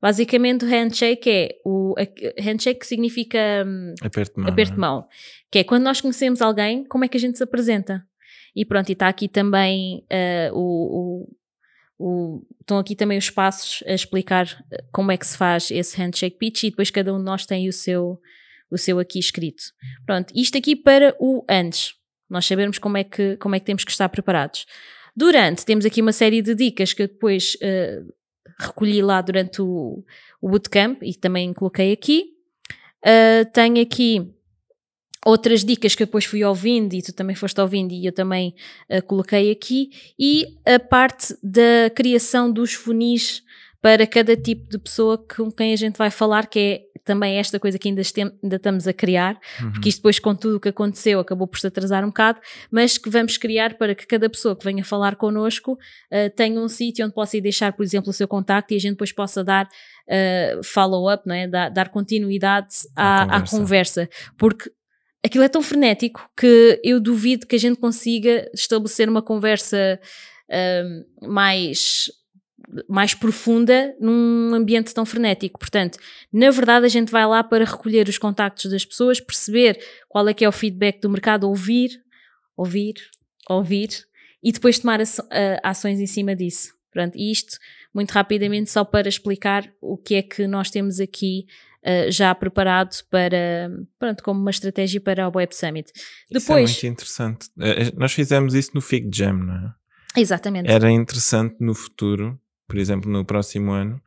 Basicamente, 0.00 0.64
o 0.64 0.68
handshake 0.68 1.28
é 1.28 1.48
o 1.64 1.94
handshake 2.38 2.86
significa 2.86 3.38
hum, 3.66 3.94
aperto 4.00 4.36
de 4.36 4.40
mão, 4.40 4.52
aperto 4.52 4.72
de 4.74 4.78
mão 4.78 5.08
que 5.50 5.58
é 5.58 5.64
quando 5.64 5.82
nós 5.82 6.00
conhecemos 6.00 6.40
alguém, 6.40 6.84
como 6.84 7.04
é 7.04 7.08
que 7.08 7.16
a 7.16 7.20
gente 7.20 7.36
se 7.36 7.42
apresenta. 7.42 8.06
E 8.54 8.64
pronto, 8.64 8.88
e 8.88 8.92
está 8.92 9.08
aqui 9.08 9.28
também 9.28 10.04
uh, 10.10 10.54
o, 10.54 11.24
o 11.24 11.38
o, 11.98 12.46
estão 12.60 12.78
aqui 12.78 12.94
também 12.94 13.18
os 13.18 13.28
passos 13.28 13.82
a 13.86 13.92
explicar 13.92 14.64
eh, 14.70 14.84
como 14.92 15.10
é 15.10 15.16
que 15.16 15.26
se 15.26 15.36
faz 15.36 15.70
esse 15.70 15.96
handshake 15.96 16.38
pitch 16.38 16.62
e 16.64 16.70
depois 16.70 16.90
cada 16.90 17.12
um 17.12 17.18
de 17.18 17.24
nós 17.24 17.44
tem 17.44 17.68
o 17.68 17.72
seu, 17.72 18.20
o 18.70 18.78
seu 18.78 18.98
aqui 19.00 19.18
escrito. 19.18 19.64
Pronto, 20.06 20.32
isto 20.34 20.56
aqui 20.56 20.76
para 20.76 21.16
o 21.18 21.44
antes. 21.48 21.94
Nós 22.28 22.46
sabermos 22.46 22.78
como 22.78 22.96
é 22.96 23.04
que, 23.04 23.36
como 23.36 23.54
é 23.54 23.60
que 23.60 23.66
temos 23.66 23.84
que 23.84 23.90
estar 23.90 24.08
preparados. 24.08 24.66
Durante, 25.16 25.64
temos 25.64 25.84
aqui 25.84 26.00
uma 26.00 26.12
série 26.12 26.40
de 26.42 26.54
dicas 26.54 26.92
que 26.92 27.02
eu 27.02 27.08
depois 27.08 27.56
uh, 27.56 28.12
recolhi 28.58 29.02
lá 29.02 29.20
durante 29.20 29.60
o, 29.60 30.04
o 30.40 30.48
bootcamp 30.48 31.02
e 31.02 31.14
também 31.14 31.52
coloquei 31.52 31.92
aqui. 31.92 32.34
Uh, 33.04 33.50
tenho 33.52 33.80
aqui 33.80 34.32
outras 35.26 35.64
dicas 35.64 35.94
que 35.94 36.02
eu 36.02 36.06
depois 36.06 36.24
fui 36.24 36.44
ouvindo 36.44 36.94
e 36.94 37.02
tu 37.02 37.12
também 37.12 37.34
foste 37.34 37.60
ouvindo 37.60 37.92
e 37.92 38.06
eu 38.06 38.12
também 38.12 38.54
uh, 38.90 39.02
coloquei 39.02 39.50
aqui. 39.50 39.90
E 40.18 40.58
a 40.64 40.78
parte 40.78 41.36
da 41.42 41.90
criação 41.94 42.50
dos 42.50 42.74
funis 42.74 43.42
para 43.80 44.06
cada 44.06 44.36
tipo 44.36 44.68
de 44.68 44.78
pessoa 44.78 45.18
com 45.18 45.50
quem 45.50 45.72
a 45.72 45.76
gente 45.76 45.96
vai 45.96 46.10
falar, 46.10 46.46
que 46.46 46.58
é 46.58 46.82
também 47.08 47.38
esta 47.38 47.58
coisa 47.58 47.78
que 47.78 47.88
ainda, 47.88 48.02
ainda 48.42 48.56
estamos 48.56 48.86
a 48.86 48.92
criar, 48.92 49.40
uhum. 49.62 49.72
porque 49.72 49.88
isto 49.88 50.00
depois 50.00 50.18
com 50.18 50.34
tudo 50.34 50.58
o 50.58 50.60
que 50.60 50.68
aconteceu 50.68 51.18
acabou 51.18 51.48
por 51.48 51.58
se 51.58 51.66
atrasar 51.66 52.04
um 52.04 52.08
bocado, 52.08 52.38
mas 52.70 52.98
que 52.98 53.08
vamos 53.08 53.38
criar 53.38 53.78
para 53.78 53.94
que 53.94 54.06
cada 54.06 54.28
pessoa 54.28 54.54
que 54.54 54.62
venha 54.62 54.84
falar 54.84 55.16
connosco 55.16 55.72
uh, 55.72 56.30
tenha 56.36 56.60
um 56.60 56.68
sítio 56.68 57.06
onde 57.06 57.14
possa 57.14 57.38
ir 57.38 57.40
deixar, 57.40 57.72
por 57.72 57.82
exemplo, 57.82 58.10
o 58.10 58.12
seu 58.12 58.28
contacto 58.28 58.74
e 58.74 58.76
a 58.76 58.78
gente 58.78 58.92
depois 58.92 59.10
possa 59.10 59.42
dar 59.42 59.64
uh, 59.64 60.62
follow-up, 60.62 61.26
não 61.26 61.34
é? 61.34 61.48
dar, 61.48 61.70
dar 61.70 61.88
continuidade 61.88 62.74
à, 62.94 63.24
conversa. 63.24 63.32
à 63.36 63.58
conversa, 63.58 64.10
porque 64.36 64.70
aquilo 65.24 65.44
é 65.44 65.48
tão 65.48 65.62
frenético 65.62 66.30
que 66.36 66.78
eu 66.84 67.00
duvido 67.00 67.46
que 67.46 67.56
a 67.56 67.58
gente 67.58 67.80
consiga 67.80 68.50
estabelecer 68.52 69.08
uma 69.08 69.22
conversa 69.22 69.98
uh, 70.50 71.26
mais 71.26 72.10
mais 72.88 73.14
profunda 73.14 73.94
num 74.00 74.54
ambiente 74.54 74.92
tão 74.92 75.06
frenético. 75.06 75.58
Portanto, 75.58 75.98
na 76.32 76.50
verdade, 76.50 76.86
a 76.86 76.88
gente 76.88 77.10
vai 77.10 77.26
lá 77.26 77.42
para 77.42 77.64
recolher 77.64 78.08
os 78.08 78.18
contactos 78.18 78.70
das 78.70 78.84
pessoas, 78.84 79.20
perceber 79.20 79.78
qual 80.08 80.28
é 80.28 80.34
que 80.34 80.44
é 80.44 80.48
o 80.48 80.52
feedback 80.52 81.00
do 81.00 81.10
mercado, 81.10 81.48
ouvir, 81.48 81.90
ouvir, 82.56 82.94
ouvir 83.48 83.88
e 84.42 84.52
depois 84.52 84.78
tomar 84.78 85.00
ações 85.62 86.00
em 86.00 86.06
cima 86.06 86.34
disso. 86.36 86.76
Pronto, 86.90 87.16
e 87.16 87.30
isto 87.30 87.58
muito 87.94 88.10
rapidamente 88.12 88.70
só 88.70 88.84
para 88.84 89.08
explicar 89.08 89.70
o 89.80 89.96
que 89.96 90.14
é 90.14 90.22
que 90.22 90.46
nós 90.46 90.70
temos 90.70 91.00
aqui 91.00 91.46
uh, 91.84 92.10
já 92.10 92.34
preparado 92.34 92.96
para, 93.10 93.70
pronto, 93.98 94.22
como 94.22 94.40
uma 94.40 94.50
estratégia 94.50 95.00
para 95.00 95.24
a 95.24 95.28
Web 95.28 95.54
Summit. 95.54 95.92
Depois, 96.30 96.70
isso 96.70 96.86
é 96.86 96.88
muito 96.88 96.94
interessante. 96.94 97.46
Uh, 97.56 97.98
nós 97.98 98.12
fizemos 98.12 98.54
isso 98.54 98.70
no 98.74 98.80
Fig 98.80 99.10
Jam, 99.14 99.34
não 99.34 99.54
é? 99.54 99.74
Exatamente. 100.20 100.70
Era 100.70 100.90
interessante 100.90 101.56
no 101.60 101.74
futuro 101.74 102.40
por 102.68 102.76
exemplo, 102.76 103.10
no 103.10 103.24
próximo 103.24 103.72
ano, 103.72 104.00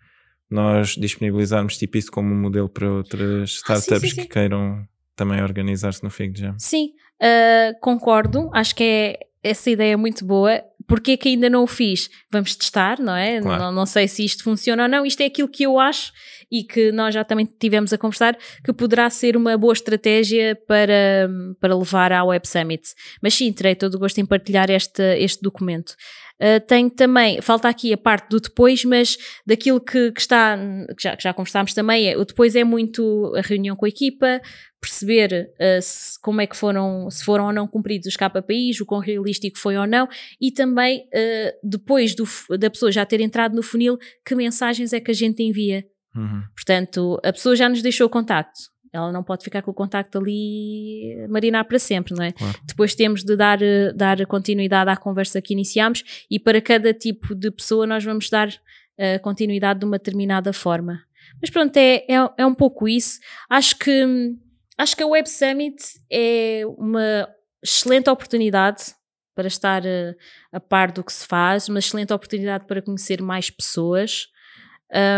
nós 0.50 0.96
disponibilizarmos 0.96 1.78
tipo 1.78 1.98
isso 1.98 2.12
como 2.12 2.34
modelo 2.34 2.70
para 2.70 2.90
outras 2.90 3.50
startups 3.50 3.92
ah, 3.92 4.00
sim, 4.00 4.08
sim, 4.08 4.16
sim. 4.16 4.22
que 4.22 4.28
queiram 4.28 4.86
também 5.16 5.42
organizar-se 5.42 6.04
no 6.04 6.10
Fig 6.10 6.40
Jam. 6.40 6.56
Sim, 6.58 6.92
uh, 7.22 7.80
concordo. 7.80 8.50
Acho 8.54 8.76
que 8.76 8.84
é 8.84 9.20
essa 9.44 9.70
ideia 9.70 9.94
é 9.94 9.98
muito 9.98 10.26
boa. 10.26 10.64
Porque 10.88 11.12
é 11.12 11.18
que 11.18 11.30
ainda 11.30 11.50
não 11.50 11.64
o 11.64 11.68
fiz? 11.68 12.10
Vamos 12.30 12.56
testar, 12.56 13.00
não 13.00 13.16
é? 13.16 13.40
Claro. 13.40 13.64
Não, 13.64 13.72
não 13.72 13.86
sei 13.86 14.08
se 14.10 14.26
isto 14.26 14.44
funciona 14.44 14.84
ou 14.84 14.90
não. 14.90 15.06
Isto 15.06 15.22
é 15.22 15.26
aquilo 15.26 15.48
que 15.48 15.64
eu 15.64 15.80
acho 15.80 16.12
e 16.52 16.64
que 16.64 16.92
nós 16.92 17.14
já 17.14 17.24
também 17.24 17.46
tivemos 17.46 17.94
a 17.94 17.98
conversar 17.98 18.38
que 18.64 18.74
poderá 18.74 19.10
ser 19.10 19.38
uma 19.38 19.58
boa 19.58 19.74
estratégia 19.74 20.56
para, 20.68 21.30
para 21.60 21.76
levar 21.76 22.12
à 22.12 22.24
Web 22.24 22.48
Summit. 22.48 22.84
Mas 23.22 23.34
sim, 23.34 23.52
terei 23.54 23.76
todo 23.76 23.96
o 23.96 24.00
gosto 24.00 24.20
em 24.20 24.26
partilhar 24.26 24.70
este, 24.70 25.02
este 25.18 25.42
documento. 25.42 25.96
Uh, 26.42 26.60
tenho 26.66 26.90
também, 26.90 27.40
falta 27.40 27.70
aqui 27.70 27.94
a 27.94 27.98
parte 27.98 28.28
do 28.30 28.40
depois, 28.40 28.84
mas 28.84 29.16
daquilo 29.46 29.80
que, 29.80 30.12
que 30.12 30.20
está, 30.20 30.58
que 30.98 31.04
já, 31.04 31.16
que 31.16 31.22
já 31.22 31.34
conversámos 31.34 31.72
também, 31.72 32.10
é, 32.10 32.18
o 32.18 32.26
depois 32.26 32.56
é 32.56 32.64
muito 32.64 33.32
a 33.38 33.42
reunião 33.42 33.76
com 33.76 33.86
a 33.86 33.90
equipa, 33.90 34.42
perceber 34.82 35.52
uh, 35.54 35.80
se, 35.80 36.20
como 36.20 36.42
é 36.42 36.48
que 36.48 36.58
foram, 36.58 37.12
se 37.12 37.24
foram 37.24 37.46
ou 37.46 37.54
não 37.54 37.68
cumpridos 37.68 38.08
os 38.08 38.18
KPIs, 38.18 38.82
o 38.82 38.88
quão 38.88 39.00
realístico 39.00 39.60
foi 39.60 39.78
ou 39.78 39.86
não, 39.86 40.08
e 40.42 40.52
também 40.52 41.02
uh, 41.02 41.60
depois 41.64 42.16
do, 42.16 42.26
da 42.58 42.72
pessoa 42.72 42.92
já 42.92 43.06
ter 43.06 43.22
entrado 43.22 43.56
no 43.56 43.62
funil, 43.62 44.00
que 44.26 44.34
mensagens 44.34 44.94
é 44.94 45.00
que 45.00 45.12
a 45.12 45.14
gente 45.14 45.44
envia. 45.44 45.86
Uhum. 46.16 46.44
Portanto, 46.56 47.20
a 47.24 47.32
pessoa 47.32 47.56
já 47.56 47.70
nos 47.70 47.82
deixou 47.82 48.08
o 48.08 48.10
contacto 48.10 48.72
ela 48.94 49.12
não 49.12 49.24
pode 49.24 49.44
ficar 49.44 49.62
com 49.62 49.72
o 49.72 49.74
contacto 49.74 50.18
ali 50.18 51.26
marinar 51.30 51.66
para 51.66 51.80
sempre, 51.80 52.14
não 52.14 52.24
é? 52.24 52.32
Claro. 52.34 52.60
Depois 52.66 52.94
temos 52.94 53.24
de 53.24 53.36
dar, 53.38 53.60
dar 53.96 54.26
continuidade 54.26 54.90
à 54.90 54.98
conversa 54.98 55.42
que 55.42 55.54
iniciamos 55.54 56.26
e 56.30 56.38
para 56.38 56.62
cada 56.62 56.94
tipo 56.94 57.34
de 57.34 57.50
pessoa 57.52 57.88
nós 57.88 58.04
vamos 58.04 58.30
dar 58.30 58.50
uh, 58.50 59.22
continuidade 59.22 59.80
de 59.80 59.86
uma 59.86 59.98
determinada 59.98 60.52
forma. 60.52 61.02
Mas 61.40 61.50
pronto, 61.50 61.76
é, 61.78 62.06
é, 62.08 62.30
é 62.38 62.46
um 62.46 62.54
pouco 62.54 62.88
isso. 62.88 63.20
Acho 63.50 63.78
que, 63.78 64.36
acho 64.78 64.96
que 64.96 65.04
a 65.04 65.08
Web 65.08 65.30
Summit 65.30 65.82
é 66.12 66.64
uma 66.78 67.30
excelente 67.64 68.10
oportunidade 68.10 68.94
para 69.34 69.48
estar 69.48 69.84
uh, 69.84 70.16
a 70.52 70.60
par 70.60 70.92
do 70.92 71.02
que 71.02 71.14
se 71.14 71.26
faz, 71.26 71.70
uma 71.70 71.80
excelente 71.80 72.12
oportunidade 72.12 72.66
para 72.68 72.82
conhecer 72.82 73.22
mais 73.22 73.50
pessoas. 73.50 74.28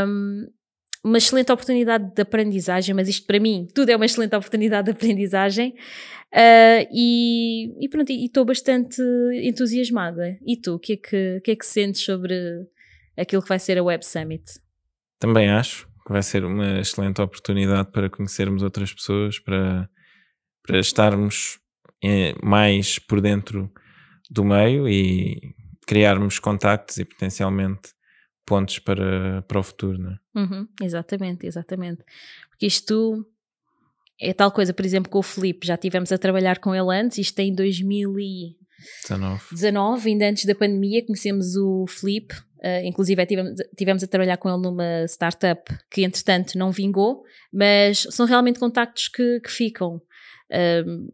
Um, 0.07 0.45
uma 1.03 1.17
excelente 1.17 1.51
oportunidade 1.51 2.13
de 2.13 2.21
aprendizagem, 2.21 2.95
mas 2.95 3.09
isto 3.09 3.27
para 3.27 3.39
mim, 3.39 3.67
tudo 3.73 3.89
é 3.89 3.95
uma 3.95 4.05
excelente 4.05 4.35
oportunidade 4.35 4.85
de 4.85 4.91
aprendizagem. 4.91 5.75
Uh, 6.31 6.87
e, 6.91 7.85
e 7.85 7.89
pronto, 7.89 8.11
estou 8.11 8.45
bastante 8.45 9.01
entusiasmada. 9.43 10.37
E 10.45 10.55
tu, 10.55 10.75
o 10.75 10.79
que, 10.79 10.93
é 10.93 10.97
que, 10.97 11.41
que 11.43 11.51
é 11.51 11.55
que 11.55 11.65
sentes 11.65 12.03
sobre 12.03 12.35
aquilo 13.17 13.41
que 13.41 13.49
vai 13.49 13.59
ser 13.59 13.77
a 13.77 13.83
Web 13.83 14.05
Summit? 14.05 14.43
Também 15.19 15.49
acho 15.49 15.87
que 16.05 16.11
vai 16.11 16.23
ser 16.23 16.43
uma 16.43 16.79
excelente 16.79 17.21
oportunidade 17.21 17.91
para 17.91 18.09
conhecermos 18.09 18.63
outras 18.63 18.93
pessoas, 18.93 19.39
para, 19.39 19.89
para 20.65 20.79
estarmos 20.79 21.59
eh, 22.03 22.33
mais 22.41 22.97
por 22.97 23.21
dentro 23.21 23.71
do 24.29 24.43
meio 24.43 24.87
e 24.87 25.53
criarmos 25.85 26.39
contactos 26.39 26.97
e 26.97 27.05
potencialmente 27.05 27.93
pontos 28.45 28.79
para, 28.79 29.41
para 29.43 29.59
o 29.59 29.63
futuro, 29.63 29.97
não 29.97 30.11
é? 30.11 30.19
Uhum, 30.35 30.67
exatamente, 30.81 31.45
exatamente. 31.45 32.03
Porque 32.49 32.65
isto 32.65 33.25
é 34.19 34.33
tal 34.33 34.51
coisa, 34.51 34.73
por 34.73 34.85
exemplo, 34.85 35.11
com 35.11 35.19
o 35.19 35.23
Felipe, 35.23 35.67
já 35.67 35.77
tivemos 35.77 36.11
a 36.11 36.17
trabalhar 36.17 36.59
com 36.59 36.73
ele 36.73 36.95
antes, 36.95 37.17
isto 37.17 37.39
é 37.39 37.43
em 37.43 37.55
2019, 37.55 39.41
19. 39.51 40.09
ainda 40.09 40.29
antes 40.29 40.45
da 40.45 40.55
pandemia, 40.55 41.05
conhecemos 41.05 41.55
o 41.55 41.85
Felipe, 41.87 42.35
Uh, 42.63 42.79
inclusive 42.85 43.25
tivemos, 43.25 43.59
tivemos 43.75 44.03
a 44.03 44.07
trabalhar 44.07 44.37
com 44.37 44.47
ele 44.47 44.61
numa 44.61 45.03
startup 45.05 45.69
que 45.91 46.01
entretanto 46.05 46.57
não 46.57 46.71
vingou, 46.71 47.25
mas 47.51 48.07
são 48.09 48.25
realmente 48.25 48.57
contactos 48.57 49.09
que, 49.09 49.41
que 49.41 49.51
ficam. 49.51 50.01
Um, 50.87 51.09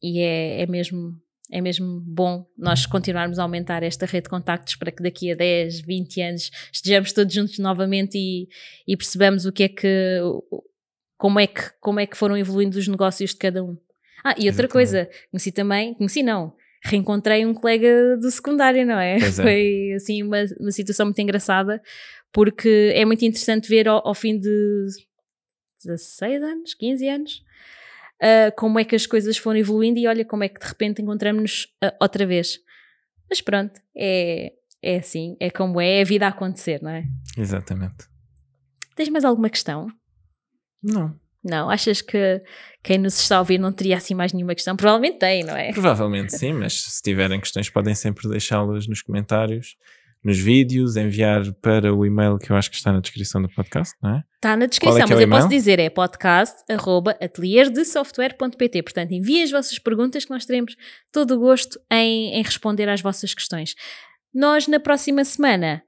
e 0.00 0.20
é, 0.20 0.62
é 0.62 0.66
mesmo 0.66 1.20
é 1.52 1.60
mesmo 1.60 2.00
bom 2.00 2.46
nós 2.56 2.86
continuarmos 2.86 3.38
a 3.38 3.42
aumentar 3.42 3.82
esta 3.82 4.06
rede 4.06 4.24
de 4.24 4.30
contactos 4.30 4.74
para 4.74 4.90
que 4.90 5.02
daqui 5.02 5.30
a 5.30 5.36
10, 5.36 5.82
20 5.82 6.22
anos 6.22 6.50
estejamos 6.72 7.12
todos 7.12 7.32
juntos 7.32 7.58
novamente 7.58 8.16
e, 8.16 8.48
e 8.88 8.96
percebamos 8.96 9.44
o 9.44 9.52
que 9.52 9.64
é 9.64 9.68
que 9.68 10.18
como 11.18 11.38
é 11.38 11.46
que 11.46 11.70
como 11.78 12.00
é 12.00 12.06
que 12.06 12.16
foram 12.16 12.38
evoluindo 12.38 12.78
os 12.78 12.88
negócios 12.88 13.30
de 13.30 13.36
cada 13.36 13.62
um. 13.62 13.76
Ah, 14.24 14.34
e 14.38 14.48
outra 14.48 14.64
Exatamente. 14.64 14.72
coisa, 14.72 15.10
conheci 15.30 15.52
também, 15.52 15.94
conheci 15.94 16.22
não, 16.22 16.54
reencontrei 16.84 17.44
um 17.44 17.52
colega 17.52 18.16
do 18.16 18.30
secundário, 18.30 18.86
não 18.86 18.98
é? 18.98 19.16
é. 19.16 19.20
Foi 19.30 19.92
assim 19.94 20.22
uma, 20.22 20.38
uma 20.58 20.72
situação 20.72 21.06
muito 21.06 21.20
engraçada, 21.20 21.82
porque 22.32 22.92
é 22.94 23.04
muito 23.04 23.24
interessante 23.24 23.68
ver 23.68 23.88
ao, 23.88 24.06
ao 24.06 24.14
fim 24.14 24.38
de 24.38 24.86
16 25.84 26.42
anos, 26.42 26.74
15 26.74 27.08
anos, 27.08 27.42
uh, 28.22 28.54
como 28.56 28.78
é 28.78 28.84
que 28.84 28.94
as 28.94 29.06
coisas 29.06 29.36
foram 29.36 29.58
evoluindo 29.58 29.98
e 29.98 30.06
olha 30.06 30.24
como 30.24 30.44
é 30.44 30.48
que 30.48 30.60
de 30.60 30.66
repente 30.66 31.02
encontramos-nos 31.02 31.64
uh, 31.84 31.94
outra 32.00 32.24
vez. 32.24 32.58
Mas 33.28 33.40
pronto, 33.40 33.80
é, 33.96 34.52
é 34.82 34.96
assim, 34.96 35.36
é 35.40 35.50
como 35.50 35.80
é, 35.80 35.98
é 35.98 36.02
a 36.02 36.04
vida 36.04 36.26
a 36.26 36.30
acontecer, 36.30 36.80
não 36.82 36.90
é? 36.90 37.04
Exatamente. 37.36 38.06
Tens 38.94 39.08
mais 39.08 39.24
alguma 39.24 39.50
questão? 39.50 39.86
Não. 40.82 41.20
Não, 41.44 41.68
achas 41.68 42.00
que 42.00 42.40
quem 42.84 42.98
nos 42.98 43.18
está 43.18 43.36
a 43.36 43.40
ouvir 43.40 43.58
não 43.58 43.72
teria 43.72 43.96
assim 43.96 44.14
mais 44.14 44.32
nenhuma 44.32 44.54
questão? 44.54 44.76
Provavelmente 44.76 45.18
tem, 45.18 45.42
não 45.42 45.56
é? 45.56 45.72
Provavelmente 45.72 46.36
sim, 46.38 46.52
mas 46.52 46.82
se 46.82 47.02
tiverem 47.02 47.40
questões 47.40 47.68
podem 47.68 47.96
sempre 47.96 48.28
deixá-las 48.28 48.86
nos 48.86 49.02
comentários 49.02 49.76
nos 50.24 50.38
vídeos, 50.38 50.96
enviar 50.96 51.52
para 51.54 51.92
o 51.94 52.06
e-mail 52.06 52.38
que 52.38 52.50
eu 52.50 52.56
acho 52.56 52.70
que 52.70 52.76
está 52.76 52.92
na 52.92 53.00
descrição 53.00 53.42
do 53.42 53.48
podcast, 53.48 53.94
não 54.00 54.14
é? 54.16 54.22
Está 54.36 54.56
na 54.56 54.66
descrição, 54.66 55.00
é 55.00 55.02
é 55.02 55.06
mas 55.06 55.20
eu 55.20 55.28
posso 55.28 55.48
dizer 55.48 55.80
é 55.80 55.90
podcast.atelierdesoftware.pt. 55.90 58.82
Portanto, 58.82 59.12
enviem 59.12 59.42
as 59.42 59.50
vossas 59.50 59.78
perguntas 59.78 60.24
que 60.24 60.30
nós 60.30 60.46
teremos 60.46 60.76
todo 61.10 61.34
o 61.34 61.38
gosto 61.38 61.80
em, 61.90 62.34
em 62.34 62.42
responder 62.42 62.88
às 62.88 63.00
vossas 63.00 63.34
questões. 63.34 63.74
Nós, 64.32 64.68
na 64.68 64.78
próxima 64.80 65.24
semana, 65.24 65.82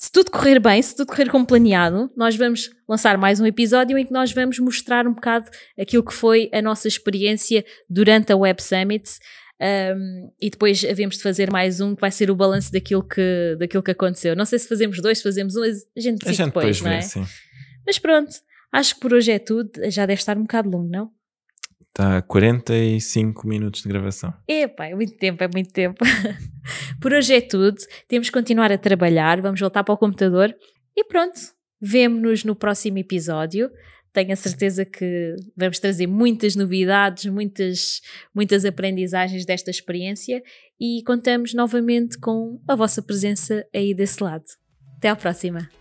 se 0.00 0.10
tudo 0.10 0.30
correr 0.30 0.58
bem, 0.58 0.80
se 0.80 0.96
tudo 0.96 1.08
correr 1.08 1.28
como 1.28 1.44
planeado, 1.44 2.10
nós 2.16 2.34
vamos 2.34 2.70
lançar 2.88 3.18
mais 3.18 3.38
um 3.38 3.44
episódio 3.44 3.98
em 3.98 4.06
que 4.06 4.12
nós 4.12 4.32
vamos 4.32 4.58
mostrar 4.58 5.06
um 5.06 5.12
bocado 5.12 5.50
aquilo 5.78 6.02
que 6.02 6.14
foi 6.14 6.48
a 6.54 6.62
nossa 6.62 6.88
experiência 6.88 7.62
durante 7.88 8.32
a 8.32 8.36
Web 8.36 8.62
Summit. 8.62 9.18
Um, 9.62 10.32
e 10.40 10.48
depois 10.48 10.82
havemos 10.84 11.16
de 11.16 11.22
fazer 11.22 11.50
mais 11.50 11.80
um 11.80 11.94
que 11.94 12.00
vai 12.00 12.10
ser 12.10 12.30
o 12.30 12.34
balanço 12.34 12.72
daquilo 12.72 13.02
que, 13.02 13.56
daquilo 13.58 13.82
que 13.82 13.90
aconteceu. 13.90 14.34
Não 14.34 14.46
sei 14.46 14.58
se 14.58 14.66
fazemos 14.66 15.00
dois, 15.02 15.18
se 15.18 15.24
fazemos 15.24 15.54
um, 15.54 15.62
a 15.62 16.00
gente 16.00 16.18
decide 16.18 16.44
depois, 16.44 16.78
depois, 16.78 16.80
não 16.80 16.90
é? 16.90 17.00
sim. 17.02 17.26
Mas 17.86 17.98
pronto, 17.98 18.30
acho 18.72 18.94
que 18.94 19.00
por 19.00 19.12
hoje 19.12 19.32
é 19.32 19.38
tudo. 19.38 19.70
Já 19.90 20.06
deve 20.06 20.20
estar 20.20 20.38
um 20.38 20.42
bocado 20.42 20.70
longo, 20.70 20.88
não? 20.88 21.10
Está 21.88 22.22
45 22.22 23.46
minutos 23.46 23.82
de 23.82 23.88
gravação. 23.88 24.32
Epá, 24.48 24.86
é 24.86 24.94
muito 24.94 25.16
tempo, 25.16 25.42
é 25.42 25.48
muito 25.48 25.72
tempo. 25.72 26.04
por 27.00 27.12
hoje 27.12 27.34
é 27.34 27.40
tudo. 27.40 27.76
Temos 28.08 28.28
que 28.28 28.32
continuar 28.32 28.72
a 28.72 28.78
trabalhar, 28.78 29.42
vamos 29.42 29.60
voltar 29.60 29.84
para 29.84 29.92
o 29.92 29.98
computador 29.98 30.54
e 30.96 31.04
pronto. 31.04 31.38
Vemo-nos 31.82 32.44
no 32.44 32.54
próximo 32.54 32.98
episódio 32.98 33.70
tenho 34.12 34.32
a 34.32 34.36
certeza 34.36 34.84
que 34.84 35.36
vamos 35.56 35.78
trazer 35.78 36.06
muitas 36.06 36.56
novidades, 36.56 37.26
muitas, 37.26 38.00
muitas 38.34 38.64
aprendizagens 38.64 39.44
desta 39.44 39.70
experiência 39.70 40.42
e 40.80 41.02
contamos 41.04 41.54
novamente 41.54 42.18
com 42.18 42.60
a 42.68 42.74
vossa 42.74 43.02
presença 43.02 43.66
aí 43.74 43.94
desse 43.94 44.22
lado. 44.22 44.44
Até 44.98 45.08
à 45.08 45.16
próxima! 45.16 45.79